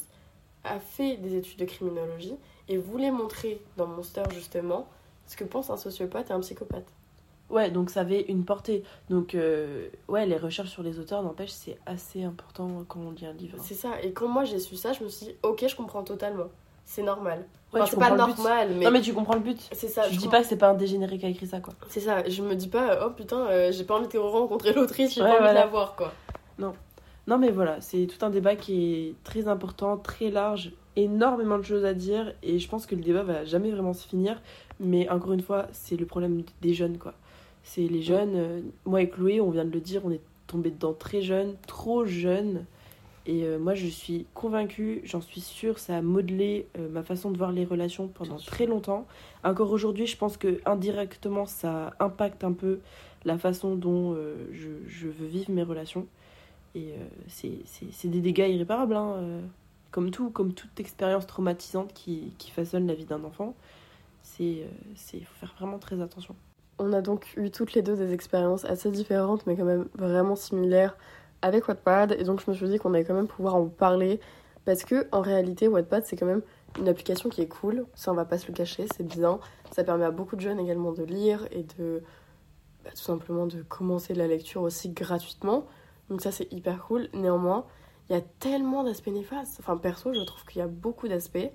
a 0.65 0.79
fait 0.79 1.15
des 1.17 1.35
études 1.35 1.59
de 1.59 1.65
criminologie 1.65 2.35
et 2.67 2.77
voulait 2.77 3.11
montrer 3.11 3.61
dans 3.77 3.87
Monster 3.87 4.23
justement 4.33 4.87
ce 5.27 5.37
que 5.37 5.45
pense 5.45 5.69
un 5.69 5.77
sociopathe 5.77 6.29
et 6.29 6.33
un 6.33 6.41
psychopathe. 6.41 6.87
Ouais, 7.49 7.71
donc 7.71 7.89
ça 7.89 8.01
avait 8.01 8.23
une 8.23 8.43
portée. 8.43 8.83
Donc, 9.09 9.33
euh, 9.33 9.87
ouais, 10.07 10.25
les 10.25 10.37
recherches 10.37 10.71
sur 10.71 10.83
les 10.83 10.99
auteurs, 10.99 11.23
n'empêche, 11.23 11.51
c'est 11.51 11.77
assez 11.85 12.23
important 12.23 12.83
quand 12.87 12.99
on 12.99 13.11
lit 13.11 13.25
un 13.25 13.33
livre. 13.33 13.57
C'est 13.61 13.75
ça. 13.75 14.01
Et 14.01 14.11
quand 14.11 14.27
moi 14.27 14.43
j'ai 14.43 14.59
su 14.59 14.75
ça, 14.75 14.93
je 14.93 15.03
me 15.03 15.09
suis 15.09 15.27
dit, 15.27 15.35
ok, 15.43 15.65
je 15.67 15.75
comprends 15.75 16.03
totalement. 16.03 16.49
C'est 16.85 17.03
normal. 17.03 17.39
Ouais, 17.73 17.81
Enfin, 17.81 17.85
tu 17.85 17.91
c'est 17.91 17.99
pas 17.99 18.15
normal, 18.15 18.69
mais, 18.77 18.85
Non, 18.85 18.91
mais 18.91 19.01
tu 19.01 19.13
comprends 19.13 19.33
le 19.33 19.41
but. 19.41 19.59
c'est 19.73 19.87
ça. 19.87 20.07
je 20.09 20.17
dis 20.17 20.27
pas 20.29 20.41
que 20.41 20.47
c'est 20.47 20.55
pas 20.57 20.69
un 20.69 20.75
dégénéré 20.75 21.17
qui 21.17 21.25
a 21.25 21.29
écrit 21.29 21.47
ça, 21.47 21.59
quoi. 21.59 21.73
C'est 21.89 21.99
ça. 21.99 22.27
Je 22.29 22.41
me 22.41 22.55
dis 22.55 22.67
pas, 22.69 23.05
oh 23.05 23.09
putain, 23.09 23.47
euh, 23.47 23.71
j'ai 23.71 23.83
pas 23.83 23.95
envie 23.97 24.07
de 24.07 24.17
rencontrer 24.17 24.71
l'autrice, 24.73 25.15
j'ai 25.15 25.21
Ouais, 25.21 25.27
pas 25.27 25.33
envie 25.33 25.43
voilà. 25.43 25.53
de 25.61 25.65
la 25.65 25.67
voir, 25.71 25.95
quoi. 25.95 26.13
Non, 27.27 27.39
mais 27.39 27.49
voilà, 27.49 27.81
c'est 27.81 28.05
tout 28.05 28.23
un 28.23 28.29
débat 28.29 28.55
qui 28.55 28.93
est 28.93 29.15
très 29.23 29.47
important, 29.47 29.97
très 29.97 30.29
large, 30.29 30.73
énormément 30.95 31.57
de 31.57 31.63
choses 31.63 31.83
à 31.83 31.95
dire, 31.95 32.35
et 32.43 32.59
je 32.59 32.69
pense 32.69 32.85
que 32.85 32.93
le 32.93 33.01
débat 33.01 33.23
va 33.23 33.43
jamais 33.45 33.71
vraiment 33.71 33.93
se 33.93 34.07
finir. 34.07 34.39
Mais 34.79 35.09
encore 35.09 35.33
une 35.33 35.41
fois, 35.41 35.65
c'est 35.71 35.95
le 35.97 36.05
problème 36.05 36.43
des 36.61 36.73
jeunes, 36.75 36.99
quoi. 36.99 37.13
C'est 37.63 37.81
les 37.81 38.03
jeunes. 38.03 38.35
euh, 38.35 38.61
moi 38.85 39.01
et 39.01 39.09
Chloé, 39.09 39.41
on 39.41 39.49
vient 39.49 39.65
de 39.65 39.71
le 39.71 39.79
dire, 39.79 40.01
on 40.05 40.11
est 40.11 40.21
tombé 40.45 40.69
dedans 40.69 40.93
très 40.93 41.23
jeune, 41.23 41.55
trop 41.65 42.05
jeune. 42.05 42.65
Et 43.27 43.43
euh, 43.43 43.57
moi, 43.57 43.73
je 43.73 43.87
suis 43.87 44.27
convaincue, 44.35 45.01
j'en 45.03 45.21
suis 45.21 45.41
sûre, 45.41 45.79
ça 45.79 45.97
a 45.97 46.01
modelé 46.01 46.67
euh, 46.77 46.87
ma 46.89 47.01
façon 47.01 47.31
de 47.31 47.37
voir 47.37 47.51
les 47.51 47.65
relations 47.65 48.07
pendant 48.07 48.37
très 48.37 48.67
longtemps. 48.67 49.07
Encore 49.43 49.71
aujourd'hui, 49.71 50.05
je 50.05 50.15
pense 50.15 50.37
que 50.37 50.59
indirectement, 50.65 51.45
ça 51.47 51.93
impacte 51.99 52.43
un 52.43 52.53
peu 52.53 52.79
la 53.23 53.37
façon 53.39 53.75
dont 53.75 54.13
euh, 54.13 54.35
je, 54.51 54.69
je 54.87 55.07
veux 55.07 55.25
vivre 55.25 55.49
mes 55.51 55.63
relations. 55.63 56.05
Et 56.75 56.91
euh, 56.91 56.97
c'est- 57.27 58.07
des 58.07 58.21
dégâts 58.21 58.47
irréparables, 58.47 58.95
hein, 58.95 59.13
euh, 59.17 59.41
comme 59.89 60.11
tout, 60.11 60.29
comme 60.29 60.53
toute 60.53 60.79
expérience 60.79 61.25
traumatisante 61.25 61.93
qui, 61.93 62.33
qui 62.37 62.51
façonne 62.51 62.85
la 62.85 62.93
vie 62.93 63.05
d'un 63.05 63.23
enfant. 63.23 63.55
C'est, 64.21 64.43
euh, 64.61 64.67
c'est, 64.95 65.19
faut 65.21 65.35
faire 65.39 65.55
vraiment 65.57 65.79
très 65.79 65.99
attention. 66.01 66.35
On 66.77 66.93
a 66.93 67.01
donc 67.01 67.33
eu 67.37 67.49
toutes 67.49 67.73
les 67.73 67.81
deux 67.81 67.95
des 67.95 68.13
expériences 68.13 68.65
assez 68.65 68.91
différentes, 68.91 69.47
mais 69.47 69.55
quand 69.55 69.65
même 69.65 69.87
vraiment 69.95 70.35
similaires 70.35 70.95
avec 71.45 71.67
Wattpad. 71.67 72.13
Et 72.19 72.23
donc 72.23 72.41
je 72.43 72.49
me 72.49 72.55
suis 72.55 72.67
dit 72.67 72.79
qu'on 72.79 72.93
allait 72.93 73.05
quand 73.05 73.13
même 73.13 73.27
pouvoir 73.27 73.55
en 73.55 73.67
parler. 73.67 74.19
Parce 74.65 74.83
que 74.83 75.07
en 75.11 75.21
réalité, 75.21 75.67
Wattpad, 75.67 76.05
c'est 76.05 76.17
quand 76.17 76.25
même 76.25 76.41
une 76.79 76.89
application 76.89 77.29
qui 77.29 77.41
est 77.41 77.47
cool. 77.47 77.85
Ça, 77.93 78.11
on 78.11 78.15
va 78.15 78.25
pas 78.25 78.39
se 78.39 78.47
le 78.47 78.53
cacher, 78.53 78.87
c'est 78.95 79.07
bien. 79.07 79.39
Ça 79.71 79.83
permet 79.83 80.05
à 80.05 80.11
beaucoup 80.11 80.35
de 80.35 80.41
jeunes 80.41 80.59
également 80.59 80.91
de 80.91 81.03
lire 81.03 81.47
et 81.51 81.63
de 81.77 82.01
bah, 82.83 82.89
tout 82.89 83.03
simplement 83.03 83.45
de 83.45 83.61
commencer 83.61 84.15
la 84.15 84.27
lecture 84.27 84.63
aussi 84.63 84.89
gratuitement. 84.89 85.67
Donc 86.09 86.21
ça, 86.21 86.31
c'est 86.31 86.51
hyper 86.51 86.83
cool. 86.83 87.09
Néanmoins, 87.13 87.65
il 88.09 88.15
y 88.15 88.17
a 88.17 88.21
tellement 88.39 88.83
d'aspects 88.83 89.07
néfastes. 89.07 89.57
Enfin, 89.59 89.77
perso, 89.77 90.13
je 90.13 90.21
trouve 90.21 90.43
qu'il 90.45 90.59
y 90.59 90.63
a 90.63 90.67
beaucoup 90.67 91.07
d'aspects 91.07 91.51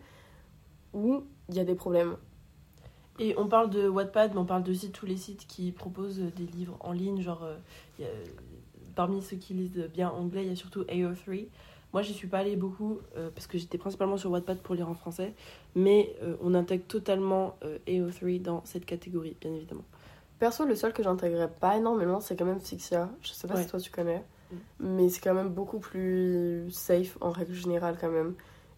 où 0.92 1.24
il 1.48 1.56
y 1.56 1.60
a 1.60 1.64
des 1.64 1.74
problèmes. 1.74 2.16
Et 3.18 3.34
on 3.36 3.48
parle 3.48 3.70
de 3.70 3.88
Wattpad, 3.88 4.32
mais 4.32 4.40
on 4.40 4.46
parle 4.46 4.62
aussi 4.70 4.88
de 4.88 4.92
tous 4.92 5.04
les 5.04 5.16
sites 5.16 5.46
qui 5.46 5.72
proposent 5.72 6.20
des 6.20 6.46
livres 6.46 6.76
en 6.80 6.92
ligne. 6.92 7.20
Genre, 7.20 7.42
euh, 7.42 8.04
parmi 9.00 9.22
ceux 9.22 9.38
qui 9.38 9.54
lisent 9.54 9.88
bien 9.94 10.10
anglais, 10.10 10.42
il 10.44 10.50
y 10.50 10.52
a 10.52 10.56
surtout 10.56 10.82
AO3. 10.82 11.46
Moi, 11.94 12.02
j'y 12.02 12.12
suis 12.12 12.28
pas 12.28 12.40
allée 12.40 12.54
beaucoup 12.54 12.98
euh, 13.16 13.30
parce 13.34 13.46
que 13.46 13.56
j'étais 13.56 13.78
principalement 13.78 14.18
sur 14.18 14.30
Wattpad 14.30 14.58
pour 14.58 14.74
lire 14.74 14.90
en 14.90 14.94
français. 14.94 15.32
Mais 15.74 16.14
euh, 16.22 16.36
on 16.42 16.52
intègre 16.52 16.84
totalement 16.86 17.56
euh, 17.64 17.78
AO3 17.88 18.42
dans 18.42 18.62
cette 18.66 18.84
catégorie, 18.84 19.38
bien 19.40 19.54
évidemment. 19.54 19.86
Perso, 20.38 20.66
le 20.66 20.74
seul 20.74 20.92
que 20.92 21.02
j'intégrerais 21.02 21.48
pas 21.50 21.78
énormément, 21.78 22.20
c'est 22.20 22.36
quand 22.36 22.44
même 22.44 22.60
Fixia. 22.60 23.08
Je 23.22 23.30
sais 23.32 23.48
pas 23.48 23.54
Ouais. 23.54 23.62
si 23.62 23.70
toi 23.70 23.80
tu 23.80 23.90
connais, 23.90 24.22
Mm. 24.52 24.56
mais 24.80 25.08
c'est 25.08 25.22
quand 25.22 25.32
même 25.32 25.48
beaucoup 25.48 25.78
plus 25.78 26.70
safe 26.70 27.16
en 27.22 27.30
règle 27.30 27.54
générale 27.54 27.96
quand 27.98 28.10
même. 28.10 28.34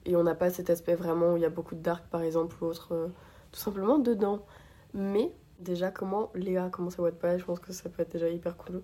Et 0.06 0.14
on 0.14 0.22
n'a 0.22 0.36
pas 0.36 0.50
cet 0.50 0.70
aspect 0.70 0.94
vraiment 0.94 1.32
où 1.32 1.36
il 1.36 1.42
y 1.42 1.46
a 1.46 1.50
beaucoup 1.50 1.74
de 1.74 1.80
dark 1.82 2.04
par 2.10 2.22
exemple 2.22 2.54
ou 2.60 2.66
autre, 2.66 3.10
tout 3.50 3.58
simplement 3.58 3.98
dedans. 3.98 4.46
Mais 4.94 5.32
déjà, 5.58 5.90
comment 5.90 6.30
Léa 6.36 6.66
a 6.66 6.70
commencé 6.70 7.02
Wattpad, 7.02 7.40
je 7.40 7.44
pense 7.44 7.58
que 7.58 7.72
ça 7.72 7.88
peut 7.88 8.02
être 8.02 8.12
déjà 8.12 8.28
hyper 8.28 8.56
cool. 8.56 8.82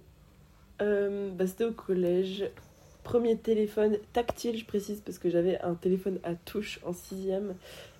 Euh, 0.82 1.30
bah, 1.30 1.46
C'était 1.46 1.64
au 1.64 1.72
collège. 1.72 2.44
Premier 3.04 3.36
téléphone 3.38 3.96
tactile, 4.12 4.56
je 4.58 4.66
précise, 4.66 5.00
parce 5.04 5.18
que 5.18 5.30
j'avais 5.30 5.58
un 5.60 5.74
téléphone 5.74 6.18
à 6.24 6.34
touche 6.34 6.78
en 6.84 6.92
sixième. 6.92 7.54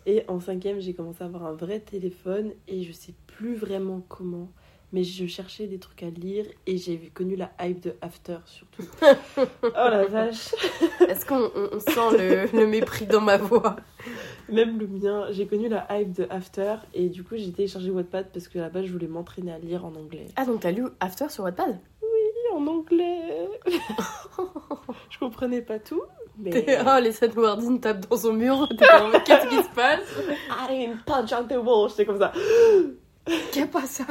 Et 0.06 0.22
en 0.28 0.38
cinquième, 0.40 0.80
j'ai 0.80 0.92
commencé 0.94 1.22
à 1.22 1.26
avoir 1.26 1.46
un 1.46 1.52
vrai 1.54 1.80
téléphone. 1.80 2.52
Et 2.66 2.82
je 2.82 2.92
sais 2.92 3.14
plus 3.26 3.54
vraiment 3.54 4.02
comment. 4.08 4.50
Mais 4.92 5.04
je 5.04 5.26
cherchais 5.26 5.66
des 5.66 5.78
trucs 5.78 6.02
à 6.02 6.10
lire. 6.10 6.44
Et 6.66 6.76
j'ai 6.78 6.98
connu 7.12 7.36
la 7.36 7.50
hype 7.60 7.80
de 7.80 7.94
After, 8.02 8.38
surtout. 8.46 8.82
oh 9.62 9.68
la 9.74 10.06
vache 10.06 10.54
Est-ce 11.08 11.24
qu'on 11.26 11.50
on- 11.54 11.68
on 11.72 11.80
sent 11.80 12.18
le, 12.18 12.58
le 12.58 12.66
mépris 12.66 13.06
dans 13.06 13.20
ma 13.20 13.36
voix? 13.38 13.76
Même 14.50 14.78
le 14.78 14.86
mien, 14.86 15.26
j'ai 15.30 15.46
connu 15.46 15.68
la 15.68 15.86
hype 15.90 16.12
de 16.12 16.26
After. 16.30 16.76
Et 16.94 17.08
du 17.10 17.22
coup, 17.22 17.36
j'ai 17.36 17.50
téléchargé 17.52 17.90
Wattpad 17.90 18.28
parce 18.32 18.48
que 18.48 18.58
là-bas, 18.58 18.82
je 18.84 18.92
voulais 18.92 19.08
m'entraîner 19.08 19.52
à 19.52 19.58
lire 19.58 19.84
en 19.84 19.94
anglais. 19.94 20.26
Ah, 20.36 20.44
donc 20.46 20.60
t'as 20.60 20.70
lu 20.70 20.84
After 21.00 21.28
sur 21.28 21.44
Wattpad? 21.44 21.78
En 22.58 22.66
anglais 22.66 23.48
Je 25.10 25.18
comprenais 25.18 25.62
pas 25.62 25.78
tout. 25.78 26.02
Mais... 26.38 26.78
Oh, 26.86 27.00
les 27.00 27.12
Wardin 27.36 27.78
tapent 27.78 28.08
dans 28.08 28.16
son 28.16 28.32
mur, 28.32 28.68
t'es 28.68 28.86
comme, 28.86 29.10
mais 29.12 29.22
qu'est-ce 29.24 29.48
qui 29.48 29.56
se 29.56 29.74
passe? 29.74 30.00
I'm 30.70 30.98
punch 31.04 31.32
on 31.32 31.44
the 31.44 31.56
wall, 31.56 31.88
j'étais 31.88 32.06
comme 32.06 32.18
ça. 32.18 32.32
Pas 33.72 33.86
ça 33.86 34.06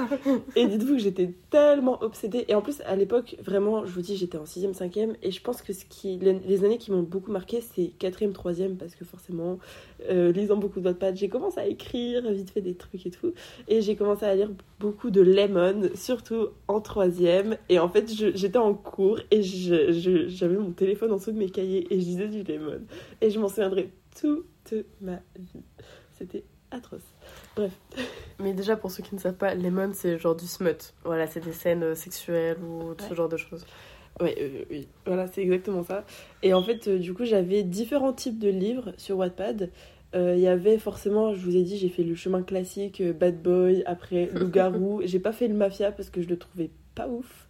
Et 0.56 0.68
dites-vous 0.68 0.94
que 0.94 1.00
j'étais 1.00 1.34
tellement 1.50 2.02
obsédée. 2.04 2.46
Et 2.48 2.56
en 2.56 2.62
plus, 2.62 2.82
à 2.82 2.96
l'époque, 2.96 3.36
vraiment, 3.44 3.86
je 3.86 3.92
vous 3.92 4.02
dis, 4.02 4.16
j'étais 4.16 4.38
en 4.38 4.44
6ème, 4.44 4.74
5ème. 4.74 5.16
Et 5.24 5.32
je 5.32 5.42
pense 5.42 5.62
que 5.62 5.74
ce 5.74 5.86
qui, 5.86 6.18
les, 6.20 6.64
années 6.64 6.78
qui 6.78 6.92
m'ont 6.92 7.04
beaucoup 7.04 7.32
marqué, 7.32 7.62
c'est 7.62 7.94
4ème, 8.00 8.34
3ème. 8.34 8.76
Parce 8.76 8.96
que 8.96 9.06
forcément, 9.06 9.58
euh, 10.10 10.32
lisant 10.32 10.58
beaucoup 10.58 10.80
de 10.80 10.86
Wattpad, 10.86 11.16
j'ai 11.16 11.30
commencé 11.30 11.60
à 11.60 11.66
écrire 11.66 12.30
vite 12.32 12.52
fait 12.52 12.62
des 12.62 12.76
trucs 12.76 13.06
et 13.06 13.12
tout. 13.12 13.34
Et 13.68 13.82
j'ai 13.82 13.96
commencé 13.96 14.26
à 14.26 14.36
lire 14.36 14.52
beaucoup 14.80 15.10
de 15.10 15.22
Lemon, 15.22 15.90
surtout 15.96 16.50
en 16.68 16.80
3ème. 16.80 17.58
Et 17.70 17.80
en 17.80 17.90
fait, 17.90 18.12
j'étais 18.14 18.58
en 18.58 18.74
cours 18.74 19.20
et 19.32 19.42
j'avais 19.42 20.58
mon 20.58 20.72
téléphone 20.72 21.12
en 21.12 21.18
dessous 21.18 21.32
de 21.32 21.40
mes 21.40 21.50
cahiers 21.50 21.88
et 21.90 22.00
je 22.00 22.06
lisais 22.06 22.28
du 22.28 22.44
Lemon. 22.44 22.82
Et 23.22 23.30
je 23.30 23.40
m'en 23.40 23.48
souviendrai 23.48 23.92
toute 24.20 24.74
ma 25.02 25.22
vie. 25.38 25.64
C'était 26.18 26.44
atroce. 26.72 27.17
Bref. 27.58 27.74
Mais 28.40 28.54
déjà, 28.54 28.78
pour 28.78 28.92
ceux 28.92 29.04
qui 29.04 29.16
ne 29.16 29.20
savent 29.20 29.34
pas, 29.36 29.56
Lemon, 29.56 29.92
c'est 29.94 30.18
genre 30.18 30.36
du 30.36 30.46
smut. 30.46 30.94
Voilà, 31.04 31.28
c'est 31.28 31.44
des 31.44 31.52
scènes 31.54 31.84
euh, 31.84 31.96
sexuelles 31.96 32.58
ou 32.64 32.94
ce 33.10 33.14
genre 33.14 33.28
de 33.30 33.38
choses. 33.38 33.66
Ouais, 34.22 34.36
euh, 34.40 34.64
oui, 34.72 34.88
voilà, 35.06 35.28
c'est 35.28 35.42
exactement 35.42 35.84
ça. 35.84 36.06
Et 36.44 36.54
en 36.54 36.64
fait, 36.64 36.88
euh, 36.88 36.98
du 36.98 37.14
coup, 37.14 37.26
j'avais 37.26 37.64
différents 37.64 38.14
types 38.14 38.40
de 38.40 38.50
livres 38.50 38.94
sur 38.98 39.18
Wattpad. 39.18 39.72
Euh, 40.16 40.36
Il 40.36 40.42
y 40.42 40.48
avait 40.48 40.78
forcément, 40.78 41.34
je 41.34 41.40
vous 41.42 41.56
ai 41.58 41.64
dit, 41.64 41.78
j'ai 41.78 41.90
fait 41.90 42.04
le 42.04 42.16
chemin 42.16 42.42
classique, 42.42 43.02
Bad 43.20 43.42
Boy, 43.42 43.84
après 43.86 44.28
Loup-Garou. 44.34 45.02
j'ai 45.04 45.20
pas 45.20 45.34
fait 45.34 45.48
le 45.48 45.54
Mafia 45.56 45.92
parce 45.92 46.10
que 46.10 46.22
je 46.22 46.28
le 46.30 46.38
trouvais 46.38 46.70
pas 46.96 47.08
ouf. 47.08 47.47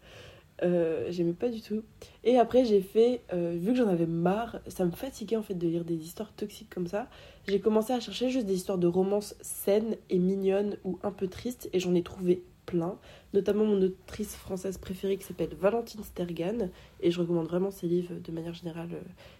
Euh, 0.63 1.06
J'aimais 1.10 1.34
pas 1.34 1.50
du 1.50 1.62
tout. 1.62 1.84
Et 2.24 2.38
après, 2.38 2.65
j'ai 2.65 2.82
fait, 2.82 3.22
euh, 3.34 3.56
vu 3.60 3.72
que 3.72 3.78
j'en 3.78 3.88
avais 3.88 4.08
marre, 4.08 4.60
ça 4.67 4.86
me 4.86 4.91
fatiguait 4.91 5.36
en 5.36 5.43
fait 5.43 5.54
de 5.54 5.67
lire 5.67 5.86
des 5.86 5.96
histoires 5.96 6.34
toxiques 6.34 6.70
comme 6.70 6.88
ça. 6.88 7.08
J'ai 7.48 7.60
commencé 7.60 7.93
à 7.93 8.00
chercher 8.00 8.30
juste 8.30 8.48
des 8.48 8.56
histoires 8.56 8.78
de 8.78 8.88
romances 8.88 9.36
saines 9.41 9.98
et 10.10 10.17
mignonnes 10.17 10.78
ou 10.84 10.98
un 11.04 11.12
peu 11.12 11.28
tristes, 11.28 11.70
et 11.74 11.80
j'en 11.80 11.93
ai 11.93 12.02
trouvé 12.02 12.43
plein. 12.65 12.98
Notamment 13.34 13.65
mon 13.65 13.82
autrice 13.82 14.36
française 14.36 14.78
préférée 14.78 15.17
qui 15.17 15.24
s'appelle 15.24 15.54
Valentine 15.60 16.04
Stergan, 16.04 16.70
et 17.02 17.12
je 17.12 17.20
recommande 17.20 17.48
vraiment 17.48 17.72
ses 17.72 17.88
livres 17.88 18.15
de 18.15 18.32
manière 18.32 18.54
générale. 18.54 18.89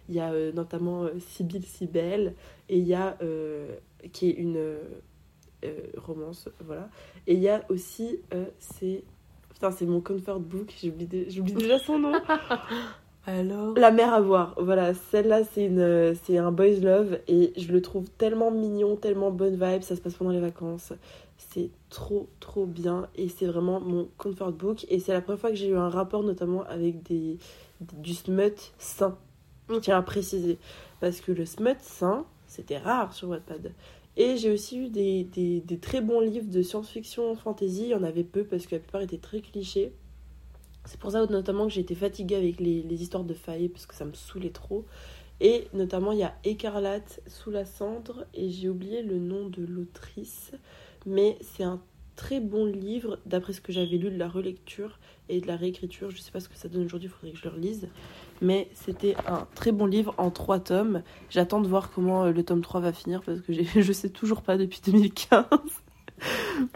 Il 0.08 0.14
y 0.14 0.20
a 0.20 0.32
euh, 0.32 0.52
notamment 0.52 1.02
euh, 1.02 1.18
Sibylle 1.18 1.64
Sibelle, 1.64 2.34
et 2.68 2.78
il 2.78 2.86
y 2.86 2.94
a, 2.94 3.18
qui 4.12 4.30
est 4.30 4.34
une 4.34 4.78
romance, 5.96 6.48
voilà. 6.60 6.88
Et 7.26 7.34
il 7.34 7.40
y 7.40 7.48
a 7.48 7.64
aussi, 7.68 8.20
c'est. 8.60 9.02
Putain, 9.58 9.72
c'est 9.72 9.86
mon 9.86 10.00
comfort 10.00 10.38
book, 10.38 10.72
j'oublie 10.80 11.06
dé- 11.06 11.26
j'oublie 11.30 11.52
déjà 11.52 11.80
son 11.80 11.98
nom. 11.98 12.12
Alors? 13.26 13.74
La 13.76 13.90
mer 13.90 14.14
à 14.14 14.20
voir, 14.20 14.54
voilà, 14.56 14.94
celle-là 14.94 15.42
c'est 15.42 16.38
un 16.38 16.52
boys 16.52 16.78
love 16.80 17.18
et 17.26 17.52
je 17.56 17.72
le 17.72 17.82
trouve 17.82 18.08
tellement 18.08 18.52
mignon, 18.52 18.94
tellement 18.94 19.32
bonne 19.32 19.54
vibe, 19.54 19.82
ça 19.82 19.96
se 19.96 20.00
passe 20.00 20.14
pendant 20.14 20.30
les 20.30 20.38
vacances. 20.40 20.92
C'est 21.36 21.70
trop 21.90 22.28
trop 22.38 22.66
bien 22.66 23.08
et 23.16 23.28
c'est 23.28 23.46
vraiment 23.46 23.80
mon 23.80 24.08
comfort 24.16 24.52
book 24.52 24.86
et 24.90 25.00
c'est 25.00 25.12
la 25.12 25.20
première 25.20 25.40
fois 25.40 25.50
que 25.50 25.56
j'ai 25.56 25.70
eu 25.70 25.76
un 25.76 25.88
rapport 25.88 26.22
notamment 26.22 26.62
avec 26.62 27.02
des, 27.02 27.38
du 27.80 28.14
smut 28.14 28.72
sain. 28.78 29.16
Je 29.68 29.74
tiens 29.80 29.98
à 29.98 30.02
préciser. 30.02 30.56
Parce 31.00 31.20
que 31.20 31.32
le 31.32 31.44
smut 31.46 31.76
sain, 31.80 32.24
c'était 32.46 32.78
rare 32.78 33.12
sur 33.12 33.28
Wattpad. 33.30 33.72
Et 34.20 34.36
j'ai 34.36 34.50
aussi 34.50 34.76
eu 34.76 34.88
des, 34.88 35.78
très 35.80 36.00
bons 36.00 36.18
livres 36.18 36.50
de 36.50 36.60
science-fiction, 36.60 37.36
fantasy. 37.36 37.82
Il 37.84 37.88
y 37.90 37.94
en 37.94 38.02
avait 38.02 38.24
peu 38.24 38.42
parce 38.42 38.66
que 38.66 38.74
la 38.74 38.80
plupart 38.80 39.00
étaient 39.00 39.16
très 39.16 39.40
clichés. 39.40 39.92
C'est 40.84 40.98
pour 40.98 41.12
ça 41.12 41.24
notamment 41.26 41.68
que 41.68 41.72
j'ai 41.72 41.82
été 41.82 41.94
fatiguée 41.94 42.34
avec 42.34 42.58
les, 42.58 42.82
histoires 43.00 43.22
de 43.22 43.34
failles 43.34 43.68
parce 43.68 43.86
que 43.86 43.94
ça 43.94 44.04
me 44.04 44.12
saoulait 44.14 44.50
trop. 44.50 44.84
Et 45.40 45.68
notamment, 45.72 46.10
il 46.10 46.18
y 46.18 46.24
a 46.24 46.34
Écarlate 46.42 47.20
sous 47.28 47.52
la 47.52 47.64
cendre 47.64 48.26
et 48.34 48.50
j'ai 48.50 48.68
oublié 48.68 49.02
le 49.02 49.20
nom 49.20 49.48
de 49.48 49.64
l'autrice. 49.64 50.50
Mais 51.06 51.38
c'est 51.40 51.62
un 51.62 51.80
très 52.16 52.40
bon 52.40 52.64
livre 52.64 53.20
d'après 53.24 53.52
ce 53.52 53.60
que 53.60 53.72
j'avais 53.72 53.98
lu 53.98 54.10
de 54.10 54.18
la 54.18 54.28
relecture 54.28 54.98
et 55.28 55.40
de 55.40 55.46
la 55.46 55.54
réécriture. 55.54 56.10
Je 56.10 56.18
sais 56.18 56.32
pas 56.32 56.40
ce 56.40 56.48
que 56.48 56.56
ça 56.56 56.68
donne 56.68 56.84
aujourd'hui, 56.84 57.08
il 57.08 57.12
faudrait 57.12 57.30
que 57.30 57.38
je 57.38 57.44
le 57.44 57.54
relise. 57.54 57.88
Mais 58.40 58.68
c'était 58.74 59.16
un 59.26 59.46
très 59.54 59.72
bon 59.72 59.86
livre 59.86 60.14
en 60.18 60.30
trois 60.30 60.60
tomes. 60.60 61.02
J'attends 61.30 61.60
de 61.60 61.68
voir 61.68 61.90
comment 61.90 62.24
euh, 62.24 62.32
le 62.32 62.44
tome 62.44 62.60
3 62.60 62.80
va 62.80 62.92
finir 62.92 63.22
parce 63.22 63.40
que 63.40 63.52
je 63.80 63.92
sais 63.92 64.10
toujours 64.10 64.42
pas 64.42 64.56
depuis 64.56 64.80
2015. 64.84 65.44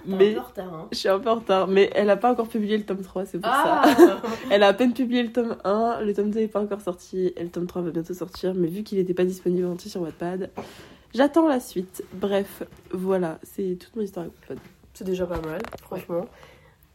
Mais 0.07 0.37
hein. 0.37 0.88
je 0.92 0.98
suis 0.98 1.09
un 1.09 1.18
peu 1.18 1.31
en 1.31 1.37
retard. 1.37 1.68
Mais 1.68 1.90
elle 1.94 2.11
a 2.11 2.16
pas 2.16 2.31
encore 2.31 2.48
publié 2.48 2.77
le 2.77 2.85
tome 2.85 3.03
3, 3.03 3.27
c'est 3.27 3.38
pour 3.38 3.51
ça. 3.51 3.83
Ah 3.85 4.22
Elle 4.51 4.62
a 4.62 4.68
à 4.68 4.72
peine 4.72 4.92
publié 4.92 5.22
le 5.22 5.33
tome 5.33 5.57
1, 5.64 6.01
le 6.03 6.14
tome 6.14 6.31
2 6.31 6.40
n'est 6.40 6.48
pas 6.48 6.61
encore 6.61 6.81
sorti, 6.81 7.33
et 7.37 7.42
le 7.42 7.51
tome 7.51 7.66
3 7.66 7.83
va 7.83 7.90
bientôt 7.90 8.14
sortir, 8.14 8.55
mais 8.55 8.68
vu 8.68 8.83
qu'il 8.83 8.98
n'était 8.98 9.14
pas 9.14 9.25
disponible 9.25 9.66
entier 9.66 9.90
sur 9.90 10.01
Wattpad, 10.03 10.51
j'attends 11.14 11.48
la 11.48 11.61
suite. 11.61 12.05
Bref, 12.14 12.62
voilà, 12.92 13.38
c'est 13.42 13.77
toute 13.79 13.94
mon 13.96 14.03
histoire 14.03 14.27
avec 14.27 14.37
Wattpad. 14.40 14.59
C'est 14.94 15.05
déjà 15.05 15.27
pas 15.27 15.40
mal, 15.40 15.61
franchement. 15.83 16.27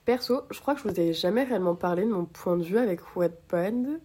Perso, 0.05 0.43
je 0.51 0.59
crois 0.61 0.75
que 0.75 0.81
je 0.81 0.87
vous 0.87 0.99
ai 0.99 1.13
jamais 1.13 1.43
réellement 1.43 1.75
parlé 1.75 2.05
de 2.05 2.11
mon 2.11 2.25
point 2.25 2.55
de 2.55 2.63
vue 2.63 2.77
avec 2.77 3.01
Wattpad, 3.15 3.99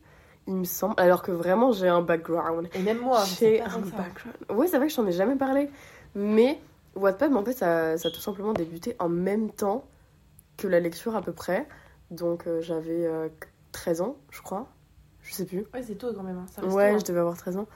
il 0.47 0.55
me 0.55 0.65
semble. 0.65 0.95
Alors 0.97 1.23
que 1.23 1.31
vraiment, 1.33 1.73
j'ai 1.73 1.89
un 1.89 2.03
background. 2.03 2.69
Et 2.75 2.81
même 2.83 2.99
moi, 3.01 3.25
J'ai 3.39 3.61
un 3.61 3.79
background. 3.79 4.37
Ouais, 4.51 4.67
c'est 4.67 4.77
vrai 4.79 4.87
que 4.87 4.93
je 4.93 4.97
t'en 4.97 5.07
ai 5.07 5.13
jamais 5.13 5.37
parlé. 5.37 5.71
Mais 6.15 6.59
Wattpad, 6.95 7.35
en 7.35 7.45
fait, 7.45 7.53
ça, 7.53 7.97
ça 7.99 8.09
a 8.09 8.11
tout 8.11 8.21
simplement 8.21 8.53
débuté 8.53 8.97
en 8.99 9.09
même 9.09 9.51
temps 9.51 9.85
que 10.57 10.67
la 10.69 10.81
lecture 10.81 11.17
à 11.17 11.23
peu 11.23 11.33
près. 11.33 11.67
Donc 12.11 12.47
euh, 12.47 12.61
j'avais 12.61 13.07
euh, 13.07 13.29
13 13.73 14.03
ans, 14.03 14.17
je 14.31 14.43
crois. 14.43 14.69
Je 15.23 15.33
sais 15.33 15.47
plus. 15.47 15.65
Ouais, 15.73 15.83
c'est 15.83 15.95
tôt 15.95 16.13
quand 16.15 16.23
même. 16.23 16.37
hein, 16.39 16.47
ça 16.51 16.65
Ouais, 16.65 16.93
tôt, 16.93 16.99
je 16.99 17.05
devais 17.05 17.21
avoir 17.21 17.37
13 17.37 17.57
ans. 17.57 17.67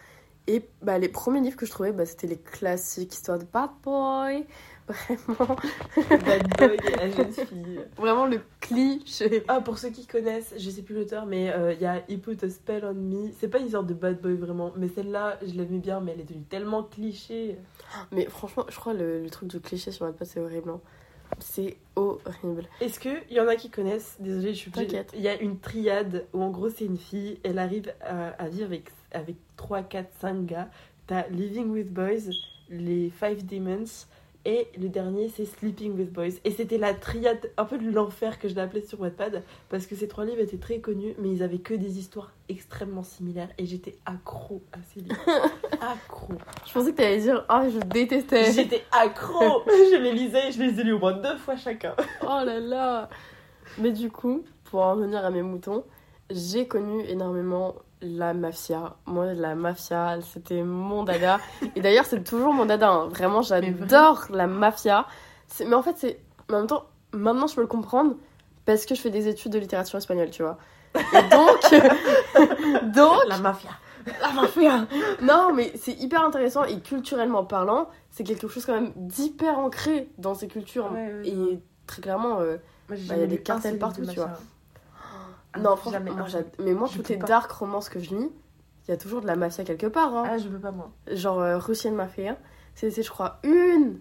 Et 0.48 0.68
bah, 0.82 0.98
les 0.98 1.08
premiers 1.08 1.40
livres 1.40 1.56
que 1.56 1.66
je 1.66 1.70
trouvais, 1.70 1.92
bah, 1.92 2.04
c'était 2.06 2.26
les 2.26 2.36
classiques, 2.38 3.14
histoire 3.14 3.38
de 3.38 3.44
bad 3.44 3.70
boy. 3.82 4.46
Vraiment. 4.88 5.56
Bad 6.08 6.48
boy 6.58 6.76
et 6.86 6.96
la 6.96 7.10
jeune 7.10 7.32
fille. 7.32 7.80
vraiment 7.96 8.26
le 8.26 8.40
cliché. 8.60 9.42
Ah, 9.48 9.60
pour 9.60 9.78
ceux 9.78 9.90
qui 9.90 10.06
connaissent, 10.06 10.54
je 10.56 10.70
sais 10.70 10.82
plus 10.82 10.94
l'auteur, 10.94 11.26
mais 11.26 11.50
euh, 11.52 11.72
il 11.72 11.80
y 11.80 11.86
a 11.86 11.98
He 12.08 12.18
Put 12.20 12.38
a 12.44 12.48
Spell 12.50 12.84
on 12.84 12.94
Me. 12.94 13.30
C'est 13.38 13.48
pas 13.48 13.58
une 13.58 13.70
sorte 13.70 13.86
de 13.86 13.94
bad 13.94 14.20
boy 14.20 14.34
vraiment, 14.34 14.72
mais 14.76 14.88
celle-là, 14.88 15.38
je 15.42 15.52
l'aimais 15.54 15.78
bien, 15.78 16.00
mais 16.00 16.12
elle 16.12 16.20
est 16.20 16.24
devenue 16.24 16.44
tellement 16.44 16.82
cliché. 16.84 17.58
Mais 18.12 18.26
franchement, 18.26 18.64
je 18.68 18.76
crois 18.76 18.94
le, 18.94 19.22
le 19.22 19.30
truc 19.30 19.48
de 19.50 19.58
cliché 19.58 19.90
sur 19.90 20.06
Wattpad, 20.06 20.26
c'est 20.26 20.40
horrible. 20.40 20.70
hein. 20.70 20.80
C'est 21.40 21.76
horrible. 21.96 22.68
Est-ce 22.80 23.00
qu'il 23.00 23.20
y 23.30 23.40
en 23.40 23.48
a 23.48 23.56
qui 23.56 23.68
connaissent 23.68 24.16
Désolée, 24.20 24.54
je 24.54 24.58
suis. 24.58 24.70
T'inquiète. 24.70 25.10
Il 25.14 25.20
y 25.22 25.28
a 25.28 25.40
une 25.40 25.58
triade 25.58 26.24
où 26.32 26.40
en 26.40 26.50
gros 26.50 26.70
c'est 26.70 26.84
une 26.84 26.96
fille, 26.98 27.40
elle 27.42 27.58
arrive 27.58 27.92
à, 28.00 28.28
à 28.40 28.48
vivre 28.48 28.66
avec, 28.66 28.90
avec 29.10 29.34
3, 29.56 29.82
4, 29.82 30.08
5 30.20 30.46
gars. 30.46 30.68
T'as 31.08 31.26
Living 31.28 31.70
with 31.70 31.92
Boys, 31.92 32.30
les 32.70 33.10
Five 33.10 33.44
Demons, 33.44 33.84
et 34.46 34.68
le 34.80 34.88
dernier 34.88 35.28
c'est 35.28 35.44
Sleeping 35.44 35.96
with 35.96 36.12
Boys. 36.12 36.38
Et 36.44 36.52
c'était 36.52 36.78
la 36.78 36.94
triade, 36.94 37.50
un 37.56 37.64
peu 37.64 37.78
de 37.78 37.90
l'enfer 37.90 38.38
que 38.38 38.48
je 38.48 38.54
l'ai 38.54 38.60
appelée 38.60 38.80
sur 38.80 39.00
Wattpad, 39.00 39.42
parce 39.68 39.86
que 39.86 39.96
ces 39.96 40.06
trois 40.06 40.24
livres 40.24 40.40
étaient 40.40 40.56
très 40.56 40.78
connus, 40.78 41.14
mais 41.18 41.30
ils 41.30 41.42
avaient 41.42 41.58
que 41.58 41.74
des 41.74 41.98
histoires 41.98 42.32
extrêmement 42.48 43.02
similaires, 43.02 43.48
et 43.58 43.66
j'étais 43.66 43.96
accro 44.06 44.62
à 44.72 44.78
ces 44.94 45.00
livres. 45.00 45.16
accro. 45.80 46.34
Je 46.64 46.72
pensais 46.72 46.92
que 46.92 46.96
t'allais 46.96 47.20
dire, 47.20 47.44
ah, 47.48 47.64
je 47.68 47.80
détestais. 47.80 48.52
J'étais 48.52 48.84
accro 48.92 49.62
Je 49.66 49.96
les 50.00 50.12
lisais 50.12 50.48
et 50.48 50.52
je 50.52 50.62
les 50.62 50.80
ai 50.80 50.84
lus 50.84 50.92
au 50.92 51.00
moins 51.00 51.14
deux 51.14 51.36
fois 51.36 51.56
chacun. 51.56 51.94
Oh 52.22 52.44
là 52.44 52.60
là 52.60 53.08
Mais 53.78 53.90
du 53.90 54.10
coup, 54.10 54.44
pour 54.64 54.82
en 54.82 54.92
revenir 54.94 55.24
à 55.24 55.30
mes 55.30 55.42
moutons, 55.42 55.84
j'ai 56.30 56.68
connu 56.68 57.04
énormément 57.08 57.74
la 58.02 58.34
mafia. 58.34 58.96
Moi, 59.06 59.32
la 59.34 59.54
mafia, 59.54 60.18
c'était 60.22 60.62
mon 60.62 61.02
dada. 61.04 61.38
Et 61.74 61.80
d'ailleurs, 61.80 62.04
c'est 62.04 62.22
toujours 62.22 62.52
mon 62.52 62.66
dada. 62.66 62.90
hein. 62.90 63.08
Vraiment, 63.08 63.42
j'adore 63.42 64.26
la 64.30 64.46
mafia. 64.46 65.06
Mais 65.64 65.74
en 65.74 65.82
fait, 65.82 65.94
c'est. 65.96 66.20
mais 66.48 66.56
En 66.56 66.58
même 66.58 66.66
temps, 66.66 66.84
maintenant, 67.12 67.46
je 67.46 67.54
peux 67.54 67.60
le 67.62 67.66
comprendre 67.66 68.14
parce 68.64 68.84
que 68.86 68.94
je 68.94 69.00
fais 69.00 69.10
des 69.10 69.28
études 69.28 69.52
de 69.52 69.58
littérature 69.58 69.98
espagnole, 69.98 70.30
tu 70.30 70.42
vois. 70.42 70.58
Et 70.94 71.22
donc. 71.30 72.92
donc. 72.94 73.18
La 73.28 73.38
mafia. 73.38 73.70
La 74.20 74.30
mafia 74.32 74.86
Non, 75.22 75.52
mais 75.52 75.72
c'est 75.76 75.92
hyper 75.92 76.24
intéressant 76.24 76.64
et 76.64 76.78
culturellement 76.80 77.44
parlant, 77.44 77.88
c'est 78.10 78.22
quelque 78.24 78.46
chose 78.46 78.64
quand 78.64 78.74
même 78.74 78.92
d'hyper 78.94 79.58
ancré 79.58 80.08
dans 80.18 80.34
ces 80.34 80.46
cultures. 80.46 80.92
Ouais, 80.92 81.12
ouais, 81.12 81.28
et 81.28 81.60
très 81.88 82.02
clairement. 82.02 82.38
euh, 82.40 82.56
Bah, 82.88 82.94
jamais 82.96 83.20
y 83.20 83.24
a 83.24 83.26
des 83.26 83.42
cartels 83.42 83.78
partout, 83.78 84.02
de 84.02 84.06
tu 84.10 84.16
vois. 84.20 84.30
Ah, 85.56 85.60
non, 85.60 85.76
franchement, 85.76 86.16
un. 86.18 86.26
j'ad- 86.26 86.46
mais 86.58 86.72
moi, 86.74 86.88
Je 86.90 86.96
toutes 86.96 87.08
les 87.08 87.16
pas. 87.18 87.26
dark 87.26 87.50
romances 87.50 87.88
que 87.88 87.98
je 88.00 88.10
lis, 88.14 88.30
il 88.86 88.90
y 88.90 88.94
a 88.94 88.96
toujours 88.96 89.20
de 89.20 89.26
la 89.26 89.36
mafia 89.36 89.64
quelque 89.64 89.86
part. 89.86 90.14
Hein. 90.16 90.24
Ah, 90.26 90.38
je 90.38 90.48
veux 90.48 90.58
pas 90.60 90.70
moi. 90.70 90.90
Genre 91.10 91.40
euh, 91.40 91.58
Russian 91.58 91.92
Mafia, 91.92 92.36
c'était, 92.74 93.02
je 93.02 93.10
crois, 93.10 93.40
une. 93.42 93.98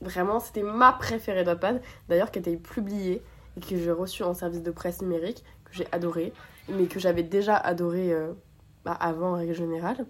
Vraiment, 0.00 0.38
c'était 0.38 0.62
ma 0.62 0.92
préférée 0.92 1.42
de 1.44 1.48
Wattpad. 1.48 1.80
D'ailleurs, 2.08 2.30
qui 2.30 2.38
a 2.38 2.40
été 2.40 2.56
publiée 2.56 3.22
et 3.56 3.60
que 3.60 3.76
j'ai 3.76 3.90
reçue 3.90 4.22
en 4.22 4.34
service 4.34 4.62
de 4.62 4.70
presse 4.70 5.02
numérique, 5.02 5.42
que 5.64 5.72
j'ai 5.74 5.86
adoré, 5.92 6.32
mais 6.68 6.86
que 6.86 7.00
j'avais 7.00 7.22
déjà 7.24 7.56
adoré 7.56 8.12
euh, 8.12 8.32
bah, 8.84 8.92
avant 9.00 9.30
en 9.32 9.34
règle 9.34 9.54
générale, 9.54 10.06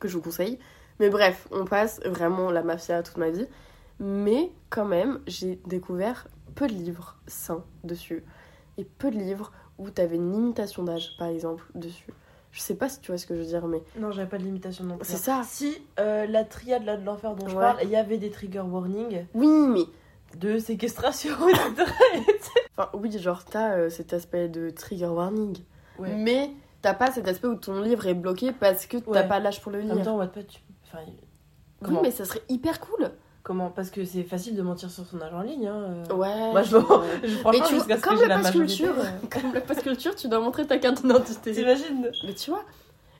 que 0.00 0.08
je 0.08 0.16
vous 0.16 0.22
conseille. 0.22 0.58
Mais 1.00 1.10
bref, 1.10 1.46
on 1.50 1.64
passe 1.64 2.00
vraiment 2.06 2.50
la 2.50 2.62
mafia 2.62 3.02
toute 3.02 3.16
ma 3.18 3.30
vie. 3.30 3.46
Mais 3.98 4.50
quand 4.70 4.84
même, 4.86 5.20
j'ai 5.26 5.60
découvert 5.66 6.28
peu 6.54 6.66
de 6.66 6.72
livres 6.72 7.18
sains 7.26 7.64
dessus. 7.84 8.24
Et 8.78 8.84
peu 8.84 9.10
de 9.10 9.16
livres 9.18 9.52
où 9.78 9.90
t'avais 9.90 10.16
une 10.16 10.32
limitation 10.32 10.82
d'âge, 10.84 11.16
par 11.18 11.28
exemple, 11.28 11.64
dessus. 11.74 12.06
Je 12.52 12.60
sais 12.60 12.74
pas 12.74 12.88
si 12.90 13.00
tu 13.00 13.10
vois 13.10 13.18
ce 13.18 13.26
que 13.26 13.34
je 13.34 13.40
veux 13.40 13.46
dire, 13.46 13.66
mais 13.66 13.82
Non, 13.98 14.10
j'avais 14.12 14.28
pas 14.28 14.36
de 14.38 14.42
limitation 14.44 14.84
non 14.84 14.98
plus. 14.98 15.06
c'est 15.08 15.16
ça. 15.16 15.42
Si 15.44 15.78
euh, 15.98 16.26
la 16.26 16.44
triade 16.44 16.84
là 16.84 16.96
de 16.98 17.04
l'enfer 17.04 17.34
dont 17.34 17.48
je 17.48 17.54
Ouais. 17.54 17.60
parle, 17.62 17.78
il 17.82 17.88
y 17.88 17.96
avait 17.96 18.18
des 18.18 18.30
trigger 18.30 18.60
warnings 18.60 19.24
Oui, 19.34 19.46
mais 19.48 19.84
de 20.38 20.58
séquestration, 20.58 21.30
etc. 21.48 21.90
Enfin, 22.76 22.90
oui, 22.94 23.10
genre, 23.18 23.44
t'as 23.44 23.76
euh, 23.76 23.90
cet 23.90 24.12
aspect 24.12 24.48
de 24.48 24.68
trigger 24.70 25.06
warning. 25.06 25.56
Ouais. 25.98 26.14
Mais 26.14 26.50
t'as 26.82 26.94
pas 26.94 27.10
cet 27.10 27.26
aspect 27.28 27.48
où 27.48 27.54
ton 27.54 27.80
livre 27.80 28.06
est 28.06 28.14
bloqué 28.14 28.52
parce 28.52 28.84
que 28.86 28.98
t'as 28.98 29.10
Ouais. 29.10 29.28
pas 29.28 29.38
l'âge 29.40 29.60
pour 29.62 29.72
le 29.72 29.78
En 29.80 29.82
lire. 29.84 29.94
même 29.94 30.04
temps, 30.04 30.16
Wattpad, 30.18 30.46
tu... 30.46 30.60
enfin, 30.84 31.04
oui, 31.88 31.96
mais 32.02 32.10
ça 32.10 32.24
serait 32.26 32.42
hyper 32.50 32.80
cool. 32.80 33.10
Comment 33.42 33.70
Parce 33.70 33.90
que 33.90 34.04
c'est 34.04 34.22
facile 34.22 34.54
de 34.54 34.62
mentir 34.62 34.88
sur 34.90 35.04
son 35.04 35.20
âge 35.20 35.34
en 35.34 35.40
ligne. 35.42 35.66
Hein. 35.66 36.04
euh. 36.10 36.14
Ouais. 36.14 36.52
Moi, 36.52 36.62
je 36.62 36.70
je- 36.70 36.76
Mais 37.50 37.60
tu 37.66 37.76
que 37.76 38.00
comme 38.00 38.20
la 38.28 38.36
passe 38.36 38.44
majorité, 38.44 38.76
culture, 38.84 38.94
comme 39.30 39.52
le 39.52 39.60
passe 39.60 39.82
culture, 39.82 40.14
tu 40.14 40.28
dois 40.28 40.40
montrer 40.40 40.66
ta 40.66 40.78
carte 40.78 41.02
d'identité. 41.02 41.52
T'imagines 41.52 42.10
Mais 42.24 42.34
tu 42.34 42.50
vois, 42.50 42.64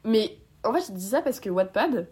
mais 0.05 0.39
en 0.65 0.73
fait, 0.73 0.85
je 0.89 0.93
dis 0.93 1.07
ça 1.09 1.23
parce 1.23 1.41
que 1.41 1.51
Wattpad, 1.51 2.07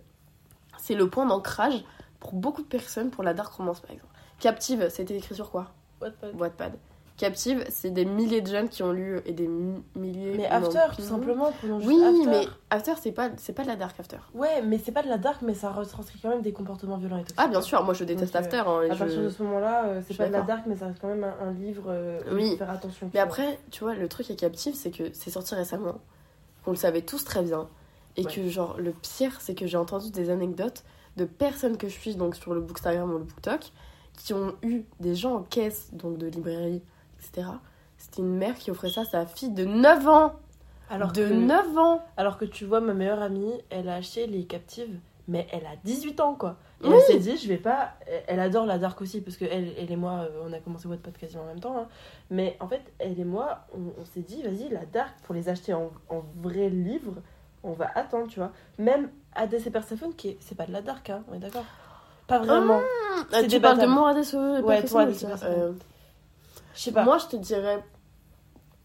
c'est 0.78 0.94
le 0.94 1.08
point 1.08 1.24
d'ancrage 1.26 1.84
pour 2.18 2.32
beaucoup 2.32 2.62
de 2.62 2.66
personnes 2.66 3.10
pour 3.10 3.22
la 3.22 3.32
dark 3.34 3.52
romance, 3.52 3.80
par 3.80 3.92
exemple. 3.92 4.12
Captive, 4.40 4.88
c'était 4.90 5.16
écrit 5.16 5.34
sur 5.34 5.50
quoi? 5.50 5.72
Wattpad. 6.00 6.34
Wattpad. 6.40 6.72
Captive, 7.20 7.64
c'est 7.68 7.90
des 7.90 8.06
milliers 8.06 8.40
de 8.40 8.46
jeunes 8.46 8.68
qui 8.70 8.82
ont 8.82 8.92
lu 8.92 9.20
et 9.26 9.32
des 9.32 9.46
mi- 9.46 9.82
milliers. 9.94 10.32
Mais 10.38 10.48
non, 10.48 10.66
After, 10.66 10.96
tout 10.96 11.02
simplement. 11.02 11.52
Oui, 11.62 12.02
After. 12.02 12.26
mais 12.30 12.46
After, 12.70 12.92
c'est 12.98 13.12
pas, 13.12 13.28
c'est 13.36 13.52
pas 13.52 13.62
de 13.62 13.68
la 13.68 13.76
dark 13.76 14.00
After. 14.00 14.16
Ouais, 14.34 14.62
mais 14.62 14.78
c'est 14.82 14.90
pas 14.92 15.02
de 15.02 15.08
la 15.08 15.18
dark, 15.18 15.42
mais 15.42 15.52
ça 15.52 15.70
retranscrit 15.70 16.18
quand 16.22 16.30
même 16.30 16.40
des 16.40 16.52
comportements 16.52 16.96
violents 16.96 17.18
et 17.18 17.20
toxiques. 17.20 17.36
Ah, 17.38 17.48
bien 17.48 17.60
sûr, 17.60 17.84
moi 17.84 17.92
je 17.92 18.04
déteste 18.04 18.32
Donc, 18.32 18.42
euh, 18.42 18.46
After. 18.46 18.62
hein, 18.66 18.82
et 18.82 18.90
À 18.90 18.94
je- 18.94 18.98
partir 19.00 19.22
de 19.22 19.28
ce 19.28 19.42
moment-là, 19.42 19.84
euh, 19.84 20.00
c'est 20.08 20.16
pas 20.16 20.28
de 20.28 20.32
la 20.32 20.40
dark, 20.40 20.64
mais 20.66 20.76
ça 20.76 20.86
reste 20.86 20.98
quand 21.00 21.08
même 21.08 21.24
un, 21.24 21.48
un 21.48 21.52
livre 21.52 21.84
euh, 21.88 22.20
Oui. 22.32 22.56
faire 22.56 22.70
attention. 22.70 23.10
Mais 23.12 23.20
après, 23.20 23.58
tu 23.70 23.84
vois, 23.84 23.94
le 23.94 24.08
truc 24.08 24.26
avec 24.30 24.40
Captive, 24.40 24.74
c'est 24.74 24.90
que 24.90 25.04
c'est 25.12 25.30
sorti 25.30 25.54
récemment, 25.54 25.98
qu'on 26.64 26.70
le 26.70 26.76
savait 26.78 27.02
tous 27.02 27.22
très 27.24 27.42
bien, 27.42 27.68
et 28.16 28.24
Ouais. 28.24 28.32
que, 28.32 28.48
genre, 28.48 28.76
le 28.78 28.92
pire, 28.92 29.40
c'est 29.42 29.54
que 29.54 29.66
j'ai 29.66 29.76
entendu 29.76 30.10
des 30.10 30.30
anecdotes 30.30 30.84
de 31.18 31.26
personnes 31.26 31.76
que 31.76 31.86
je 31.88 31.92
suis, 31.98 32.14
donc 32.16 32.34
sur 32.34 32.54
le 32.54 32.60
Bookstagram 32.62 33.10
ou 33.12 33.18
le 33.18 33.24
BookTok, 33.24 33.72
qui 34.16 34.32
ont 34.34 34.54
eu 34.62 34.84
des 35.00 35.14
gens 35.14 35.34
en 35.36 35.42
caisse, 35.42 35.90
donc 35.92 36.18
de 36.18 36.26
librairie, 36.26 36.82
etc. 37.32 37.48
C'était 37.98 38.22
une 38.22 38.36
mère 38.36 38.54
qui 38.56 38.70
offrait 38.70 38.90
ça 38.90 39.02
à 39.02 39.04
sa 39.04 39.26
fille 39.26 39.50
de 39.50 39.64
9 39.64 40.08
ans 40.08 40.32
alors 40.88 41.12
De 41.12 41.28
que, 41.28 41.32
9 41.32 41.78
ans 41.78 42.02
alors 42.16 42.36
que 42.38 42.44
tu 42.44 42.64
vois, 42.64 42.80
ma 42.80 42.94
meilleure 42.94 43.22
amie, 43.22 43.52
elle 43.70 43.88
a 43.88 43.94
acheté 43.96 44.26
les 44.26 44.44
captives, 44.44 44.98
mais 45.28 45.46
elle 45.52 45.64
a 45.66 45.76
18 45.84 46.18
ans 46.20 46.34
quoi. 46.34 46.56
Et 46.82 46.88
Oui. 46.88 46.94
elle 46.96 47.00
s'est 47.02 47.18
dit, 47.18 47.36
je 47.36 47.46
vais 47.46 47.58
pas. 47.58 47.92
Elle 48.26 48.40
adore 48.40 48.66
la 48.66 48.78
dark 48.78 49.00
aussi, 49.02 49.20
parce 49.20 49.36
que 49.36 49.44
elle, 49.44 49.72
elle 49.78 49.92
et 49.92 49.96
moi, 49.96 50.12
euh, 50.30 50.42
on 50.48 50.52
a 50.52 50.58
commencé 50.58 50.88
Wattpad 50.88 51.16
quasiment 51.16 51.42
en 51.42 51.46
même 51.46 51.60
temps. 51.60 51.76
hein. 51.78 51.86
Mais 52.30 52.56
en 52.58 52.66
fait, 52.66 52.80
elle 52.98 53.20
et 53.20 53.24
moi, 53.24 53.60
on, 53.74 54.00
on 54.00 54.04
s'est 54.06 54.22
dit, 54.22 54.42
vas-y, 54.42 54.68
la 54.70 54.84
dark, 54.86 55.14
pour 55.22 55.34
les 55.34 55.48
acheter 55.48 55.74
en, 55.74 55.90
en 56.08 56.22
vrai 56.40 56.70
livre, 56.70 57.16
on 57.62 57.72
va 57.72 57.88
attendre, 57.94 58.26
tu 58.28 58.40
vois. 58.40 58.50
Même 58.78 59.10
ADC 59.36 59.70
Persephone, 59.70 60.14
qui 60.14 60.30
est, 60.30 60.36
c'est 60.40 60.56
pas 60.56 60.64
de 60.66 60.72
la 60.72 60.80
dark, 60.82 61.10
hein, 61.10 61.22
on 61.30 61.34
est 61.34 61.38
d'accord 61.38 61.66
Pas 62.26 62.38
vraiment. 62.38 62.80
Ah, 63.32 63.42
Tu 63.42 63.60
parles 63.60 63.78
de 63.78 63.86
moi, 63.86 64.10
Adès 64.10 64.34
Ouais, 64.64 64.82
toi, 64.84 65.02
Adès 65.02 65.12
Persephone. 65.26 65.78
Je 66.80 66.86
sais 66.86 66.92
pas. 66.92 67.04
Moi, 67.04 67.18
je 67.18 67.26
te 67.26 67.36
dirais. 67.36 67.84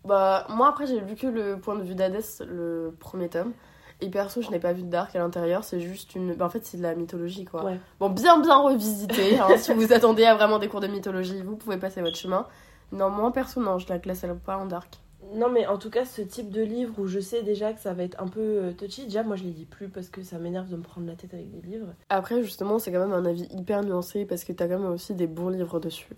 Bah, 0.04 0.46
moi, 0.50 0.68
après, 0.68 0.86
j'ai 0.86 1.00
vu 1.00 1.16
que 1.16 1.28
le 1.28 1.58
point 1.58 1.78
de 1.78 1.84
vue 1.84 1.96
d'Hadès, 1.96 2.42
le 2.46 2.94
premier 3.00 3.30
tome. 3.30 3.54
Et 4.02 4.10
perso, 4.10 4.42
je 4.42 4.52
n'ai 4.52 4.60
pas 4.60 4.74
vu 4.74 4.84
de 4.84 4.90
Dark 4.90 5.16
à 5.16 5.20
l'intérieur, 5.20 5.64
c'est 5.64 5.80
juste 5.80 6.14
une. 6.14 6.34
Bah, 6.34 6.46
en 6.46 6.50
fait, 6.50 6.66
c'est 6.66 6.76
de 6.76 6.84
la 6.84 6.94
mythologie 6.94 7.46
quoi. 7.46 7.64
Ouais. 7.64 7.80
Bon, 8.02 8.10
bien 8.10 8.42
bien 8.42 8.58
revisité. 8.58 9.40
hein, 9.40 9.48
si 9.58 9.74
vous 9.74 9.94
attendez 9.94 10.26
à 10.26 10.36
vraiment 10.36 10.60
des 10.60 10.68
cours 10.68 10.82
de 10.82 10.88
mythologie, 10.88 11.42
vous 11.42 11.56
pouvez 11.56 11.78
passer 11.78 12.02
votre 12.02 12.18
chemin. 12.18 12.46
Non, 12.92 13.10
moi 13.10 13.32
perso, 13.32 13.62
non, 13.62 13.80
je 13.80 13.88
la 13.88 13.98
classe 13.98 14.26
pas 14.46 14.58
en 14.58 14.66
Dark. 14.66 15.00
Non, 15.34 15.50
mais 15.50 15.66
en 15.66 15.78
tout 15.78 15.90
cas, 15.90 16.04
ce 16.04 16.22
type 16.22 16.50
de 16.50 16.62
livre 16.62 17.00
où 17.00 17.08
je 17.08 17.22
sais 17.22 17.44
déjà 17.44 17.72
que 17.72 17.80
ça 17.80 17.94
va 17.94 18.04
être 18.04 18.22
un 18.22 18.28
peu 18.28 18.42
euh, 18.42 18.72
touchy, 18.74 19.06
déjà, 19.06 19.24
moi 19.24 19.38
je 19.38 19.44
les 19.44 19.52
lis 19.52 19.66
plus 19.66 19.88
parce 19.88 20.10
que 20.10 20.22
ça 20.22 20.38
m'énerve 20.38 20.70
de 20.70 20.76
me 20.76 20.84
prendre 20.84 21.08
la 21.08 21.16
tête 21.16 21.34
avec 21.34 21.50
des 21.50 21.66
livres. 21.66 21.94
Après, 22.10 22.44
justement, 22.44 22.78
c'est 22.78 22.92
quand 22.92 23.00
même 23.00 23.14
un 23.14 23.26
avis 23.26 23.48
hyper 23.52 23.82
nuancé 23.84 24.26
parce 24.26 24.44
que 24.44 24.52
t'as 24.52 24.68
quand 24.68 24.80
même 24.80 24.92
aussi 24.92 25.14
des 25.14 25.28
bons 25.28 25.50
livres 25.50 25.80
dessus. 25.80 26.10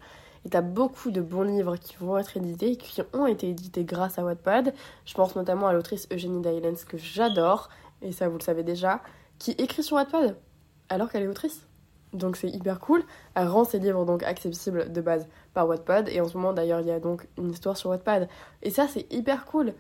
Et 0.48 0.50
t'as 0.50 0.62
beaucoup 0.62 1.12
de 1.12 1.20
bons 1.20 1.42
livres 1.42 1.76
qui 1.76 1.98
vont 2.00 2.18
être 2.18 2.38
édités 2.38 2.72
et 2.72 2.78
qui 2.78 3.02
ont 3.12 3.28
été 3.28 3.50
édités 3.50 3.84
grâce 3.84 4.18
à 4.18 4.24
Wattpad. 4.24 4.74
Je 5.04 5.14
pense 5.14 5.36
notamment 5.36 5.68
à 5.68 5.74
l'autrice 5.74 6.08
Eugénie 6.10 6.42
Dylands 6.42 6.86
que 6.88 6.98
j'adore, 6.98 7.68
et 8.02 8.14
ça 8.14 8.30
vous 8.30 8.38
le 8.38 8.44
savez 8.44 8.64
déjà, 8.64 9.02
qui 9.40 9.52
écrit 9.52 9.84
sur 9.84 9.98
Wattpad 9.98 10.38
alors 10.88 11.12
qu'elle 11.12 11.24
est 11.24 11.28
autrice. 11.28 11.68
Donc 12.14 12.38
c'est 12.38 12.48
hyper 12.48 12.80
cool. 12.80 13.04
Elle 13.36 13.50
rend 13.50 13.66
ses 13.66 13.80
livres 13.80 14.06
donc 14.06 14.24
accessibles 14.24 14.90
de 14.90 15.02
base 15.02 15.28
par 15.54 15.68
Wattpad. 15.68 16.08
Et 16.08 16.22
en 16.22 16.30
ce 16.30 16.38
moment 16.38 16.54
d'ailleurs 16.54 16.80
il 16.80 16.88
y 16.88 16.92
a 16.92 17.02
donc 17.02 17.28
une 17.38 17.52
histoire 17.52 17.76
sur 17.76 17.90
Wattpad. 17.90 18.30
Et 18.64 18.70
ça 18.70 18.88
c'est 18.88 19.06
hyper 19.12 19.48
cool. 19.48 19.74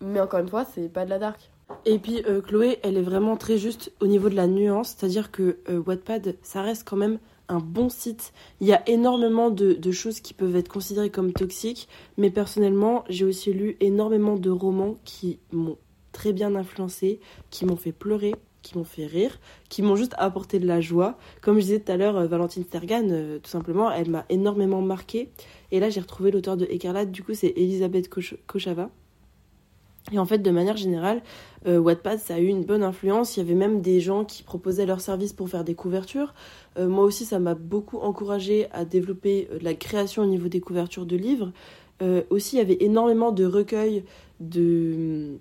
Mais 0.00 0.20
encore 0.20 0.40
une 0.40 0.48
fois 0.48 0.64
c'est 0.64 0.88
pas 0.88 1.04
de 1.04 1.10
la 1.10 1.18
dark. 1.18 1.50
Et 1.84 1.98
puis 1.98 2.24
euh, 2.26 2.40
Chloé, 2.40 2.78
elle 2.82 2.96
est 2.96 3.02
vraiment 3.02 3.36
très 3.36 3.58
juste 3.58 3.92
au 4.00 4.06
niveau 4.06 4.30
de 4.30 4.36
la 4.36 4.46
nuance, 4.46 4.94
c'est-à-dire 4.96 5.30
que 5.30 5.58
euh, 5.68 5.82
Wattpad, 5.86 6.36
ça 6.40 6.62
reste 6.62 6.88
quand 6.88 6.96
même 6.96 7.18
un 7.48 7.58
bon 7.58 7.88
site. 7.88 8.32
Il 8.60 8.66
y 8.66 8.72
a 8.72 8.88
énormément 8.88 9.50
de, 9.50 9.74
de 9.74 9.92
choses 9.92 10.20
qui 10.20 10.34
peuvent 10.34 10.56
être 10.56 10.68
considérées 10.68 11.10
comme 11.10 11.32
toxiques, 11.32 11.88
mais 12.16 12.30
personnellement, 12.30 13.04
j'ai 13.08 13.24
aussi 13.24 13.52
lu 13.52 13.76
énormément 13.80 14.36
de 14.36 14.50
romans 14.50 14.96
qui 15.04 15.38
m'ont 15.52 15.78
très 16.12 16.32
bien 16.32 16.54
influencé, 16.54 17.20
qui 17.50 17.66
m'ont 17.66 17.76
fait 17.76 17.92
pleurer, 17.92 18.34
qui 18.62 18.78
m'ont 18.78 18.84
fait 18.84 19.04
rire, 19.06 19.38
qui 19.68 19.82
m'ont 19.82 19.96
juste 19.96 20.14
apporté 20.16 20.58
de 20.58 20.66
la 20.66 20.80
joie. 20.80 21.18
Comme 21.42 21.56
je 21.56 21.62
disais 21.62 21.80
tout 21.80 21.92
à 21.92 21.96
l'heure, 21.96 22.16
euh, 22.16 22.26
Valentine 22.26 22.64
Stergan, 22.64 23.10
euh, 23.10 23.38
tout 23.38 23.50
simplement, 23.50 23.90
elle 23.90 24.10
m'a 24.10 24.24
énormément 24.30 24.80
marqué. 24.80 25.30
Et 25.70 25.80
là, 25.80 25.90
j'ai 25.90 26.00
retrouvé 26.00 26.30
l'auteur 26.30 26.56
de 26.56 26.64
Écarlate, 26.70 27.10
du 27.10 27.22
coup, 27.22 27.34
c'est 27.34 27.52
Elisabeth 27.56 28.08
Koch- 28.08 28.38
Kochava. 28.46 28.90
Et 30.12 30.18
en 30.18 30.26
fait, 30.26 30.38
de 30.38 30.50
manière 30.50 30.76
générale, 30.76 31.22
euh, 31.66 31.78
Wattpad, 31.78 32.18
ça 32.18 32.34
a 32.34 32.38
eu 32.38 32.46
une 32.46 32.64
bonne 32.64 32.82
influence. 32.82 33.36
Il 33.36 33.40
y 33.40 33.42
avait 33.42 33.54
même 33.54 33.80
des 33.80 34.00
gens 34.00 34.24
qui 34.24 34.42
proposaient 34.42 34.86
leurs 34.86 35.00
services 35.00 35.32
pour 35.32 35.48
faire 35.48 35.64
des 35.64 35.74
couvertures. 35.74 36.34
Euh, 36.78 36.88
moi 36.88 37.04
aussi, 37.04 37.24
ça 37.24 37.38
m'a 37.38 37.54
beaucoup 37.54 37.98
encouragé 37.98 38.68
à 38.72 38.84
développer 38.84 39.48
euh, 39.50 39.58
de 39.58 39.64
la 39.64 39.74
création 39.74 40.22
au 40.22 40.26
niveau 40.26 40.48
des 40.48 40.60
couvertures 40.60 41.06
de 41.06 41.16
livres. 41.16 41.52
Euh, 42.02 42.22
aussi, 42.30 42.56
il 42.56 42.58
y 42.58 42.62
avait 42.62 42.78
énormément 42.80 43.32
de 43.32 43.44
recueils 43.44 44.04
de, 44.40 45.38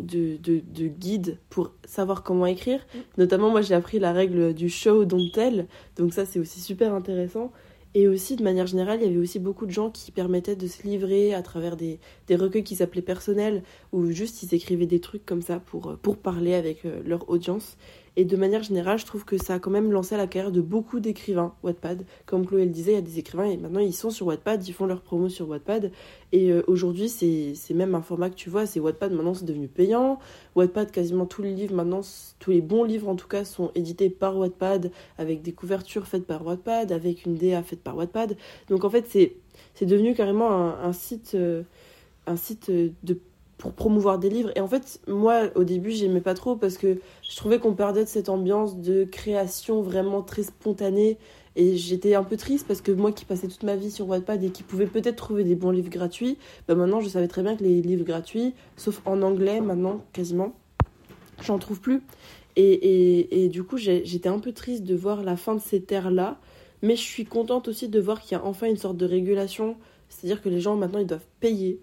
de, 0.00 0.36
de, 0.36 0.60
de 0.60 0.86
guides 0.86 1.38
pour 1.48 1.72
savoir 1.84 2.22
comment 2.22 2.46
écrire. 2.46 2.86
Notamment, 3.18 3.50
moi, 3.50 3.62
j'ai 3.62 3.74
appris 3.74 3.98
la 3.98 4.12
règle 4.12 4.54
du 4.54 4.68
show, 4.68 5.04
don't 5.04 5.30
tell. 5.32 5.66
Donc 5.96 6.12
ça, 6.12 6.26
c'est 6.26 6.38
aussi 6.38 6.60
super 6.60 6.94
intéressant. 6.94 7.50
Et 7.98 8.08
aussi, 8.08 8.36
de 8.36 8.42
manière 8.42 8.66
générale, 8.66 8.98
il 9.00 9.06
y 9.06 9.08
avait 9.08 9.16
aussi 9.16 9.38
beaucoup 9.38 9.64
de 9.64 9.70
gens 9.70 9.88
qui 9.88 10.12
permettaient 10.12 10.54
de 10.54 10.66
se 10.66 10.82
livrer 10.82 11.32
à 11.32 11.40
travers 11.40 11.78
des, 11.78 11.98
recueils 12.28 12.62
qui 12.62 12.76
s'appelaient 12.76 13.00
personnels, 13.00 13.62
ou 13.90 14.10
juste 14.10 14.42
ils 14.42 14.54
écrivaient 14.54 14.84
des 14.84 15.00
trucs 15.00 15.24
comme 15.24 15.40
ça 15.40 15.60
pour, 15.60 15.88
euh, 15.88 15.96
pour 15.96 16.18
parler 16.18 16.52
avec 16.52 16.84
euh, 16.84 17.00
leur 17.06 17.30
audience. 17.30 17.78
Et 18.18 18.24
de 18.24 18.36
manière 18.36 18.62
générale, 18.62 18.98
je 18.98 19.04
trouve 19.04 19.26
que 19.26 19.36
ça 19.36 19.54
a 19.54 19.58
quand 19.58 19.70
même 19.70 19.92
lancé 19.92 20.16
la 20.16 20.26
carrière 20.26 20.50
de 20.50 20.62
beaucoup 20.62 21.00
d'écrivains 21.00 21.54
Wattpad. 21.62 22.04
Comme 22.24 22.46
Chloé 22.46 22.64
le 22.64 22.70
disait, 22.70 22.92
il 22.92 22.94
y 22.94 22.98
a 22.98 23.02
des 23.02 23.18
écrivains 23.18 23.44
et 23.44 23.58
maintenant 23.58 23.80
ils 23.80 23.92
sont 23.92 24.08
sur 24.08 24.26
Wattpad, 24.26 24.66
ils 24.66 24.72
font 24.72 24.86
leur 24.86 25.02
promo 25.02 25.28
sur 25.28 25.48
Wattpad. 25.48 25.92
Et 26.32 26.50
euh, 26.50 26.62
aujourd'hui, 26.66 27.10
c'est 27.10 27.74
même 27.74 27.94
un 27.94 28.00
format 28.00 28.30
que 28.30 28.34
tu 28.34 28.48
vois, 28.48 28.64
c'est 28.64 28.80
Wattpad 28.80 29.12
maintenant 29.12 29.34
c'est 29.34 29.44
devenu 29.44 29.68
payant. 29.68 30.18
Wattpad, 30.54 30.90
quasiment 30.90 31.26
tous 31.26 31.42
les 31.42 31.52
livres 31.52 31.74
maintenant, 31.74 32.00
tous 32.38 32.50
les 32.50 32.62
bons 32.62 32.84
livres 32.84 33.08
en 33.08 33.16
tout 33.16 33.28
cas, 33.28 33.44
sont 33.44 33.70
édités 33.74 34.08
par 34.08 34.38
Wattpad, 34.38 34.90
avec 35.18 35.42
des 35.42 35.52
couvertures 35.52 36.06
faites 36.06 36.26
par 36.26 36.44
Wattpad, 36.46 36.92
avec 36.92 37.26
une 37.26 37.36
DA 37.36 37.62
faite 37.62 37.82
par 37.82 37.96
Wattpad. 37.96 38.36
Donc 38.68 38.84
en 38.84 38.90
fait, 38.90 39.06
c'est 39.10 39.86
devenu 39.86 40.14
carrément 40.14 40.50
un, 40.50 40.92
site, 40.94 41.32
euh, 41.34 41.64
un 42.26 42.36
site 42.36 42.70
euh, 42.70 42.88
de 43.02 43.18
pour 43.58 43.72
promouvoir 43.72 44.18
des 44.18 44.28
livres. 44.28 44.50
Et 44.54 44.60
en 44.60 44.68
fait, 44.68 45.00
moi, 45.06 45.44
au 45.54 45.64
début, 45.64 45.90
j'aimais 45.90 46.20
pas 46.20 46.34
trop 46.34 46.56
parce 46.56 46.76
que 46.76 46.98
je 47.22 47.36
trouvais 47.36 47.58
qu'on 47.58 47.74
perdait 47.74 48.04
de 48.04 48.08
cette 48.08 48.28
ambiance 48.28 48.78
de 48.78 49.04
création 49.04 49.82
vraiment 49.82 50.22
très 50.22 50.42
spontanée. 50.42 51.18
Et 51.58 51.76
j'étais 51.76 52.14
un 52.14 52.22
peu 52.22 52.36
triste 52.36 52.66
parce 52.66 52.82
que 52.82 52.92
moi 52.92 53.12
qui 53.12 53.24
passais 53.24 53.48
toute 53.48 53.62
ma 53.62 53.76
vie 53.76 53.90
sur 53.90 54.06
Wattpad 54.08 54.44
et 54.44 54.50
qui 54.50 54.62
pouvais 54.62 54.86
peut-être 54.86 55.16
trouver 55.16 55.42
des 55.42 55.54
bons 55.54 55.70
livres 55.70 55.88
gratuits, 55.88 56.36
bah 56.68 56.74
maintenant 56.74 57.00
je 57.00 57.08
savais 57.08 57.28
très 57.28 57.42
bien 57.42 57.56
que 57.56 57.64
les 57.64 57.80
livres 57.80 58.04
gratuits, 58.04 58.52
sauf 58.76 59.00
en 59.06 59.22
anglais 59.22 59.62
maintenant 59.62 60.04
quasiment, 60.12 60.54
j'en 61.40 61.58
trouve 61.58 61.80
plus. 61.80 62.02
Et, 62.56 62.72
et, 62.72 63.44
et 63.44 63.48
du 63.48 63.62
coup 63.62 63.78
j'étais 63.78 64.28
un 64.28 64.38
peu 64.38 64.52
triste 64.52 64.84
de 64.84 64.94
voir 64.94 65.24
la 65.24 65.38
fin 65.38 65.54
de 65.54 65.60
cette 65.62 65.90
ère-là, 65.90 66.38
mais 66.82 66.94
je 66.94 67.00
suis 67.00 67.24
contente 67.24 67.68
aussi 67.68 67.88
de 67.88 68.00
voir 68.00 68.20
qu'il 68.20 68.36
y 68.36 68.38
a 68.38 68.44
enfin 68.44 68.66
une 68.66 68.76
sorte 68.76 68.98
de 68.98 69.06
régulation, 69.06 69.78
c'est-à-dire 70.10 70.42
que 70.42 70.50
les 70.50 70.60
gens 70.60 70.76
maintenant 70.76 70.98
ils 70.98 71.06
doivent 71.06 71.26
payer 71.40 71.80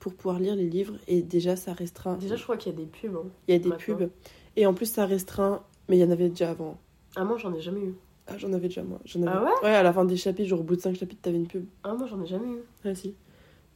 pour 0.00 0.14
pouvoir 0.14 0.40
lire 0.40 0.56
les 0.56 0.68
livres 0.68 0.94
et 1.06 1.22
déjà 1.22 1.54
ça 1.54 1.72
restreint. 1.72 2.16
Déjà 2.16 2.34
je 2.36 2.42
crois 2.42 2.56
qu'il 2.56 2.72
y 2.72 2.74
a 2.74 2.78
des 2.78 2.86
pubs. 2.86 3.14
hein. 3.14 3.28
il 3.46 3.52
y 3.52 3.54
a 3.54 3.60
des 3.60 3.68
maintenant. 3.68 3.96
pubs 3.96 4.10
et 4.56 4.66
en 4.66 4.74
plus 4.74 4.86
ça 4.86 5.06
restreint, 5.06 5.62
mais 5.88 5.96
il 5.96 6.00
y 6.00 6.04
en 6.04 6.10
avait 6.10 6.28
déjà 6.30 6.50
avant. 6.50 6.76
Ah 7.16 7.24
moi 7.24 7.36
j'en 7.38 7.54
ai 7.54 7.60
jamais 7.60 7.80
eu. 7.80 7.94
Ah, 8.26 8.38
j'en 8.38 8.52
avais 8.52 8.68
déjà 8.68 8.82
moi. 8.82 8.98
Avais... 9.14 9.24
Ah 9.28 9.44
ouais? 9.62 9.68
À 9.70 9.82
la 9.82 9.92
fin 9.92 10.04
des 10.04 10.16
chapitres, 10.16 10.48
genre 10.48 10.60
au 10.60 10.64
bout 10.64 10.76
de 10.76 10.80
5 10.80 10.96
chapitres, 10.96 11.20
t'avais 11.22 11.36
une 11.36 11.46
pub. 11.48 11.64
Ah 11.84 11.94
moi 11.94 12.06
j'en 12.08 12.20
ai 12.22 12.26
jamais 12.26 12.48
eu. 12.48 12.58
Ah 12.84 12.94
si. 12.94 13.14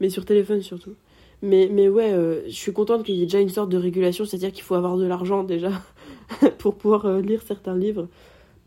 Mais 0.00 0.08
sur 0.08 0.24
téléphone 0.24 0.62
surtout. 0.62 0.94
Mais, 1.42 1.68
mais 1.70 1.88
ouais, 1.88 2.12
euh, 2.12 2.42
je 2.46 2.52
suis 2.54 2.72
contente 2.72 3.04
qu'il 3.04 3.16
y 3.16 3.22
ait 3.22 3.26
déjà 3.26 3.40
une 3.40 3.48
sorte 3.50 3.68
de 3.68 3.76
régulation, 3.76 4.24
c'est-à-dire 4.24 4.50
qu'il 4.52 4.62
faut 4.62 4.76
avoir 4.76 4.96
de 4.96 5.04
l'argent 5.04 5.44
déjà 5.44 5.72
pour 6.58 6.76
pouvoir 6.76 7.04
euh, 7.06 7.20
lire 7.20 7.42
certains 7.42 7.76
livres. 7.76 8.08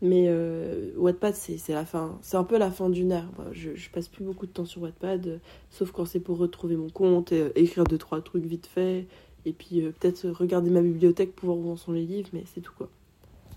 Mais 0.00 0.26
euh, 0.28 0.92
Wattpad, 0.96 1.34
c'est 1.34 1.72
la 1.72 1.84
fin. 1.84 2.18
C'est 2.22 2.36
un 2.36 2.44
peu 2.44 2.56
la 2.56 2.70
fin 2.70 2.88
d'une 2.88 3.10
ère. 3.10 3.28
Je, 3.52 3.90
passe 3.90 4.08
plus 4.08 4.24
beaucoup 4.24 4.46
de 4.46 4.52
temps 4.52 4.64
sur 4.64 4.82
Wattpad, 4.82 5.26
euh, 5.26 5.38
sauf 5.70 5.90
quand 5.90 6.04
c'est 6.04 6.20
pour 6.20 6.38
retrouver 6.38 6.76
mon 6.76 6.88
compte, 6.88 7.32
euh, 7.32 7.50
écrire 7.56 7.84
deux, 7.84 7.98
trois 7.98 8.20
trucs 8.20 8.44
vite 8.44 8.66
fait, 8.66 9.06
et 9.44 9.52
puis 9.52 9.82
euh, 9.82 9.90
peut-être 9.90 10.28
regarder 10.28 10.70
ma 10.70 10.82
bibliothèque 10.82 11.34
pour 11.34 11.54
voir 11.54 11.58
où 11.58 11.72
en 11.72 11.76
sont 11.76 11.92
les 11.92 12.04
livres, 12.04 12.28
mais 12.32 12.44
c'est 12.54 12.60
tout 12.60 12.72
quoi. 12.76 12.88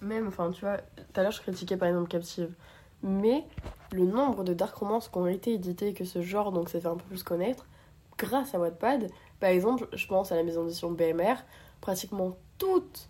Même, 0.01 0.27
enfin, 0.27 0.49
tu 0.51 0.61
vois, 0.61 0.77
tout 0.77 1.03
à 1.19 1.21
l'heure 1.21 1.31
je 1.31 1.41
critiquais 1.41 1.77
par 1.77 1.89
exemple 1.89 2.09
Captive. 2.09 2.49
Mais 3.03 3.43
le 3.91 4.05
nombre 4.05 4.43
de 4.43 4.53
dark 4.53 4.75
romances 4.75 5.09
qui 5.09 5.17
ont 5.17 5.27
été 5.27 5.53
édités 5.53 5.93
que 5.93 6.05
ce 6.05 6.21
genre 6.21 6.51
donc 6.51 6.69
s'est 6.69 6.81
fait 6.81 6.87
un 6.87 6.95
peu 6.95 7.03
plus 7.07 7.23
connaître 7.23 7.65
grâce 8.17 8.55
à 8.55 8.59
Wattpad. 8.59 9.09
Par 9.39 9.49
exemple, 9.49 9.87
je 9.93 10.07
pense 10.07 10.31
à 10.31 10.35
la 10.35 10.43
maison 10.43 10.63
d'édition 10.63 10.91
BMR, 10.91 11.35
pratiquement 11.81 12.37
toutes, 12.57 13.09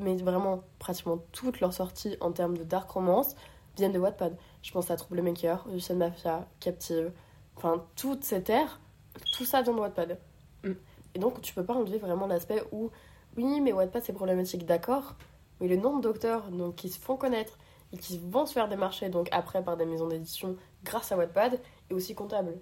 mais 0.00 0.16
vraiment 0.16 0.62
pratiquement 0.78 1.18
toutes 1.32 1.60
leurs 1.60 1.72
sorties 1.72 2.16
en 2.20 2.32
termes 2.32 2.56
de 2.56 2.64
dark 2.64 2.90
romance 2.90 3.36
viennent 3.76 3.92
de 3.92 3.98
Wattpad. 3.98 4.36
Je 4.62 4.72
pense 4.72 4.90
à 4.90 4.96
Troublemaker, 4.96 5.66
Lucien 5.70 5.94
Mafia, 5.94 6.46
Captive, 6.58 7.12
enfin 7.56 7.84
toute 7.96 8.24
cette 8.24 8.50
ère, 8.50 8.80
tout 9.36 9.44
ça 9.44 9.62
vient 9.62 9.74
de 9.74 9.80
Wattpad. 9.80 10.18
Mm. 10.64 10.72
Et 11.14 11.18
donc 11.18 11.40
tu 11.40 11.54
peux 11.54 11.64
pas 11.64 11.74
enlever 11.74 11.98
vraiment 11.98 12.26
l'aspect 12.26 12.62
où 12.72 12.90
oui, 13.36 13.60
mais 13.60 13.72
Wattpad 13.72 14.02
c'est 14.02 14.12
problématique, 14.12 14.66
d'accord, 14.66 15.16
mais 15.60 15.68
le 15.68 15.76
nombre 15.76 16.00
d'auteurs 16.00 16.50
donc, 16.50 16.76
qui 16.76 16.88
se 16.88 16.98
font 16.98 17.16
connaître 17.16 17.58
et 17.92 17.96
qui 17.96 18.18
vont 18.18 18.46
se 18.46 18.52
faire 18.52 18.68
démarcher 18.68 19.08
donc 19.08 19.28
après 19.30 19.62
par 19.62 19.76
des 19.76 19.84
maisons 19.84 20.08
d'édition 20.08 20.56
grâce 20.84 21.12
à 21.12 21.16
Wattpad 21.16 21.60
est 21.90 21.94
aussi 21.94 22.14
comptable. 22.14 22.54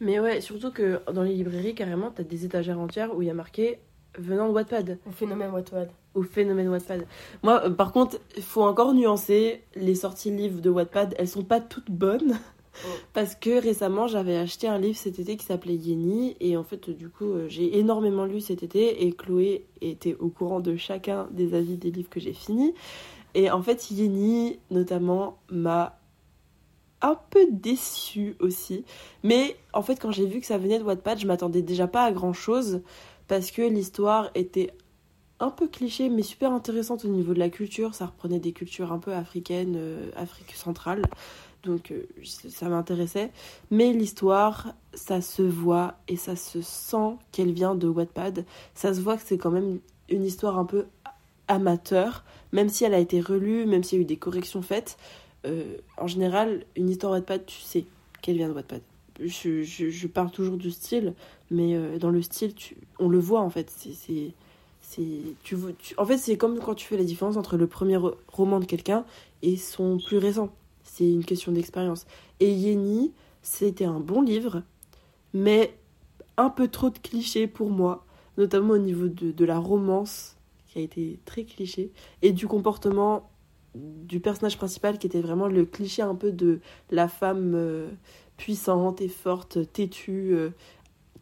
Mais 0.00 0.18
ouais, 0.18 0.40
surtout 0.40 0.72
que 0.72 1.00
dans 1.12 1.22
les 1.22 1.34
librairies, 1.34 1.74
carrément, 1.74 2.10
t'as 2.10 2.24
des 2.24 2.44
étagères 2.44 2.78
entières 2.78 3.14
où 3.14 3.22
il 3.22 3.28
y 3.28 3.30
a 3.30 3.34
marqué 3.34 3.78
venant 4.18 4.48
de 4.48 4.52
Wattpad. 4.52 4.98
Au 5.06 5.10
phénomène 5.12 5.50
Wattpad. 5.50 5.90
Au 6.14 6.22
phénomène 6.22 6.68
Wattpad. 6.68 7.06
Moi, 7.42 7.62
euh, 7.64 7.70
par 7.70 7.92
contre, 7.92 8.18
il 8.36 8.42
faut 8.42 8.62
encore 8.62 8.94
nuancer. 8.94 9.62
Les 9.74 9.94
sorties 9.94 10.30
livres 10.30 10.60
de 10.60 10.70
Wattpad, 10.70 11.14
elles 11.18 11.28
sont 11.28 11.44
pas 11.44 11.60
toutes 11.60 11.90
bonnes. 11.90 12.38
Parce 13.12 13.34
que 13.36 13.62
récemment, 13.62 14.08
j'avais 14.08 14.36
acheté 14.36 14.66
un 14.66 14.78
livre 14.78 14.96
cet 14.96 15.18
été 15.18 15.36
qui 15.36 15.44
s'appelait 15.44 15.76
Yeni. 15.76 16.36
Et 16.40 16.56
en 16.56 16.64
fait, 16.64 16.90
du 16.90 17.08
coup, 17.08 17.32
euh, 17.32 17.48
j'ai 17.48 17.78
énormément 17.78 18.24
lu 18.24 18.40
cet 18.40 18.62
été. 18.62 19.04
Et 19.04 19.12
Chloé 19.12 19.66
était 19.80 20.16
au 20.18 20.28
courant 20.28 20.60
de 20.60 20.76
chacun 20.76 21.28
des 21.30 21.54
avis 21.54 21.76
des 21.76 21.90
livres 21.90 22.10
que 22.10 22.20
j'ai 22.20 22.32
finis. 22.32 22.74
Et 23.34 23.50
en 23.50 23.62
fait, 23.62 23.90
Yeni, 23.90 24.58
notamment, 24.70 25.38
m'a 25.50 25.98
un 27.02 27.18
peu 27.30 27.46
déçue 27.50 28.34
aussi. 28.40 28.84
Mais 29.22 29.56
en 29.72 29.82
fait, 29.82 29.96
quand 29.96 30.10
j'ai 30.10 30.26
vu 30.26 30.40
que 30.40 30.46
ça 30.46 30.56
venait 30.56 30.78
de 30.78 30.84
Wattpad, 30.84 31.18
je 31.18 31.26
m'attendais 31.26 31.62
déjà 31.62 31.86
pas 31.86 32.04
à 32.04 32.12
grand 32.12 32.32
chose. 32.32 32.80
Parce 33.28 33.50
que 33.50 33.62
l'histoire 33.62 34.30
était 34.34 34.70
un 35.44 35.50
peu 35.50 35.68
cliché, 35.68 36.08
mais 36.08 36.22
super 36.22 36.52
intéressante 36.52 37.04
au 37.04 37.08
niveau 37.08 37.34
de 37.34 37.38
la 37.38 37.50
culture. 37.50 37.94
Ça 37.94 38.06
reprenait 38.06 38.38
des 38.38 38.52
cultures 38.52 38.92
un 38.92 38.98
peu 38.98 39.12
africaines, 39.12 39.74
euh, 39.76 40.10
Afrique 40.16 40.52
centrale. 40.52 41.02
Donc 41.64 41.90
euh, 41.90 42.04
ça 42.22 42.68
m'intéressait. 42.68 43.30
Mais 43.70 43.92
l'histoire, 43.92 44.74
ça 44.94 45.20
se 45.20 45.42
voit 45.42 45.96
et 46.08 46.16
ça 46.16 46.34
se 46.34 46.62
sent 46.62 47.16
qu'elle 47.30 47.52
vient 47.52 47.74
de 47.74 47.88
Wattpad. 47.88 48.44
Ça 48.74 48.94
se 48.94 49.00
voit 49.00 49.16
que 49.16 49.22
c'est 49.24 49.38
quand 49.38 49.50
même 49.50 49.80
une 50.08 50.24
histoire 50.24 50.58
un 50.58 50.64
peu 50.64 50.86
amateur, 51.46 52.24
même 52.52 52.70
si 52.70 52.84
elle 52.84 52.94
a 52.94 52.98
été 52.98 53.20
relue, 53.20 53.66
même 53.66 53.82
s'il 53.82 53.98
y 53.98 54.00
a 54.00 54.02
eu 54.02 54.06
des 54.06 54.16
corrections 54.16 54.62
faites. 54.62 54.96
Euh, 55.46 55.76
en 55.98 56.06
général, 56.06 56.64
une 56.74 56.88
histoire 56.88 57.12
Wattpad, 57.12 57.44
tu 57.44 57.60
sais 57.60 57.84
qu'elle 58.22 58.36
vient 58.36 58.48
de 58.48 58.54
Wattpad. 58.54 58.80
Je, 59.20 59.62
je, 59.62 60.06
parle 60.08 60.30
toujours 60.30 60.56
du 60.56 60.70
style, 60.72 61.14
mais 61.50 61.98
dans 62.00 62.10
le 62.10 62.20
style, 62.20 62.52
tu, 62.52 62.76
on 62.98 63.08
le 63.08 63.18
voit 63.18 63.42
en 63.42 63.50
fait. 63.50 63.70
C'est 63.70 64.32
tu, 65.42 65.56
tu- 65.78 65.94
en 65.98 66.06
fait 66.06 66.18
c'est 66.18 66.36
comme 66.36 66.58
quand 66.60 66.74
tu 66.74 66.86
fais 66.86 66.96
la 66.96 67.04
différence 67.04 67.36
entre 67.36 67.56
le 67.56 67.66
premier 67.66 67.96
ro- 67.96 68.14
roman 68.28 68.60
de 68.60 68.64
quelqu'un 68.64 69.04
et 69.42 69.56
son 69.56 69.98
plus 69.98 70.18
récent. 70.18 70.50
C'est 70.84 71.08
une 71.08 71.24
question 71.24 71.52
d'expérience. 71.52 72.06
Et 72.40 72.50
Yeni 72.52 73.12
c'était 73.42 73.84
un 73.84 74.00
bon 74.00 74.22
livre 74.22 74.62
mais 75.32 75.74
un 76.36 76.50
peu 76.50 76.68
trop 76.68 76.90
de 76.90 76.98
clichés 76.98 77.46
pour 77.46 77.70
moi 77.70 78.04
notamment 78.38 78.74
au 78.74 78.78
niveau 78.78 79.08
de, 79.08 79.30
de 79.32 79.44
la 79.44 79.58
romance 79.58 80.36
qui 80.68 80.78
a 80.78 80.82
été 80.82 81.18
très 81.24 81.44
cliché 81.44 81.92
et 82.22 82.32
du 82.32 82.46
comportement 82.48 83.30
du 83.74 84.20
personnage 84.20 84.56
principal 84.56 84.98
qui 84.98 85.06
était 85.06 85.20
vraiment 85.20 85.48
le 85.48 85.64
cliché 85.64 86.02
un 86.02 86.14
peu 86.14 86.32
de 86.32 86.60
la 86.90 87.08
femme 87.08 87.52
euh, 87.54 87.90
puissante 88.36 89.00
et 89.00 89.08
forte 89.08 89.58
têtue 89.72 90.30
euh, 90.34 90.50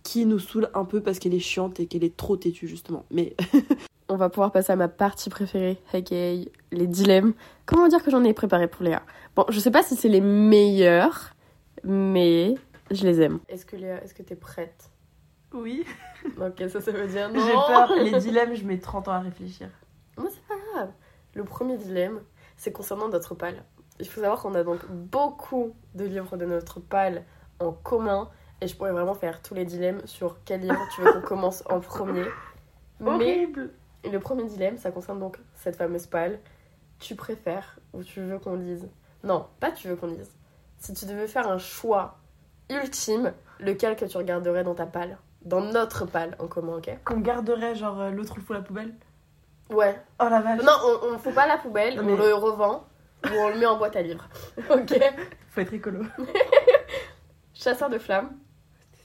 qui 0.03 0.27
nous 0.27 0.39
saoule 0.39 0.69
un 0.75 0.85
peu 0.85 1.01
parce 1.01 1.19
qu'elle 1.19 1.35
est 1.35 1.39
chiante 1.39 1.81
et 1.81 1.87
qu'elle 1.87 2.05
est 2.05 2.17
trop 2.17 2.37
têtue 2.37 2.67
justement 2.69 3.05
mais 3.11 3.35
On 4.09 4.17
va 4.17 4.29
pouvoir 4.29 4.53
passer 4.53 4.73
à 4.73 4.77
ma 4.77 4.89
partie 4.89 5.31
préférée, 5.31 5.79
aka 5.95 6.15
les 6.15 6.87
dilemmes. 6.87 7.33
Comment 7.65 7.89
dire 7.89 8.03
que 8.03 8.11
j'en 8.11 8.23
ai 8.25 8.35
préparé 8.35 8.69
pour 8.69 8.83
Léa? 8.83 9.01
Bon, 9.35 9.47
je 9.49 9.59
sais 9.59 9.71
pas 9.71 9.83
si 9.83 9.97
c'est 9.97 10.11
les 10.11 10.21
meilleurs, 10.21 11.35
mais 11.83 12.57
je 12.91 13.07
les 13.07 13.23
aime. 13.23 13.39
Est-ce 13.49 13.65
que 13.65 13.75
Léa, 13.77 14.03
est-ce 14.05 14.13
que 14.13 14.23
t'es 14.23 14.37
prête? 14.37 14.91
Oui, 15.55 15.87
Ok, 16.41 16.63
ça, 16.69 16.81
ça 16.83 16.93
veut 16.93 17.07
dire 17.07 17.31
j'ai 17.33 17.55
non. 17.55 17.67
peur. 17.67 17.93
Les 18.03 18.19
dilemmes, 18.19 18.55
je 18.55 18.65
mets 18.65 18.79
30 18.79 19.09
ans 19.09 19.13
à 19.13 19.21
réfléchir. 19.21 19.69
Moi, 20.19 20.29
c'est 20.31 20.43
pas 20.47 20.61
grave. 20.75 20.91
Le 21.35 21.45
premier 21.45 21.79
dilemme, 21.79 22.21
c'est 22.57 22.73
concernant 22.73 23.09
notre 23.09 23.35
pal. 23.35 23.65
Il 23.99 24.07
faut 24.07 24.21
savoir 24.21 24.41
qu'on 24.43 24.55
a 24.55 24.63
donc 24.65 24.81
beaucoup 24.91 25.75
de 25.95 26.05
livres 26.05 26.37
de 26.37 26.45
notre 26.45 26.81
pal 26.81 27.25
en 27.61 27.73
commun. 27.73 28.29
Et 28.63 28.69
je 28.69 28.77
pourrais 28.77 28.93
vraiment 28.93 29.15
faire 29.15 29.43
tous 29.43 29.55
les 29.55 29.65
dilemmes 29.65 30.01
sur 30.05 30.37
quel 30.45 30.61
livre 30.61 30.79
tu 30.95 31.01
veux 31.03 31.13
qu'on 31.13 31.21
commence 31.21 31.65
en 31.69 31.81
premier. 31.81 32.25
Mais 33.01 33.11
Horrible 33.11 33.71
le 34.11 34.19
premier 34.19 34.45
dilemme, 34.45 34.77
ça 34.79 34.91
concerne 34.93 35.19
donc 35.19 35.37
cette 35.57 35.75
fameuse 35.77 36.07
pal. 36.07 36.39
Tu 37.01 37.15
préfères 37.17 37.79
ou 37.93 38.03
tu 38.05 38.21
veux 38.21 38.39
qu'on 38.39 38.55
lise? 38.55 38.89
Non, 39.25 39.47
pas 39.61 39.73
tu 39.73 39.89
veux 39.89 39.97
qu'on 39.97 40.07
lise. 40.07 40.31
Si 40.79 40.95
tu 40.95 41.07
devais 41.07 41.27
faire 41.27 41.49
un 41.49 41.59
choix 41.59 42.19
ultime, 42.71 43.33
lequel 43.59 43.97
que 43.97 44.05
tu 44.05 44.17
regarderais 44.17 44.63
dans 44.63 44.75
ta 44.77 44.87
pal 44.87 45.19
Dans 45.45 45.61
notre 45.61 46.07
pal 46.07 46.37
en 46.39 46.47
commun, 46.47 46.77
ok? 46.79 46.91
Qu'on 47.05 47.19
garderait, 47.19 47.75
genre, 47.75 48.01
euh, 48.01 48.11
l'autre 48.11 48.35
le 48.37 48.43
fout 48.43 48.55
à 48.57 48.61
la 48.61 48.65
poubelle? 48.65 48.95
Ouais, 49.71 50.01
Oh 50.21 50.27
la 50.29 50.41
vache 50.41 50.63
Non, 50.63 50.73
on, 50.85 51.15
on 51.15 51.19
fout 51.19 51.35
pas 51.35 51.47
la 51.49 51.59
poubelle, 51.59 51.97
Non, 51.97 52.03
on 52.03 52.07
mais- 52.07 52.17
le 52.17 52.35
revend 52.35 52.85
ou 53.25 53.35
on 53.39 53.49
le 53.49 53.59
met 53.59 53.67
en 53.67 53.77
boîte 53.79 53.97
à 53.97 54.03
livres. 54.03 54.29
ok 54.71 55.01
Faut 55.51 55.61
être 55.61 55.75
écolo. 55.75 56.05
Chasseur 57.55 57.89
de 57.91 57.99
flammes 57.99 58.31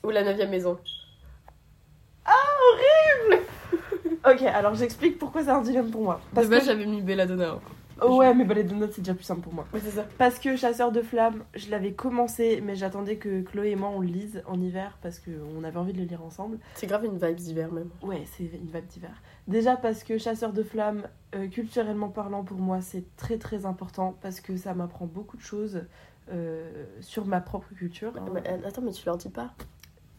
ou 0.07 0.11
la 0.11 0.23
neuvième 0.23 0.49
maison 0.49 0.77
Ok, 4.25 4.41
alors 4.41 4.75
j'explique 4.75 5.19
pourquoi 5.19 5.43
c'est 5.43 5.49
un 5.49 5.61
dilemme 5.61 5.91
pour 5.91 6.03
moi. 6.03 6.19
Parce 6.33 6.47
De 6.47 6.51
base, 6.51 6.61
que... 6.61 6.65
j'avais 6.67 6.85
mis 6.85 7.01
Belladonna. 7.01 7.59
Oh 8.01 8.17
ouais, 8.17 8.33
mais 8.33 8.45
notes, 8.45 8.91
c'est 8.93 9.01
déjà 9.01 9.13
plus 9.13 9.23
simple 9.23 9.41
pour 9.41 9.53
moi. 9.53 9.65
Mais 9.73 9.79
c'est 9.79 9.91
ça. 9.91 10.05
Parce 10.17 10.39
que 10.39 10.55
Chasseur 10.55 10.91
de 10.91 11.01
flammes, 11.01 11.43
je 11.55 11.71
l'avais 11.71 11.93
commencé, 11.93 12.61
mais 12.63 12.75
j'attendais 12.75 13.15
que 13.15 13.41
Chloé 13.41 13.71
et 13.71 13.75
moi 13.75 13.89
on 13.89 14.01
le 14.01 14.07
lise 14.07 14.43
en 14.45 14.59
hiver 14.61 14.97
parce 15.01 15.19
qu'on 15.19 15.63
avait 15.63 15.77
envie 15.77 15.93
de 15.93 15.99
le 15.99 16.05
lire 16.05 16.23
ensemble. 16.23 16.59
C'est 16.75 16.87
grave 16.87 17.05
une 17.05 17.17
vibe 17.17 17.35
d'hiver 17.35 17.71
même. 17.71 17.89
Ouais, 18.01 18.23
c'est 18.25 18.43
une 18.43 18.67
vibe 18.67 18.85
d'hiver. 18.87 19.21
Déjà 19.47 19.77
parce 19.77 20.03
que 20.03 20.17
Chasseur 20.17 20.53
de 20.53 20.63
flammes, 20.63 21.07
euh, 21.35 21.47
culturellement 21.47 22.09
parlant, 22.09 22.43
pour 22.43 22.57
moi, 22.59 22.81
c'est 22.81 23.03
très 23.17 23.37
très 23.37 23.65
important 23.65 24.15
parce 24.21 24.41
que 24.41 24.57
ça 24.57 24.73
m'apprend 24.73 25.05
beaucoup 25.05 25.37
de 25.37 25.41
choses 25.41 25.81
euh, 26.31 26.69
sur 27.01 27.25
ma 27.25 27.41
propre 27.41 27.73
culture. 27.73 28.13
hein. 28.17 28.25
Mais, 28.33 28.43
euh, 28.47 28.67
attends, 28.67 28.81
mais 28.81 28.91
tu 28.91 29.05
leur 29.05 29.17
dis 29.17 29.29
pas. 29.29 29.53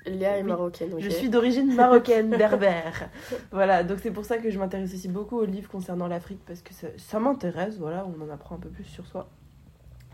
Léa 0.09 0.39
est 0.39 0.43
marocaine, 0.43 0.95
ok 0.95 1.01
Je 1.01 1.11
suis 1.11 1.29
d'origine 1.29 1.75
marocaine, 1.75 2.31
berbère. 2.37 3.09
voilà, 3.53 3.83
donc 3.85 3.99
c'est 4.03 4.11
pour 4.11 4.25
ça 4.25 4.39
que 4.39 4.51
je 4.51 4.59
m'intéresse 4.59 4.93
aussi 4.95 5.09
beaucoup 5.09 5.39
aux 5.39 5.45
livres 5.45 5.71
concernant 5.71 6.09
l'Afrique 6.09 6.41
parce 6.47 6.63
que 6.63 6.75
ça, 6.75 6.89
ça 6.97 7.21
m'intéresse, 7.21 7.79
voilà, 7.79 8.07
on 8.07 8.23
en 8.23 8.31
apprend 8.31 8.57
un 8.57 8.59
peu 8.59 8.69
plus 8.69 8.85
sur 8.85 9.07
soi. 9.07 9.29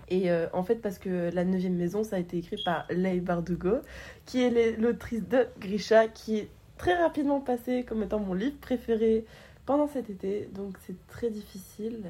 Et 0.09 0.31
euh, 0.31 0.47
en 0.53 0.63
fait, 0.63 0.77
parce 0.77 0.99
que 0.99 1.31
La 1.35 1.45
Neuvième 1.45 1.77
Maison, 1.77 2.05
ça 2.05 2.17
a 2.17 2.19
été 2.19 2.39
écrit 2.39 2.63
par 2.63 2.87
Leigh 2.91 3.21
Bardugo, 3.21 3.79
qui 4.27 4.43
est 4.43 4.77
l'autrice 4.79 5.27
de 5.27 5.47
Grisha, 5.59 6.09
qui 6.09 6.39
est 6.39 6.49
très 6.77 6.95
rapidement 6.95 7.41
passée 7.41 7.85
comme 7.85 8.03
étant 8.03 8.19
mon 8.19 8.35
livre 8.35 8.57
préféré 8.61 9.25
pendant 9.67 9.87
cet 9.87 10.11
été, 10.11 10.49
donc 10.55 10.77
c'est 10.87 11.07
très 11.07 11.31
difficile. 11.31 12.03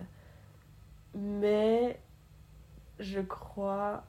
Mais 1.15 1.99
je 2.99 3.21
crois 3.21 4.05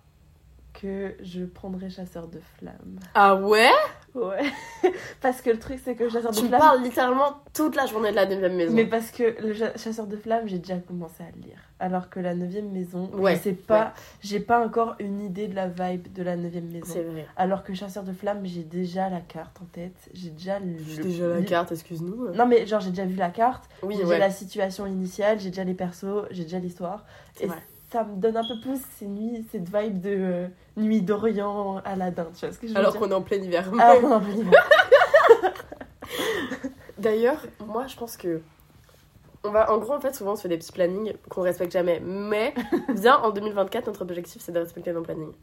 que 0.81 1.15
je 1.21 1.43
prendrai 1.45 1.89
Chasseur 1.89 2.27
de 2.27 2.39
Flammes. 2.57 2.99
Ah 3.13 3.35
ouais? 3.35 3.69
Ouais. 4.13 4.43
parce 5.21 5.41
que 5.41 5.49
le 5.49 5.59
truc, 5.59 5.79
c'est 5.83 5.95
que 5.95 6.09
Chasseur 6.09 6.31
de 6.31 6.35
Tu 6.37 6.43
me 6.43 6.47
Flammes. 6.49 6.59
parles 6.61 6.81
littéralement 6.83 7.37
toute 7.53 7.75
la 7.75 7.85
journée 7.85 8.11
de 8.11 8.15
la 8.15 8.25
neuvième 8.25 8.55
maison. 8.55 8.73
Mais 8.73 8.85
parce 8.85 9.11
que 9.11 9.35
le 9.41 9.53
cha- 9.53 9.75
Chasseur 9.77 10.07
de 10.07 10.15
Flammes, 10.17 10.47
j'ai 10.47 10.59
déjà 10.59 10.77
commencé 10.77 11.23
à 11.23 11.27
le 11.35 11.41
lire. 11.41 11.57
Alors 11.79 12.09
que 12.09 12.19
la 12.21 12.33
9 12.35 12.63
maison, 12.71 13.09
Ouais, 13.13 13.35
je 13.35 13.41
sais 13.41 13.51
pas, 13.53 13.93
j'ai 14.21 14.39
pas 14.39 14.65
encore 14.65 14.95
une 14.99 15.19
idée 15.21 15.47
de 15.49 15.55
la 15.55 15.67
vibe 15.67 16.11
de 16.13 16.23
la 16.23 16.37
9 16.37 16.53
maison. 16.63 16.85
C'est 16.93 17.03
vrai. 17.03 17.25
Alors 17.35 17.63
que 17.63 17.73
Chasseur 17.73 18.03
de 18.03 18.13
Flammes, 18.13 18.45
j'ai 18.45 18.63
déjà 18.63 19.09
la 19.09 19.19
carte 19.19 19.57
en 19.61 19.65
tête. 19.65 19.97
J'ai 20.13 20.29
déjà 20.29 20.59
le. 20.59 20.77
J'ai 20.87 21.01
déjà 21.03 21.27
la 21.27 21.41
carte, 21.41 21.71
excuse-nous. 21.73 22.29
Non, 22.33 22.45
mais 22.47 22.65
genre, 22.65 22.79
j'ai 22.79 22.91
déjà 22.91 23.05
vu 23.05 23.15
la 23.15 23.29
carte, 23.29 23.65
Oui, 23.83 23.95
j'ai 23.97 24.05
ouais. 24.05 24.19
la 24.19 24.31
situation 24.31 24.85
initiale, 24.87 25.39
j'ai 25.39 25.49
déjà 25.49 25.63
les 25.65 25.73
persos, 25.73 26.25
j'ai 26.31 26.43
déjà 26.43 26.59
l'histoire. 26.59 27.05
Et 27.41 27.47
vrai. 27.47 27.57
Ça 27.91 28.03
me 28.03 28.15
donne 28.17 28.37
un 28.37 28.43
peu 28.47 28.59
plus 28.59 28.79
ces 28.97 29.05
nuits, 29.05 29.45
cette 29.51 29.69
vibe 29.73 30.01
de 30.01 30.09
euh, 30.09 30.47
nuit 30.77 31.01
d'Orient, 31.01 31.81
Aladdin, 31.85 32.27
tu 32.33 32.45
vois 32.45 32.53
ce 32.53 32.59
que 32.59 32.67
je 32.67 32.73
veux 32.73 32.77
Alors 32.79 32.91
dire 32.91 32.99
qu'on 32.99 33.09
est 33.11 33.13
en 33.13 33.21
plein 33.21 33.37
hiver. 33.37 33.69
Alors 33.79 34.01
qu'on 34.01 34.11
est 34.11 34.13
en 34.15 34.21
plein 34.21 34.33
hiver. 34.33 34.69
D'ailleurs, 36.97 37.41
moi 37.65 37.87
je 37.87 37.95
pense 37.95 38.17
que. 38.17 38.41
On 39.43 39.51
va, 39.51 39.71
en 39.71 39.77
gros, 39.77 39.93
en 39.93 39.99
fait, 39.99 40.15
souvent 40.15 40.31
on 40.31 40.35
se 40.35 40.41
fait 40.41 40.47
des 40.49 40.57
petits 40.57 40.71
plannings 40.71 41.13
qu'on 41.29 41.41
respecte 41.41 41.71
jamais. 41.71 41.99
Mais, 42.03 42.55
bien, 42.95 43.17
en 43.17 43.29
2024, 43.29 43.85
notre 43.87 44.01
objectif 44.01 44.41
c'est 44.41 44.51
de 44.51 44.59
respecter 44.59 44.91
nos 44.91 45.01
plannings. 45.03 45.33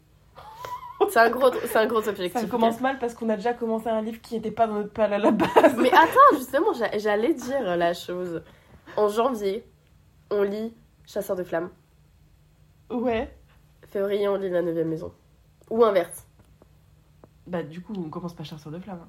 C'est 1.09 1.19
un 1.19 1.29
gros, 1.29 1.51
c'est 1.65 1.77
un 1.77 1.85
gros 1.85 2.07
objectif. 2.07 2.41
Ça 2.41 2.47
commence 2.47 2.79
mal 2.79 2.97
parce 2.97 3.13
qu'on 3.13 3.27
a 3.29 3.35
déjà 3.35 3.53
commencé 3.53 3.87
un 3.89 4.01
livre 4.01 4.21
qui 4.21 4.35
n'était 4.35 4.51
pas 4.51 4.67
dans 4.67 4.75
notre 4.75 4.91
pal 4.93 5.11
à 5.13 5.17
la 5.17 5.31
base. 5.31 5.75
Mais 5.77 5.89
attends, 5.93 6.37
justement, 6.37 6.73
j'a- 6.73 6.97
j'allais 6.97 7.33
dire 7.33 7.75
la 7.77 7.93
chose. 7.93 8.41
En 8.95 9.07
janvier, 9.09 9.65
on 10.31 10.43
lit 10.43 10.73
Chasseur 11.05 11.35
de 11.35 11.43
flammes. 11.43 11.69
Ouais. 12.91 13.33
Février, 13.89 14.27
on 14.27 14.35
lit 14.35 14.49
La 14.49 14.61
Neuvième 14.61 14.89
Maison. 14.89 15.11
Ou 15.69 15.83
inverse. 15.83 16.25
Bah, 17.47 17.63
du 17.63 17.81
coup, 17.81 17.93
on 17.97 18.09
commence 18.09 18.33
par 18.33 18.45
Chasseur 18.45 18.71
de 18.71 18.79
Flammes. 18.79 19.01
hein. 19.03 19.07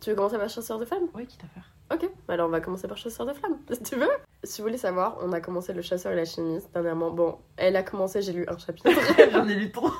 Tu 0.00 0.10
veux 0.10 0.16
commencer 0.16 0.38
par 0.38 0.48
Chasseur 0.48 0.78
de 0.78 0.86
flammes? 0.86 1.08
Ouais, 1.14 1.26
quitte 1.26 1.44
à 1.44 1.46
faire. 1.48 1.70
Ok, 1.92 2.08
alors 2.28 2.48
on 2.48 2.50
va 2.50 2.60
commencer 2.62 2.88
par 2.88 2.96
Chasseur 2.96 3.26
de 3.26 3.34
flammes, 3.34 3.58
si 3.70 3.82
tu 3.82 3.96
veux. 3.96 4.08
Si 4.44 4.62
vous 4.62 4.68
voulez 4.68 4.78
savoir, 4.78 5.18
on 5.20 5.30
a 5.32 5.40
commencé 5.42 5.74
Le 5.74 5.82
Chasseur 5.82 6.12
et 6.12 6.16
la 6.16 6.24
chimiste 6.24 6.70
dernièrement. 6.72 7.10
Bon, 7.10 7.36
elle 7.58 7.76
a 7.76 7.82
commencé, 7.82 8.22
j'ai 8.22 8.32
lu 8.32 8.46
un 8.48 8.56
chapitre. 8.56 8.88
J'en 9.32 9.46
ai 9.46 9.54
lu 9.54 9.70
trop. 9.70 9.90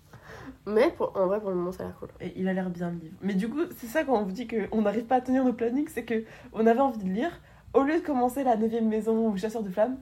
Mais 0.66 0.90
pour- 0.90 1.16
en 1.16 1.26
vrai, 1.26 1.38
pour 1.40 1.50
le 1.50 1.56
moment, 1.56 1.70
ça 1.70 1.84
a 1.84 1.86
l'air 1.86 1.96
cool. 2.00 2.08
Et 2.20 2.32
il 2.34 2.48
a 2.48 2.52
l'air 2.52 2.70
bien 2.70 2.90
le 2.90 2.96
livre. 2.98 3.14
Mais 3.22 3.34
du 3.34 3.48
coup, 3.48 3.60
c'est 3.76 3.86
ça 3.86 4.02
quand 4.02 4.14
on 4.20 4.24
vous 4.24 4.32
dit 4.32 4.48
qu'on 4.48 4.82
n'arrive 4.82 5.04
pas 5.04 5.16
à 5.16 5.20
tenir 5.20 5.44
nos 5.44 5.52
plannings, 5.52 5.88
c'est 5.88 6.04
que 6.04 6.24
on 6.52 6.66
avait 6.66 6.80
envie 6.80 6.98
de 6.98 7.08
lire. 7.08 7.30
Au 7.72 7.82
lieu 7.84 8.00
de 8.00 8.04
commencer 8.04 8.42
la 8.42 8.56
9 8.56 8.80
maison 8.82 9.28
ou 9.28 9.36
Chasseur 9.36 9.62
de 9.62 9.70
Flammes, 9.70 9.98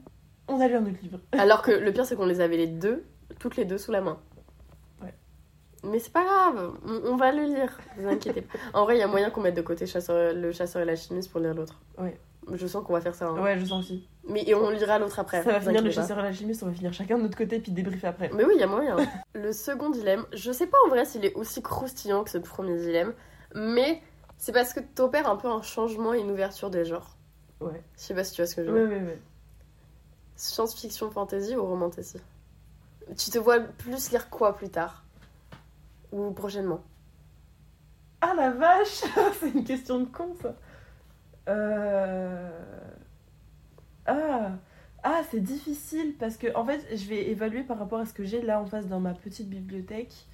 on 0.47 0.59
a 0.59 0.67
lu 0.67 0.75
un 0.75 0.81
autre 0.85 0.97
livre. 1.01 1.19
Alors 1.31 1.61
que 1.61 1.71
le 1.71 1.91
pire, 1.91 2.05
c'est 2.05 2.15
qu'on 2.15 2.25
les 2.25 2.41
avait 2.41 2.57
les 2.57 2.67
deux, 2.67 3.03
toutes 3.39 3.55
les 3.57 3.65
deux 3.65 3.77
sous 3.77 3.91
la 3.91 4.01
main. 4.01 4.19
Ouais. 5.01 5.13
Mais 5.83 5.99
c'est 5.99 6.11
pas 6.13 6.23
grave, 6.23 6.73
on, 6.85 7.11
on 7.11 7.15
va 7.15 7.31
le 7.31 7.43
lire, 7.43 7.77
vous 7.97 8.07
inquiétez 8.07 8.41
pas. 8.41 8.53
En 8.73 8.83
vrai, 8.83 8.95
il 8.97 8.99
y 8.99 9.03
a 9.03 9.07
moyen 9.07 9.29
qu'on 9.29 9.41
mette 9.41 9.55
de 9.55 9.61
côté 9.61 9.85
chasseur, 9.85 10.33
le 10.33 10.51
chasseur 10.51 10.81
et 10.81 10.85
la 10.85 10.95
chimiste 10.95 11.31
pour 11.31 11.39
lire 11.41 11.53
l'autre. 11.53 11.79
Ouais. 11.97 12.19
Je 12.53 12.67
sens 12.67 12.85
qu'on 12.85 12.93
va 12.93 13.01
faire 13.01 13.15
ça. 13.15 13.25
hein. 13.27 13.41
Ouais, 13.41 13.57
je 13.57 13.65
sens 13.65 13.83
aussi. 13.85 14.07
Mais 14.29 14.43
et 14.47 14.53
on 14.53 14.69
lira 14.69 14.99
l'autre 14.99 15.17
après. 15.17 15.41
ça 15.41 15.51
va 15.51 15.59
finir 15.59 15.81
le. 15.81 15.89
Chasseur 15.89 16.19
et 16.19 16.21
la 16.21 16.31
chimiste, 16.31 16.61
on 16.61 16.67
va 16.67 16.73
finir 16.73 16.93
chacun 16.93 17.17
de 17.17 17.23
notre 17.23 17.35
côté 17.37 17.57
puis 17.59 17.71
débriefer 17.71 18.05
après. 18.05 18.29
Mais 18.35 18.43
oui, 18.43 18.51
il 18.55 18.59
y 18.59 18.63
a 18.63 18.67
moyen. 18.67 18.97
le 19.33 19.51
second 19.51 19.89
dilemme, 19.89 20.25
je 20.31 20.51
sais 20.51 20.67
pas 20.67 20.77
en 20.85 20.89
vrai 20.89 21.05
s'il 21.05 21.25
est 21.25 21.33
aussi 21.33 21.63
croustillant 21.63 22.23
que 22.23 22.29
ce 22.29 22.37
premier 22.37 22.77
dilemme, 22.77 23.13
mais 23.55 23.99
c'est 24.37 24.51
parce 24.51 24.73
que 24.73 24.79
t'opères 24.79 25.27
un 25.27 25.37
peu 25.37 25.47
un 25.47 25.63
changement 25.63 26.13
et 26.13 26.19
une 26.19 26.29
ouverture 26.29 26.69
des 26.69 26.85
genres. 26.85 27.17
Ouais. 27.61 27.81
Je 27.97 28.01
sais 28.01 28.13
pas 28.13 28.23
si 28.23 28.33
tu 28.35 28.41
vois 28.43 28.47
ce 28.47 28.55
que 28.55 28.63
je 28.63 28.69
veux 28.69 28.83
Ouais, 28.83 28.89
dire. 28.89 28.97
ouais, 28.99 29.03
ouais. 29.13 29.19
Science-fiction, 30.35 31.11
fantasy 31.11 31.55
ou 31.55 31.65
romantasy 31.65 32.17
Tu 33.17 33.29
te 33.31 33.37
vois 33.37 33.59
plus 33.59 34.11
lire 34.11 34.29
quoi 34.29 34.55
plus 34.55 34.69
tard? 34.69 35.03
Ou 36.11 36.31
prochainement? 36.31 36.81
Ah 38.21 38.33
la 38.35 38.49
vache 38.51 39.03
C'est 39.39 39.49
une 39.51 39.63
question 39.63 39.99
de 39.99 40.05
con 40.05 40.35
ça. 40.41 40.55
Euh... 41.49 42.49
Ah 44.05 44.51
ah, 45.07 45.21
c'est 45.29 45.39
difficile 45.39 46.15
parce 46.19 46.35
que 46.35 46.47
en 46.55 46.65
fait, 46.65 46.83
je 46.95 47.05
vais 47.07 47.27
évaluer 47.29 47.61
par 47.63 47.77
rapport 47.77 47.99
à 47.99 48.05
ce 48.07 48.13
que 48.13 48.23
j'ai 48.23 48.41
là 48.41 48.59
en 48.59 48.65
face 48.65 48.87
dans 48.87 48.99
ma 48.99 49.13
petite 49.13 49.47
bibliothèque. 49.47 50.25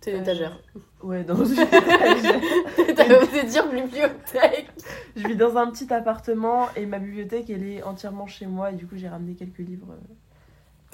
C'est 0.00 0.12
une 0.12 0.18
Euh, 0.18 0.22
étagère. 0.22 0.58
Ouais, 1.02 1.24
dans 1.24 1.44
une 1.44 1.60
étagère. 1.60 2.40
T'avais 2.96 3.18
osé 3.22 3.44
dire 3.44 3.68
bibliothèque 3.70 4.67
Je 5.16 5.26
vis 5.26 5.36
dans 5.36 5.56
un 5.56 5.70
petit 5.70 5.92
appartement 5.92 6.68
et 6.76 6.86
ma 6.86 6.98
bibliothèque 6.98 7.50
elle 7.50 7.64
est 7.64 7.82
entièrement 7.82 8.26
chez 8.26 8.46
moi 8.46 8.70
et 8.70 8.74
du 8.74 8.86
coup 8.86 8.96
j'ai 8.96 9.08
ramené 9.08 9.34
quelques 9.34 9.58
livres. 9.58 9.86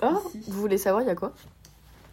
Oh, 0.02 0.06
Ici. 0.34 0.50
vous 0.50 0.60
voulez 0.60 0.78
savoir, 0.78 1.02
il 1.02 1.06
y 1.08 1.10
a 1.10 1.14
quoi? 1.14 1.32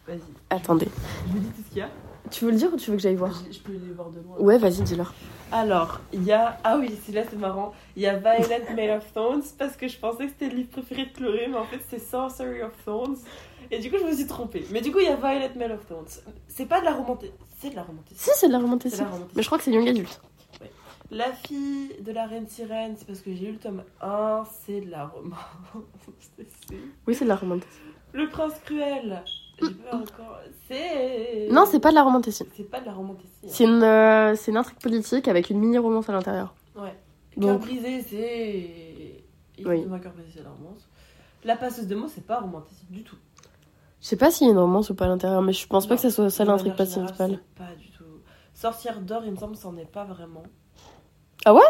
Vas-y. 0.08 0.20
Attendez. 0.50 0.88
Je 1.28 1.32
vous 1.34 1.40
dis 1.40 1.48
tout 1.50 1.62
ce 1.64 1.70
qu'il 1.70 1.78
y 1.80 1.82
a. 1.82 1.90
Tu 2.30 2.46
veux 2.46 2.52
le 2.52 2.58
dire 2.58 2.72
ou 2.74 2.78
tu 2.78 2.92
veux 2.92 2.96
que 2.98 3.02
j'aille 3.02 3.16
voir? 3.16 3.34
Je, 3.48 3.54
je 3.58 3.60
peux 3.62 3.72
les 3.74 3.92
voir 3.94 4.10
de 4.10 4.20
loin. 4.20 4.38
Ouais, 4.40 4.58
vas-y, 4.58 4.82
dis-leur. 4.84 5.14
Alors, 5.52 6.00
il 6.14 6.24
y 6.24 6.32
a. 6.32 6.58
Ah 6.64 6.78
oui, 6.78 6.98
c'est 7.04 7.12
là, 7.12 7.24
c'est 7.30 7.36
marrant. 7.38 7.74
Il 7.96 8.04
y 8.04 8.08
a 8.08 8.16
Violet 8.18 8.64
Made 8.76 8.98
of 8.98 9.12
Thorns 9.14 9.42
parce 9.58 9.76
que 9.76 9.88
je 9.88 9.98
pensais 9.98 10.26
que 10.26 10.32
c'était 10.32 10.50
le 10.50 10.56
livre 10.58 10.70
préféré 10.70 11.06
de 11.08 11.12
Chloé, 11.12 11.48
mais 11.50 11.58
en 11.58 11.66
fait, 11.66 11.80
c'est 11.90 12.00
Sorcery 12.00 12.62
of 12.62 12.72
Thorns. 12.86 13.18
Et 13.70 13.80
du 13.80 13.90
coup, 13.92 13.98
je 14.00 14.06
me 14.06 14.14
suis 14.16 14.28
trompée. 14.28 14.66
Mais 14.72 14.82
du 14.82 14.92
coup, 14.92 15.00
il 15.00 15.06
y 15.06 15.10
a 15.10 15.16
Violet 15.16 15.52
Made 15.58 15.72
of 15.72 15.86
Thorns. 15.88 16.22
C'est 16.48 16.68
pas 16.68 16.80
de 16.80 16.86
la 16.86 16.94
romantique. 16.94 17.34
C'est 17.60 17.72
de 17.72 17.76
la 17.76 17.84
romantique. 17.84 18.18
Si, 18.18 18.30
c'est 18.36 18.48
de 18.48 18.54
la 18.54 18.60
C'est 18.60 18.64
romantique. 18.64 18.92
de 18.94 18.98
la 18.98 19.06
romantique. 19.10 19.32
Mais 19.36 19.42
je 19.42 19.48
crois 19.48 19.58
que 19.58 19.64
c'est 19.66 19.72
young 19.72 19.88
adulte. 19.90 20.22
La 21.12 21.34
fille 21.34 21.92
de 22.02 22.12
la 22.14 22.26
reine 22.26 22.48
sirène, 22.48 22.96
c'est 22.98 23.06
parce 23.06 23.20
que 23.20 23.34
j'ai 23.36 23.48
lu 23.48 23.52
le 23.54 23.58
tome 23.60 23.84
1, 24.02 24.44
c'est 24.66 24.80
de 24.82 24.90
la 24.90 25.08
romance. 25.08 25.38
Oui, 27.08 27.14
c'est 27.16 27.26
de 27.26 27.30
la 27.30 27.36
romantique. 27.36 27.68
le 28.14 28.30
prince 28.30 28.54
cruel, 28.66 29.22
j'ai 29.62 29.74
pas 29.74 29.96
encore. 29.98 30.40
C'est. 30.68 31.50
Non, 31.52 31.66
c'est 31.70 31.80
pas 31.82 31.90
de 31.90 31.96
la 31.96 32.04
romantique. 32.04 32.48
C'est 32.56 32.64
pas 32.70 32.80
de 32.80 32.86
la 32.86 32.94
romantique. 32.94 33.30
C'est 33.46 33.66
une, 33.66 33.84
euh, 33.84 34.36
c'est 34.36 34.52
une 34.52 34.58
intrigue 34.58 34.80
politique 34.80 35.28
avec 35.28 35.50
une 35.50 35.60
mini-romance 35.60 36.08
à 36.10 36.14
l'intérieur. 36.14 36.54
Ouais. 36.76 36.96
Cœur 37.40 37.54
Donc- 37.56 37.62
brisé, 37.62 38.02
c'est. 38.02 39.24
Il 39.58 39.68
Oui. 39.68 39.86
un 39.92 40.00
cœur 40.00 40.14
brisé, 40.14 40.30
c'est 40.36 40.44
la 40.44 40.50
romance. 40.50 40.88
La 41.44 41.56
passeuse 41.58 41.88
de 41.88 41.96
mots, 41.96 42.08
c'est 42.08 42.26
pas 42.26 42.40
romantique 42.40 42.90
du 42.90 43.04
tout. 43.04 43.18
Je 44.00 44.08
sais 44.08 44.16
pas 44.18 44.32
s'il 44.32 44.48
y 44.48 44.50
a 44.50 44.54
une 44.54 44.60
romance 44.60 44.90
ou 44.90 44.96
pas 44.96 45.06
à 45.06 45.10
l'intérieur, 45.10 45.42
mais 45.42 45.54
je 45.54 45.68
pense 45.68 45.86
pas 45.88 45.96
Non, 45.96 46.02
que 46.02 46.02
ça 46.04 46.10
soit 46.10 46.30
ça 46.30 46.44
de 46.46 46.50
l'intrigue 46.50 46.72
manière 46.72 46.86
générale, 46.88 47.14
principale. 47.16 47.40
c'est 47.58 47.64
Pas 47.66 47.76
du 47.76 47.90
tout. 47.90 48.04
Sorcière 48.54 49.02
d'or, 49.02 49.24
il 49.26 49.32
me 49.32 49.38
semble, 49.38 49.56
c'en 49.58 49.76
est 49.78 49.86
pas 49.92 50.06
vraiment. 50.06 50.44
Ah 51.46 51.54
ouais? 51.54 51.62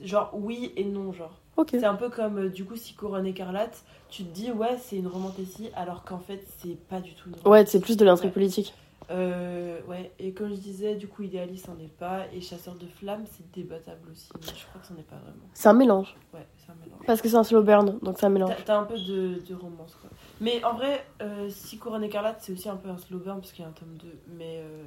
Genre, 0.00 0.30
oui 0.34 0.72
et 0.76 0.84
non, 0.84 1.12
genre. 1.12 1.32
Ok. 1.56 1.68
C'est 1.70 1.84
un 1.84 1.94
peu 1.94 2.10
comme, 2.10 2.38
euh, 2.38 2.48
du 2.48 2.64
coup, 2.64 2.76
si 2.76 2.94
Couronne 2.94 3.26
écarlate, 3.26 3.82
tu 4.10 4.24
te 4.24 4.28
dis, 4.34 4.50
ouais, 4.50 4.76
c'est 4.78 4.96
une 4.96 5.06
romantécie, 5.06 5.70
alors 5.74 6.04
qu'en 6.04 6.18
fait, 6.18 6.44
c'est 6.58 6.76
pas 6.88 7.00
du 7.00 7.14
tout 7.14 7.30
une 7.30 7.50
Ouais, 7.50 7.64
c'est 7.66 7.80
plus 7.80 7.96
de 7.96 8.04
l'intrigue 8.04 8.28
Ouais. 8.28 8.34
politique. 8.34 8.74
Euh, 9.10 9.80
ouais, 9.88 10.10
et 10.18 10.32
comme 10.32 10.50
je 10.50 10.56
disais, 10.60 10.96
du 10.96 11.06
coup, 11.06 11.22
idéaliste, 11.22 11.66
c'en 11.66 11.78
est 11.82 11.88
pas, 11.96 12.24
et 12.34 12.40
chasseur 12.40 12.74
de 12.74 12.86
flammes, 12.86 13.24
c'est 13.30 13.48
débattable 13.52 14.10
aussi, 14.10 14.28
mais 14.40 14.46
je 14.48 14.66
crois 14.66 14.80
que 14.80 14.86
c'en 14.86 14.96
est 14.96 15.08
pas 15.08 15.16
vraiment. 15.16 15.46
C'est 15.54 15.68
un 15.68 15.72
mélange. 15.74 16.14
Ouais, 16.34 16.44
c'est 16.58 16.72
un 16.72 16.74
mélange. 16.84 17.00
Parce 17.06 17.22
que 17.22 17.28
c'est 17.28 17.36
un 17.36 17.44
slow 17.44 17.62
burn, 17.62 17.98
donc 18.02 18.16
c'est 18.18 18.26
un 18.26 18.30
mélange. 18.30 18.54
T'as 18.56 18.62
t'as 18.64 18.78
un 18.78 18.82
peu 18.84 18.98
de, 18.98 19.40
de 19.48 19.54
romance, 19.54 19.96
quoi. 20.00 20.10
Mais 20.40 20.62
en 20.64 20.74
vrai, 20.74 21.06
euh, 21.22 21.48
si 21.48 21.78
Couronne 21.78 22.02
écarlate, 22.04 22.38
c'est 22.40 22.52
aussi 22.52 22.68
un 22.68 22.76
peu 22.76 22.88
un 22.90 22.98
slow 22.98 23.18
burn, 23.18 23.40
parce 23.40 23.52
qu'il 23.52 23.62
y 23.62 23.64
a 23.64 23.70
un 23.70 23.72
tome 23.72 23.96
2, 23.96 24.08
mais 24.36 24.58
euh, 24.58 24.82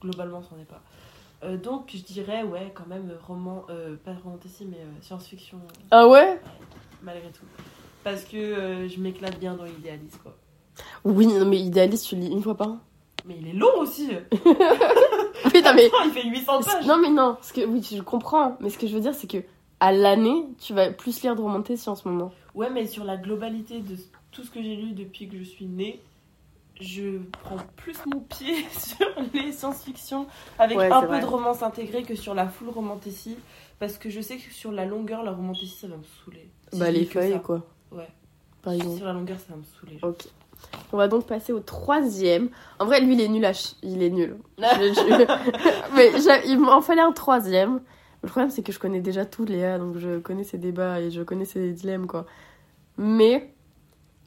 globalement, 0.00 0.42
c'en 0.42 0.58
est 0.58 0.64
pas. 0.64 0.80
Euh, 1.42 1.56
donc, 1.56 1.90
je 1.94 2.02
dirais, 2.02 2.42
ouais, 2.42 2.72
quand 2.74 2.86
même, 2.86 3.10
roman, 3.26 3.64
euh, 3.70 3.96
pas 4.04 4.12
romantécie, 4.22 4.66
mais 4.66 4.76
euh, 4.76 5.00
science-fiction, 5.00 5.58
euh, 5.58 5.84
Ah 5.90 6.06
ouais? 6.08 6.40
Malgré 7.02 7.30
tout. 7.30 7.46
Parce 8.04 8.24
que 8.24 8.36
euh, 8.36 8.88
je 8.88 9.00
m'éclate 9.00 9.38
bien 9.38 9.54
dans 9.54 9.64
l'idéaliste, 9.64 10.18
quoi. 10.22 10.36
Oui, 11.04 11.26
non, 11.26 11.46
mais 11.46 11.58
idéaliste, 11.58 12.06
tu 12.06 12.16
le 12.16 12.22
lis 12.22 12.30
une 12.30 12.42
fois 12.42 12.56
par 12.56 12.68
an? 12.68 12.78
Mais 13.26 13.36
il 13.40 13.48
est 13.48 13.52
long 13.52 13.78
aussi 13.78 14.08
non, 14.44 15.72
mais. 15.74 15.90
Il 16.06 16.10
fait 16.12 16.26
800 16.28 16.62
pages 16.62 16.86
Non, 16.86 16.98
mais 16.98 17.10
non, 17.10 17.36
ce 17.42 17.52
que, 17.52 17.64
oui, 17.66 17.82
je 17.82 18.00
comprends. 18.02 18.56
Mais 18.60 18.70
ce 18.70 18.78
que 18.78 18.86
je 18.86 18.94
veux 18.94 19.00
dire, 19.00 19.14
c'est 19.14 19.26
que 19.30 19.38
à 19.78 19.92
l'année, 19.92 20.46
tu 20.58 20.74
vas 20.74 20.90
plus 20.90 21.22
lire 21.22 21.36
de 21.36 21.40
romantésie 21.40 21.88
en 21.88 21.94
ce 21.94 22.06
moment. 22.08 22.32
Ouais, 22.54 22.70
mais 22.70 22.86
sur 22.86 23.04
la 23.04 23.16
globalité 23.16 23.80
de 23.80 23.96
tout 24.30 24.42
ce 24.42 24.50
que 24.50 24.62
j'ai 24.62 24.76
lu 24.76 24.92
depuis 24.92 25.28
que 25.28 25.38
je 25.38 25.44
suis 25.44 25.66
née, 25.66 26.00
je 26.80 27.18
prends 27.42 27.58
plus 27.76 27.96
mon 28.06 28.20
pied 28.20 28.64
sur 28.78 29.06
les 29.34 29.52
science-fiction 29.52 30.26
avec 30.58 30.78
Ouais, 30.78 30.90
un 30.90 31.00
peu 31.02 31.06
vrai. 31.08 31.20
de 31.20 31.26
romance 31.26 31.62
intégrée 31.62 32.02
que 32.02 32.14
sur 32.14 32.34
la 32.34 32.48
full 32.48 32.68
romantécie. 32.70 33.36
Parce 33.78 33.96
que 33.96 34.10
je 34.10 34.20
sais 34.20 34.36
que 34.36 34.52
sur 34.52 34.72
la 34.72 34.84
longueur, 34.84 35.22
la 35.22 35.32
romantécie, 35.32 35.68
ça 35.68 35.86
va 35.88 35.96
me 35.96 36.02
saouler. 36.24 36.50
Si 36.72 36.78
bah, 36.78 36.90
les 36.90 37.04
feuilles, 37.06 37.32
ça. 37.32 37.38
quoi. 37.38 37.62
Ouais. 37.92 38.08
Par 38.62 38.74
exemple. 38.74 38.96
Sur 38.98 39.06
la 39.06 39.12
longueur, 39.14 39.38
ça 39.38 39.46
va 39.50 39.56
me 39.56 39.62
saouler. 39.64 39.98
Ok. 40.02 40.26
On 40.92 40.98
va 40.98 41.08
donc 41.08 41.26
passer 41.26 41.52
au 41.54 41.60
troisième. 41.60 42.50
En 42.78 42.84
vrai, 42.84 43.00
lui, 43.00 43.14
il 43.14 43.20
est 43.22 43.28
nul 43.28 43.44
à 43.46 43.54
ch- 43.54 43.74
Il 43.82 44.02
est 44.02 44.10
nul. 44.10 44.36
Mais 45.94 46.10
il 46.46 46.58
m'en 46.60 46.82
fallait 46.82 47.00
un 47.00 47.12
troisième. 47.12 47.80
Le 48.22 48.28
problème, 48.28 48.50
c'est 48.50 48.62
que 48.62 48.70
je 48.72 48.78
connais 48.78 49.00
déjà 49.00 49.24
tout, 49.24 49.46
Léa, 49.46 49.78
donc 49.78 49.96
je 49.96 50.18
connais 50.18 50.44
ses 50.44 50.58
débats 50.58 51.00
et 51.00 51.10
je 51.10 51.22
connais 51.22 51.46
ses 51.46 51.72
dilemmes, 51.72 52.06
quoi. 52.06 52.26
Mais, 52.98 53.54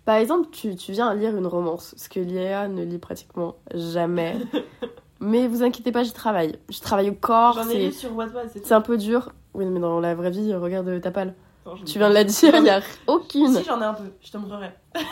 par 0.06 0.16
exemple, 0.18 0.50
tu, 0.52 0.76
tu 0.76 0.92
viens 0.92 1.14
lire 1.14 1.36
une 1.36 1.48
romance, 1.48 1.94
ce 1.98 2.10
que 2.10 2.20
Léa 2.20 2.68
ne 2.68 2.84
lit 2.84 2.98
pratiquement 3.00 3.56
jamais. 3.74 4.36
Mais 5.20 5.48
vous 5.48 5.64
inquiétez 5.64 5.92
pas, 5.94 6.04
j'y 6.04 6.12
travaille. 6.12 6.60
Je 6.70 6.80
travaille 6.82 7.10
au 7.10 7.14
corps, 7.16 7.54
J'en 7.54 7.70
ai 7.70 7.72
c'est 7.74 7.80
lu 7.86 7.92
sur 7.94 8.14
Wattpad, 8.16 8.50
c'est 8.52 8.66
c'est 8.66 8.74
un 8.74 8.82
peu 8.82 8.98
dur. 8.98 9.32
Oui, 9.54 9.66
mais 9.66 9.80
dans 9.80 10.00
la 10.02 10.16
vraie 10.16 10.32
vie, 10.32 10.54
regarde 10.54 11.00
ta 11.00 11.12
palle. 11.12 11.34
Non, 11.66 11.76
je 11.78 11.86
Tu 11.86 11.98
viens 12.00 12.10
de 12.10 12.14
la 12.16 12.24
dire, 12.26 12.56
il 12.58 12.66
y 12.66 12.70
a 12.70 12.82
aucune. 13.08 13.54
Si, 13.54 13.64
j'en 13.64 13.80
ai 13.82 13.86
un 13.86 13.94
peu, 13.94 14.04
je 14.20 14.32
te 14.32 14.38
montrerai. 14.38 14.72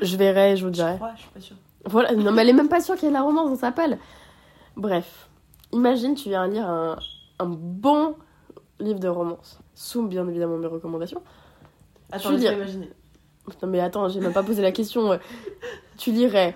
Je 0.00 0.16
verrai, 0.16 0.56
je 0.56 0.62
vous 0.66 0.70
Je 0.70 0.74
dirai. 0.74 0.96
crois, 0.96 1.12
je 1.16 1.20
suis 1.22 1.30
pas 1.30 1.40
sûre. 1.40 1.56
Voilà, 1.84 2.12
non, 2.14 2.32
mais 2.32 2.42
elle 2.42 2.48
est 2.50 2.54
même 2.54 2.68
pas 2.68 2.80
sûre 2.80 2.96
qu'il 2.96 3.04
y 3.04 3.06
ait 3.06 3.10
de 3.10 3.14
la 3.14 3.22
romance 3.22 3.50
dans 3.50 3.56
sa 3.56 3.70
palle. 3.72 3.98
Bref, 4.76 5.28
imagine, 5.72 6.14
tu 6.14 6.28
viens 6.28 6.46
lire 6.48 6.68
un, 6.68 6.96
un 7.38 7.46
bon 7.46 8.16
livre 8.80 8.98
de 8.98 9.08
romance, 9.08 9.60
sous 9.74 10.02
bien 10.06 10.26
évidemment 10.28 10.56
mes 10.56 10.66
recommandations. 10.66 11.22
Attends, 12.10 12.30
Tu 12.30 12.36
lis- 12.36 12.46
imaginer. 12.46 12.90
Non, 13.62 13.68
mais 13.68 13.80
attends, 13.80 14.08
j'ai 14.08 14.20
même 14.20 14.32
pas 14.32 14.42
posé 14.42 14.62
la 14.62 14.72
question. 14.72 15.18
Tu 15.98 16.12
lirais, 16.12 16.54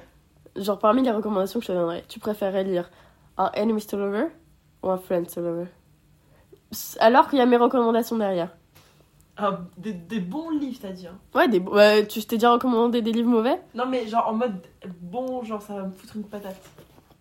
genre 0.57 0.79
parmi 0.79 1.03
les 1.03 1.11
recommandations 1.11 1.59
que 1.61 1.67
je 1.67 1.73
te 1.73 1.77
donnerais, 1.77 2.05
tu 2.09 2.19
préférerais 2.21 2.65
lire 2.65 2.91
un 3.37 3.51
Enemies 3.57 3.87
to 3.87 3.97
Lover 3.97 4.27
ou 4.83 4.91
un 4.91 4.97
Friends 4.99 5.25
to 5.35 5.41
Lover 5.41 5.67
Alors 7.01 7.29
qu'il 7.29 7.39
y 7.39 7.43
a 7.43 7.47
mes 7.47 7.57
recommandations 7.57 8.17
derrière. 8.17 8.57
Un- 9.39 9.59
des, 9.77 9.93
des 9.93 10.21
bons 10.21 10.49
livres, 10.51 10.79
t'as 10.81 10.93
dit. 10.93 11.07
hein. 11.07 11.19
Ouais, 11.35 11.47
des, 11.49 11.59
ouais, 11.59 12.07
tu 12.07 12.25
t'ai 12.25 12.37
déjà 12.37 12.53
recommandé 12.53 13.03
des 13.03 13.13
livres 13.13 13.29
mauvais? 13.29 13.61
Non, 13.75 13.85
mais 13.87 14.07
genre 14.07 14.29
en 14.29 14.35
mode 14.35 14.63
bon, 15.03 15.43
genre 15.45 15.61
ça 15.61 15.75
va 15.75 15.83
me 15.83 15.93
foutre 15.93 16.17
une 16.17 16.25
patate. 16.25 16.57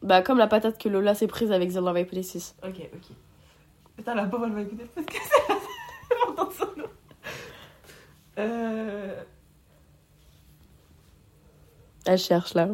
Bah, 0.02 0.22
comme 0.22 0.38
la 0.38 0.48
patate 0.48 0.78
que 0.82 0.88
Lola 0.88 1.16
s'est 1.16 1.28
prise 1.28 1.52
avec 1.52 1.72
The 1.74 1.78
Love 1.78 1.98
Hypothesis. 2.00 2.56
Ok, 2.64 2.88
ok. 2.94 3.16
Putain, 3.98 4.14
la 4.16 4.26
pauvre, 4.26 4.46
elle 4.46 4.54
va 4.54 4.62
écouter 4.62 4.86
parce 4.94 5.06
que 5.08 5.14
c'est 5.14 6.16
important 6.30 6.50
son 6.52 6.80
nom. 6.82 6.88
Euh, 8.38 9.24
Elle 12.06 12.18
cherche 12.20 12.54
là. 12.54 12.70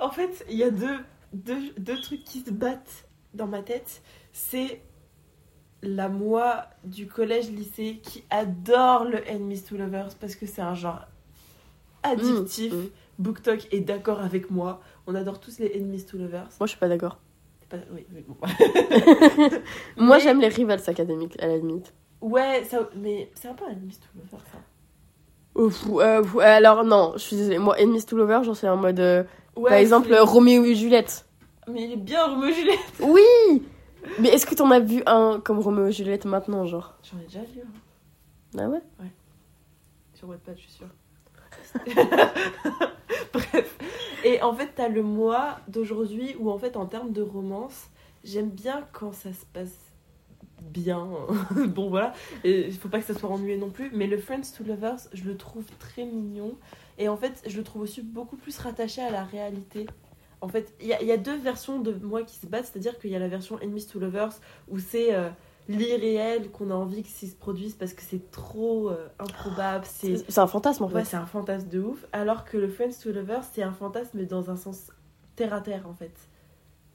En 0.00 0.10
fait, 0.10 0.44
il 0.50 0.56
y 0.56 0.62
a 0.64 0.70
deux, 0.70 0.98
deux, 1.32 1.72
deux 1.78 2.00
trucs 2.00 2.24
qui 2.24 2.40
se 2.40 2.50
battent 2.50 3.06
dans 3.34 3.46
ma 3.46 3.62
tête. 3.62 4.02
C'est 4.32 4.80
la 5.82 6.08
moi 6.08 6.64
du 6.84 7.06
collège-lycée 7.06 8.00
qui 8.02 8.24
adore 8.30 9.04
le 9.04 9.18
Enemies 9.30 9.62
to 9.62 9.76
Lovers 9.76 10.14
parce 10.20 10.34
que 10.36 10.46
c'est 10.46 10.62
un 10.62 10.74
genre 10.74 11.00
addictif. 12.02 12.72
Mm, 12.72 12.76
mm. 12.76 12.88
BookTok 13.18 13.68
est 13.72 13.80
d'accord 13.80 14.20
avec 14.20 14.50
moi. 14.50 14.80
On 15.06 15.14
adore 15.14 15.38
tous 15.40 15.58
les 15.58 15.76
Enemies 15.76 16.04
to 16.04 16.18
Lovers. 16.18 16.48
Moi, 16.58 16.66
je 16.66 16.70
suis 16.70 16.78
pas 16.80 16.88
d'accord. 16.88 17.18
Pas- 17.68 17.76
Oui, 17.92 18.06
oui, 18.14 18.24
bon. 18.26 18.36
Moi, 19.96 20.16
Mais- 20.16 20.22
j'aime 20.22 20.40
les 20.40 20.48
Rivals 20.48 20.82
académiques, 20.86 21.40
à 21.42 21.46
la 21.46 21.56
limite. 21.58 21.92
Ouais, 22.20 22.64
ça, 22.64 22.88
mais 22.96 23.30
c'est 23.34 23.48
un 23.48 23.54
peu 23.54 23.64
Enemies 23.66 23.98
to 23.98 24.06
Lovers, 24.18 24.44
ça. 24.50 24.58
Ouf, 25.54 25.84
euh, 25.88 26.22
pff, 26.22 26.36
alors 26.38 26.82
non, 26.84 27.12
je 27.14 27.20
suis 27.20 27.36
désolée. 27.36 27.58
Moi, 27.58 27.76
Enemies 27.80 28.04
to 28.04 28.16
Lover, 28.16 28.40
j'en 28.42 28.54
sais 28.54 28.68
en 28.68 28.76
mode. 28.76 29.00
euh, 29.00 29.22
Ouais, 29.54 29.68
par 29.68 29.78
exemple, 29.78 30.14
Roméo 30.14 30.64
et 30.64 30.74
Juliette. 30.74 31.26
Mais 31.68 31.82
il 31.84 31.92
est 31.92 31.96
bien, 31.96 32.26
Roméo 32.26 32.48
et 32.48 32.54
Juliette. 32.54 32.78
Oui 33.00 33.62
Mais 34.18 34.30
est-ce 34.30 34.46
que 34.46 34.54
t'en 34.54 34.70
as 34.70 34.80
vu 34.80 35.02
un 35.06 35.40
comme 35.44 35.58
Roméo 35.58 35.86
et 35.88 35.92
Juliette 35.92 36.24
maintenant, 36.24 36.64
genre? 36.64 36.94
J'en 37.02 37.18
ai 37.20 37.24
déjà 37.24 37.40
lu 37.40 37.60
hein, 37.62 38.58
Ah 38.58 38.68
ouais 38.68 38.80
sur 40.14 40.28
Wattpad, 40.28 40.54
je 40.56 40.60
suis 40.62 40.70
sûre. 40.70 40.86
Bref. 43.32 43.76
Et 44.24 44.40
en 44.42 44.54
fait, 44.54 44.70
t'as 44.76 44.88
le 44.88 45.02
moi 45.02 45.58
d'aujourd'hui 45.68 46.36
où, 46.38 46.50
en 46.50 46.58
fait, 46.58 46.76
en 46.76 46.86
termes 46.86 47.12
de 47.12 47.22
romance, 47.22 47.86
j'aime 48.24 48.48
bien 48.50 48.84
quand 48.92 49.12
ça 49.12 49.30
se 49.32 49.44
passe 49.52 49.76
bien. 50.70 51.08
bon, 51.68 51.88
voilà. 51.90 52.12
Il 52.44 52.72
faut 52.74 52.88
pas 52.88 52.98
que 53.00 53.06
ça 53.06 53.18
soit 53.18 53.28
ennuyé 53.30 53.56
non 53.56 53.70
plus. 53.70 53.90
Mais 53.92 54.06
le 54.06 54.18
Friends 54.18 54.42
to 54.56 54.64
Lovers, 54.64 54.98
je 55.12 55.24
le 55.24 55.36
trouve 55.36 55.64
très 55.78 56.04
mignon. 56.04 56.54
Et 56.98 57.08
en 57.08 57.16
fait, 57.16 57.42
je 57.46 57.56
le 57.56 57.64
trouve 57.64 57.82
aussi 57.82 58.02
beaucoup 58.02 58.36
plus 58.36 58.56
rattaché 58.58 59.02
à 59.02 59.10
la 59.10 59.24
réalité. 59.24 59.86
En 60.40 60.48
fait, 60.48 60.74
il 60.80 60.86
y, 60.88 60.92
a- 60.92 61.00
il 61.02 61.06
y 61.08 61.12
a 61.12 61.16
deux 61.16 61.36
versions 61.36 61.78
de 61.80 61.92
moi 61.92 62.22
qui 62.22 62.36
se 62.36 62.46
battent. 62.46 62.66
C'est-à-dire 62.66 62.98
qu'il 62.98 63.10
y 63.10 63.16
a 63.16 63.18
la 63.18 63.28
version 63.28 63.58
Enemies 63.62 63.86
to 63.86 63.98
Lovers 63.98 64.32
où 64.68 64.78
c'est 64.78 65.14
euh, 65.14 65.28
l'irréel 65.68 66.50
qu'on 66.50 66.70
a 66.70 66.74
envie 66.74 67.02
que 67.02 67.08
ça 67.08 67.26
se 67.26 67.34
produise 67.34 67.74
parce 67.74 67.94
que 67.94 68.02
c'est 68.02 68.30
trop 68.30 68.90
euh, 68.90 69.08
improbable. 69.18 69.84
C'est 69.88 70.16
C'est 70.30 70.40
un 70.40 70.46
fantasme 70.46 70.84
en 70.84 70.88
fait. 70.88 70.94
Ouais, 70.96 71.04
c'est 71.04 71.16
un 71.16 71.26
fantasme 71.26 71.68
de 71.68 71.80
ouf. 71.80 72.04
Alors 72.12 72.44
que 72.44 72.56
le 72.56 72.68
Friends 72.68 72.90
to 73.02 73.12
Lovers, 73.12 73.44
c'est 73.52 73.62
un 73.62 73.72
fantasme 73.72 74.24
dans 74.26 74.50
un 74.50 74.56
sens 74.56 74.88
terre 75.36 75.54
à 75.54 75.60
terre 75.60 75.86
en 75.88 75.94
fait. 75.94 76.12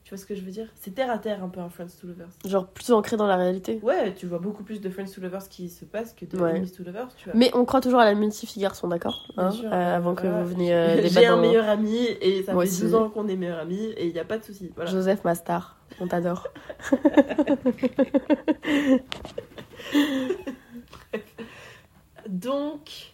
Tu 0.08 0.14
vois 0.16 0.22
ce 0.22 0.26
que 0.26 0.36
je 0.36 0.42
veux 0.42 0.52
dire? 0.52 0.70
C'est 0.76 0.96
terre 0.96 1.12
à 1.12 1.18
terre 1.18 1.44
un 1.44 1.50
peu 1.50 1.60
un 1.60 1.68
Friends 1.68 1.88
to 2.00 2.08
Lovers. 2.08 2.30
Genre 2.46 2.66
plus 2.66 2.94
ancré 2.94 3.18
dans 3.18 3.28
la 3.28 3.36
réalité. 3.36 3.78
Ouais, 3.84 4.14
tu 4.14 4.26
vois 4.26 4.40
beaucoup 4.40 4.64
plus 4.64 4.80
de 4.80 4.90
Friends 4.90 5.12
to 5.14 5.20
Lovers 5.20 5.50
qui 5.50 5.68
se 5.68 5.84
passent 5.84 6.14
que 6.14 6.24
de 6.24 6.38
Ouais. 6.38 6.64
To 6.66 6.82
Lovers, 6.86 7.10
tu 7.18 7.26
vois. 7.26 7.34
Mais 7.38 7.52
on 7.54 7.66
croit 7.66 7.82
toujours 7.82 8.00
à 8.00 8.06
la 8.06 8.16
multi 8.16 8.48
garçon, 8.58 8.88
d'accord 8.88 9.28
Hein 9.36 9.50
Euh, 9.66 9.96
Avant 9.98 10.16
que 10.16 10.22
voilà. 10.22 10.44
vous 10.44 10.50
veniez 10.52 10.74
euh, 10.74 11.02
J'ai 11.10 11.26
un 11.26 11.36
dans- 11.36 11.42
meilleur 11.42 11.68
ami 11.68 11.98
et 12.22 12.42
ça 12.44 12.54
Moi 12.54 12.64
fait 12.64 12.70
aussi. 12.70 12.84
12 12.84 12.96
ans 12.96 13.10
qu'on 13.10 13.28
est 13.28 13.36
meilleurs 13.36 13.60
amis 13.60 13.84
et 13.98 14.08
il 14.08 14.14
n'y 14.14 14.20
a 14.20 14.24
pas 14.24 14.38
de 14.38 14.46
souci. 14.46 14.72
Voilà. 14.78 14.90
Joseph 14.90 15.26
Mastar, 15.26 15.76
on 16.00 16.08
t'adore. 16.08 16.48
Donc, 22.30 23.14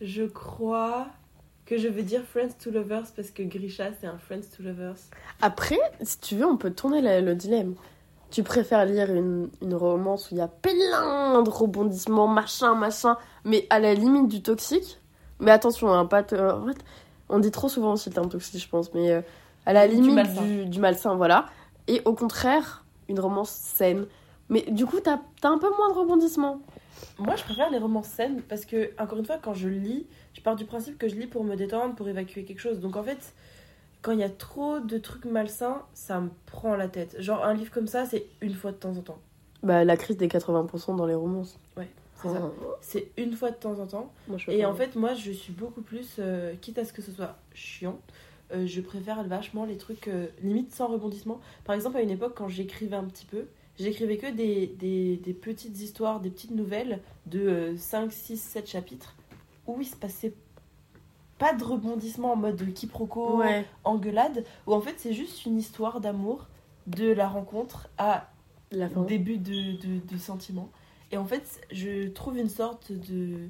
je 0.00 0.24
crois 0.24 1.06
que 1.66 1.78
je 1.78 1.88
vais 1.88 2.02
dire 2.02 2.22
Friends 2.30 2.54
to 2.62 2.70
Lovers 2.70 3.04
parce 3.14 3.30
que 3.30 3.42
Grisha 3.42 3.90
c'est 4.00 4.06
un 4.06 4.18
Friends 4.18 4.48
to 4.56 4.62
Lovers. 4.62 4.96
Après, 5.40 5.78
si 6.02 6.18
tu 6.20 6.36
veux, 6.36 6.46
on 6.46 6.56
peut 6.56 6.70
tourner 6.72 7.00
la- 7.00 7.20
le 7.20 7.34
dilemme. 7.34 7.74
tu 8.30 8.42
préfères 8.42 8.86
lire 8.86 9.10
une, 9.12 9.50
une 9.60 9.74
romance 9.74 10.30
où 10.30 10.34
il 10.34 10.38
y 10.38 10.40
a 10.40 10.48
plein 10.48 11.42
de 11.42 11.50
rebondissements, 11.50 12.26
machin, 12.26 12.74
machin, 12.74 13.18
mais 13.44 13.66
à 13.68 13.78
la 13.78 13.92
limite 13.92 14.28
du 14.28 14.40
toxique? 14.40 14.98
Mais 15.38 15.50
attention, 15.50 15.92
hein, 15.92 16.06
pas. 16.06 16.22
te- 16.22 16.34
en 16.36 16.64
fait, 16.66 16.78
on 17.28 17.38
dit 17.40 17.50
trop 17.50 17.68
souvent 17.68 17.92
aussi 17.92 18.08
le 18.08 18.14
terme 18.14 18.30
toxique, 18.30 18.58
je 18.62 18.68
pense, 18.70 18.94
mais 18.94 19.10
euh, 19.12 19.20
à 19.66 19.74
la 19.74 19.86
Du 19.86 19.96
limite 19.96 20.14
malsain. 20.14 20.42
du, 20.44 20.64
du 20.64 20.80
malsain, 20.80 21.14
voilà. 21.14 21.44
Et 21.88 22.00
au 22.06 22.14
contraire, 22.14 22.84
une 23.10 23.20
romance 23.20 23.50
saine. 23.50 24.06
Mais 24.48 24.62
du 24.62 24.86
coup, 24.86 25.00
t'as 25.00 25.18
as 25.42 25.48
un 25.48 25.58
peu 25.58 25.68
moins 25.76 25.90
de 25.92 25.98
rebondissements. 25.98 26.60
Moi, 27.18 27.36
je 27.36 27.42
préfère 27.44 27.70
les 27.70 27.78
romans 27.78 28.02
saines 28.02 28.42
parce 28.48 28.64
que, 28.64 28.90
encore 28.98 29.18
une 29.18 29.26
fois, 29.26 29.38
quand 29.42 29.54
je 29.54 29.68
lis, 29.68 30.06
je 30.34 30.40
pars 30.40 30.56
du 30.56 30.64
principe 30.64 30.98
que 30.98 31.08
je 31.08 31.14
lis 31.14 31.26
pour 31.26 31.44
me 31.44 31.56
détendre, 31.56 31.94
pour 31.94 32.08
évacuer 32.08 32.44
quelque 32.44 32.60
chose. 32.60 32.80
Donc, 32.80 32.96
en 32.96 33.02
fait, 33.02 33.34
quand 34.02 34.12
il 34.12 34.18
y 34.18 34.24
a 34.24 34.30
trop 34.30 34.80
de 34.80 34.98
trucs 34.98 35.24
malsains, 35.24 35.82
ça 35.94 36.20
me 36.20 36.30
prend 36.46 36.76
la 36.76 36.88
tête. 36.88 37.16
Genre, 37.20 37.44
un 37.44 37.54
livre 37.54 37.70
comme 37.70 37.86
ça, 37.86 38.04
c'est 38.06 38.26
une 38.40 38.54
fois 38.54 38.72
de 38.72 38.76
temps 38.76 38.96
en 38.96 39.02
temps. 39.02 39.18
Bah, 39.62 39.84
la 39.84 39.96
crise 39.96 40.16
des 40.16 40.28
80% 40.28 40.96
dans 40.96 41.06
les 41.06 41.14
romances. 41.14 41.58
C'est 42.22 42.28
ça. 42.28 42.52
C'est 42.80 43.08
une 43.16 43.32
fois 43.32 43.50
de 43.50 43.56
temps 43.56 43.80
en 43.80 43.86
temps. 43.86 44.12
Moi, 44.28 44.38
je 44.38 44.46
peux 44.46 44.52
Et 44.52 44.64
en 44.64 44.74
fait, 44.74 44.94
moi, 44.94 45.14
je 45.14 45.32
suis 45.32 45.52
beaucoup 45.52 45.82
plus, 45.82 46.16
euh, 46.18 46.54
quitte 46.60 46.78
à 46.78 46.84
ce 46.84 46.92
que 46.92 47.02
ce 47.02 47.10
soit 47.10 47.36
chiant, 47.52 47.98
euh, 48.52 48.66
je 48.66 48.80
préfère 48.80 49.22
vachement 49.24 49.64
les 49.64 49.76
trucs 49.76 50.08
euh, 50.08 50.26
limite 50.42 50.72
sans 50.72 50.88
rebondissement. 50.88 51.40
Par 51.64 51.74
exemple, 51.74 51.96
à 51.96 52.02
une 52.02 52.10
époque, 52.10 52.34
quand 52.36 52.48
j'écrivais 52.48 52.96
un 52.96 53.04
petit 53.04 53.24
peu, 53.24 53.46
j'écrivais 53.78 54.16
que 54.18 54.30
des, 54.30 54.66
des, 54.78 55.16
des 55.16 55.34
petites 55.34 55.80
histoires, 55.80 56.20
des 56.20 56.30
petites 56.30 56.50
nouvelles 56.52 57.00
de 57.26 57.40
euh, 57.40 57.76
5, 57.76 58.12
6, 58.12 58.36
7 58.38 58.68
chapitres 58.68 59.14
où 59.66 59.80
il 59.80 59.86
se 59.86 59.96
passait 59.96 60.34
pas 61.38 61.52
de 61.54 61.64
rebondissement 61.64 62.32
en 62.32 62.36
mode 62.36 62.72
quiproquo, 62.74 63.38
Ouais. 63.38 63.64
engueulade, 63.84 64.44
où 64.66 64.74
en 64.74 64.80
fait, 64.80 64.94
c'est 64.98 65.12
juste 65.12 65.44
une 65.46 65.58
histoire 65.58 66.00
d'amour 66.00 66.46
de 66.86 67.10
la 67.12 67.28
rencontre 67.28 67.88
à 67.98 68.30
La 68.70 68.88
fin. 68.88 69.02
début 69.02 69.38
de, 69.38 69.72
de, 69.80 69.98
de 70.06 70.16
sentiments. 70.18 70.70
Et 71.10 71.16
en 71.16 71.24
fait, 71.24 71.60
je 71.70 72.08
trouve 72.08 72.38
une 72.38 72.48
sorte 72.48 72.92
de, 72.92 73.48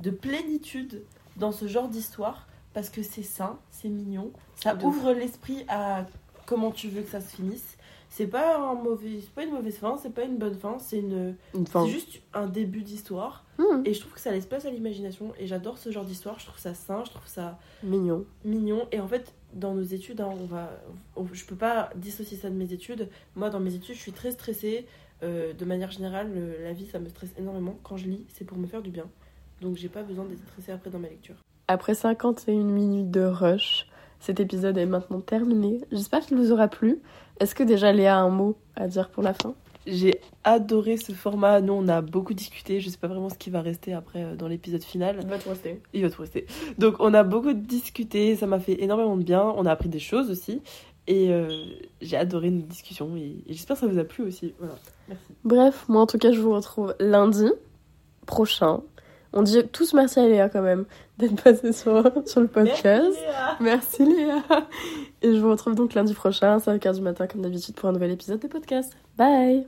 de 0.00 0.10
plénitude 0.10 1.02
dans 1.36 1.52
ce 1.52 1.66
genre 1.66 1.88
d'histoire 1.88 2.46
parce 2.74 2.88
que 2.90 3.02
c'est 3.02 3.22
sain, 3.22 3.58
c'est 3.70 3.88
mignon, 3.88 4.30
ça 4.56 4.76
ouvre 4.82 5.12
l'esprit 5.12 5.64
à 5.68 6.06
comment 6.46 6.70
tu 6.70 6.88
veux 6.88 7.02
que 7.02 7.10
ça 7.10 7.20
se 7.20 7.34
finisse. 7.36 7.76
C'est 8.14 8.26
pas 8.26 8.58
un 8.58 8.74
mauvais, 8.74 9.20
c'est 9.22 9.30
pas 9.30 9.42
une 9.44 9.52
mauvaise 9.52 9.78
fin, 9.78 9.96
c'est 9.96 10.12
pas 10.12 10.24
une 10.24 10.36
bonne 10.36 10.54
fin, 10.54 10.78
c'est 10.78 10.98
une, 10.98 11.34
Une 11.54 11.66
fin. 11.66 11.86
juste 11.86 12.20
un 12.34 12.46
début 12.46 12.82
d'histoire. 12.82 13.46
Hmm, 13.56 13.80
Et 13.86 13.94
je 13.94 14.00
trouve 14.00 14.12
que 14.12 14.20
ça 14.20 14.30
laisse 14.30 14.44
place 14.44 14.66
à 14.66 14.70
l'imagination. 14.70 15.32
Et 15.38 15.46
j'adore 15.46 15.78
ce 15.78 15.90
genre 15.90 16.04
d'histoire. 16.04 16.38
Je 16.38 16.44
trouve 16.44 16.58
ça 16.58 16.74
sain, 16.74 17.04
je 17.06 17.10
trouve 17.10 17.26
ça 17.26 17.58
Mignon. 17.82 18.26
mignon. 18.44 18.86
Et 18.92 19.00
en 19.00 19.08
fait, 19.08 19.32
dans 19.54 19.72
nos 19.74 19.82
études, 19.82 20.20
hein, 20.20 20.28
on 20.30 20.44
va, 20.44 20.70
on- 21.16 21.24
je 21.32 21.46
peux 21.46 21.56
pas 21.56 21.88
dissocier 21.96 22.36
ça 22.36 22.50
de 22.50 22.54
mes 22.54 22.74
études. 22.74 23.08
Moi, 23.34 23.48
dans 23.48 23.60
mes 23.60 23.74
études, 23.74 23.94
je 23.94 24.00
suis 24.00 24.12
très 24.12 24.30
stressée. 24.30 24.86
Euh, 25.22 25.54
de 25.54 25.64
manière 25.64 25.90
générale, 25.90 26.30
le- 26.34 26.62
la 26.64 26.74
vie, 26.74 26.86
ça 26.86 26.98
me 26.98 27.08
stresse 27.08 27.30
énormément. 27.38 27.78
Quand 27.82 27.96
je 27.96 28.08
lis, 28.08 28.26
c'est 28.28 28.44
pour 28.44 28.58
me 28.58 28.66
faire 28.66 28.82
du 28.82 28.90
bien. 28.90 29.06
Donc, 29.62 29.76
j'ai 29.76 29.88
pas 29.88 30.02
besoin 30.02 30.26
d'être 30.26 30.42
stressée 30.50 30.72
après 30.72 30.90
dans 30.90 30.98
ma 30.98 31.08
lecture. 31.08 31.36
Après 31.68 31.94
51 31.94 32.64
minutes 32.64 33.10
de 33.10 33.22
rush, 33.22 33.86
cet 34.22 34.38
épisode 34.38 34.78
est 34.78 34.86
maintenant 34.86 35.20
terminé. 35.20 35.80
J'espère 35.90 36.20
qu'il 36.20 36.36
vous 36.36 36.52
aura 36.52 36.68
plu. 36.68 37.00
Est-ce 37.40 37.56
que 37.56 37.64
déjà 37.64 37.92
Léa 37.92 38.18
a 38.18 38.20
un 38.20 38.28
mot 38.28 38.56
à 38.76 38.86
dire 38.86 39.08
pour 39.08 39.24
la 39.24 39.34
fin? 39.34 39.54
J'ai 39.84 40.20
adoré 40.44 40.96
ce 40.96 41.10
format. 41.10 41.60
Nous, 41.60 41.72
on 41.72 41.88
a 41.88 42.02
beaucoup 42.02 42.32
discuté. 42.32 42.78
Je 42.78 42.88
sais 42.88 42.98
pas 42.98 43.08
vraiment 43.08 43.30
ce 43.30 43.36
qui 43.36 43.50
va 43.50 43.60
rester 43.62 43.92
après 43.92 44.22
euh, 44.22 44.36
dans 44.36 44.46
l'épisode 44.46 44.84
final. 44.84 45.26
va 45.26 45.38
te 45.38 45.48
rester. 45.48 45.82
Il 45.92 46.02
va 46.02 46.10
tout 46.10 46.22
rester. 46.22 46.46
Donc, 46.78 46.94
on 47.00 47.12
a 47.14 47.24
beaucoup 47.24 47.52
discuté. 47.52 48.36
Ça 48.36 48.46
m'a 48.46 48.60
fait 48.60 48.80
énormément 48.80 49.16
de 49.16 49.24
bien. 49.24 49.42
On 49.56 49.66
a 49.66 49.72
appris 49.72 49.88
des 49.88 49.98
choses 49.98 50.30
aussi. 50.30 50.62
Et 51.08 51.32
euh, 51.32 51.48
j'ai 52.00 52.16
adoré 52.16 52.50
notre 52.50 52.68
discussion. 52.68 53.16
Et, 53.16 53.42
et 53.48 53.54
j'espère 53.54 53.74
que 53.74 53.80
ça 53.80 53.88
vous 53.88 53.98
a 53.98 54.04
plu 54.04 54.22
aussi. 54.22 54.54
Voilà. 54.60 54.76
Merci. 55.08 55.24
Bref, 55.42 55.84
moi 55.88 56.00
en 56.00 56.06
tout 56.06 56.18
cas, 56.18 56.30
je 56.30 56.38
vous 56.38 56.52
retrouve 56.52 56.94
lundi 57.00 57.48
prochain. 58.24 58.82
On 59.34 59.42
dit 59.42 59.62
tous 59.72 59.94
merci 59.94 60.20
à 60.20 60.28
Léa 60.28 60.50
quand 60.50 60.60
même 60.60 60.84
d'être 61.18 61.42
passée 61.42 61.72
sur, 61.72 62.02
sur 62.26 62.40
le 62.42 62.48
podcast. 62.48 63.16
Merci 63.60 64.04
Léa. 64.04 64.42
Et 65.22 65.34
je 65.34 65.40
vous 65.40 65.50
retrouve 65.50 65.74
donc 65.74 65.94
lundi 65.94 66.12
prochain, 66.12 66.56
à 66.56 66.58
5h 66.58 66.94
du 66.94 67.00
matin 67.00 67.26
comme 67.26 67.40
d'habitude 67.40 67.74
pour 67.74 67.88
un 67.88 67.92
nouvel 67.92 68.10
épisode 68.10 68.40
de 68.40 68.48
podcast. 68.48 68.94
Bye 69.16 69.66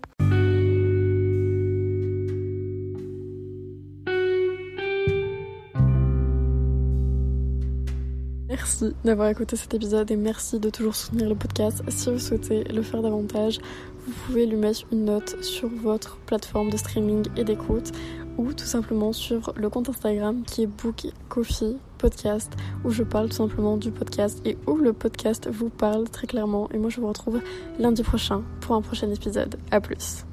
Merci 8.48 8.94
d'avoir 9.04 9.28
écouté 9.28 9.56
cet 9.56 9.72
épisode 9.74 10.10
et 10.10 10.16
merci 10.16 10.60
de 10.60 10.68
toujours 10.68 10.94
soutenir 10.94 11.28
le 11.28 11.34
podcast. 11.34 11.82
Si 11.88 12.10
vous 12.10 12.18
souhaitez 12.18 12.64
le 12.64 12.82
faire 12.82 13.00
davantage, 13.00 13.58
vous 14.06 14.12
pouvez 14.26 14.46
lui 14.46 14.56
mettre 14.56 14.82
une 14.92 15.06
note 15.06 15.42
sur 15.42 15.68
votre 15.68 16.18
plateforme 16.18 16.70
de 16.70 16.76
streaming 16.76 17.26
et 17.36 17.44
d'écoute 17.44 17.92
ou 18.38 18.52
tout 18.52 18.64
simplement 18.64 19.12
sur 19.12 19.52
le 19.56 19.68
compte 19.68 19.88
Instagram 19.88 20.42
qui 20.46 20.62
est 20.62 20.66
Book 20.66 21.06
Coffee 21.28 21.76
Podcast 21.98 22.52
où 22.84 22.90
je 22.90 23.02
parle 23.02 23.28
tout 23.28 23.36
simplement 23.36 23.76
du 23.76 23.90
podcast 23.90 24.40
et 24.44 24.58
où 24.66 24.76
le 24.76 24.92
podcast 24.92 25.48
vous 25.50 25.70
parle 25.70 26.08
très 26.08 26.26
clairement. 26.26 26.68
Et 26.72 26.78
moi 26.78 26.90
je 26.90 27.00
vous 27.00 27.08
retrouve 27.08 27.40
lundi 27.78 28.02
prochain 28.02 28.42
pour 28.60 28.74
un 28.74 28.82
prochain 28.82 29.10
épisode. 29.10 29.56
A 29.70 29.80
plus 29.80 30.24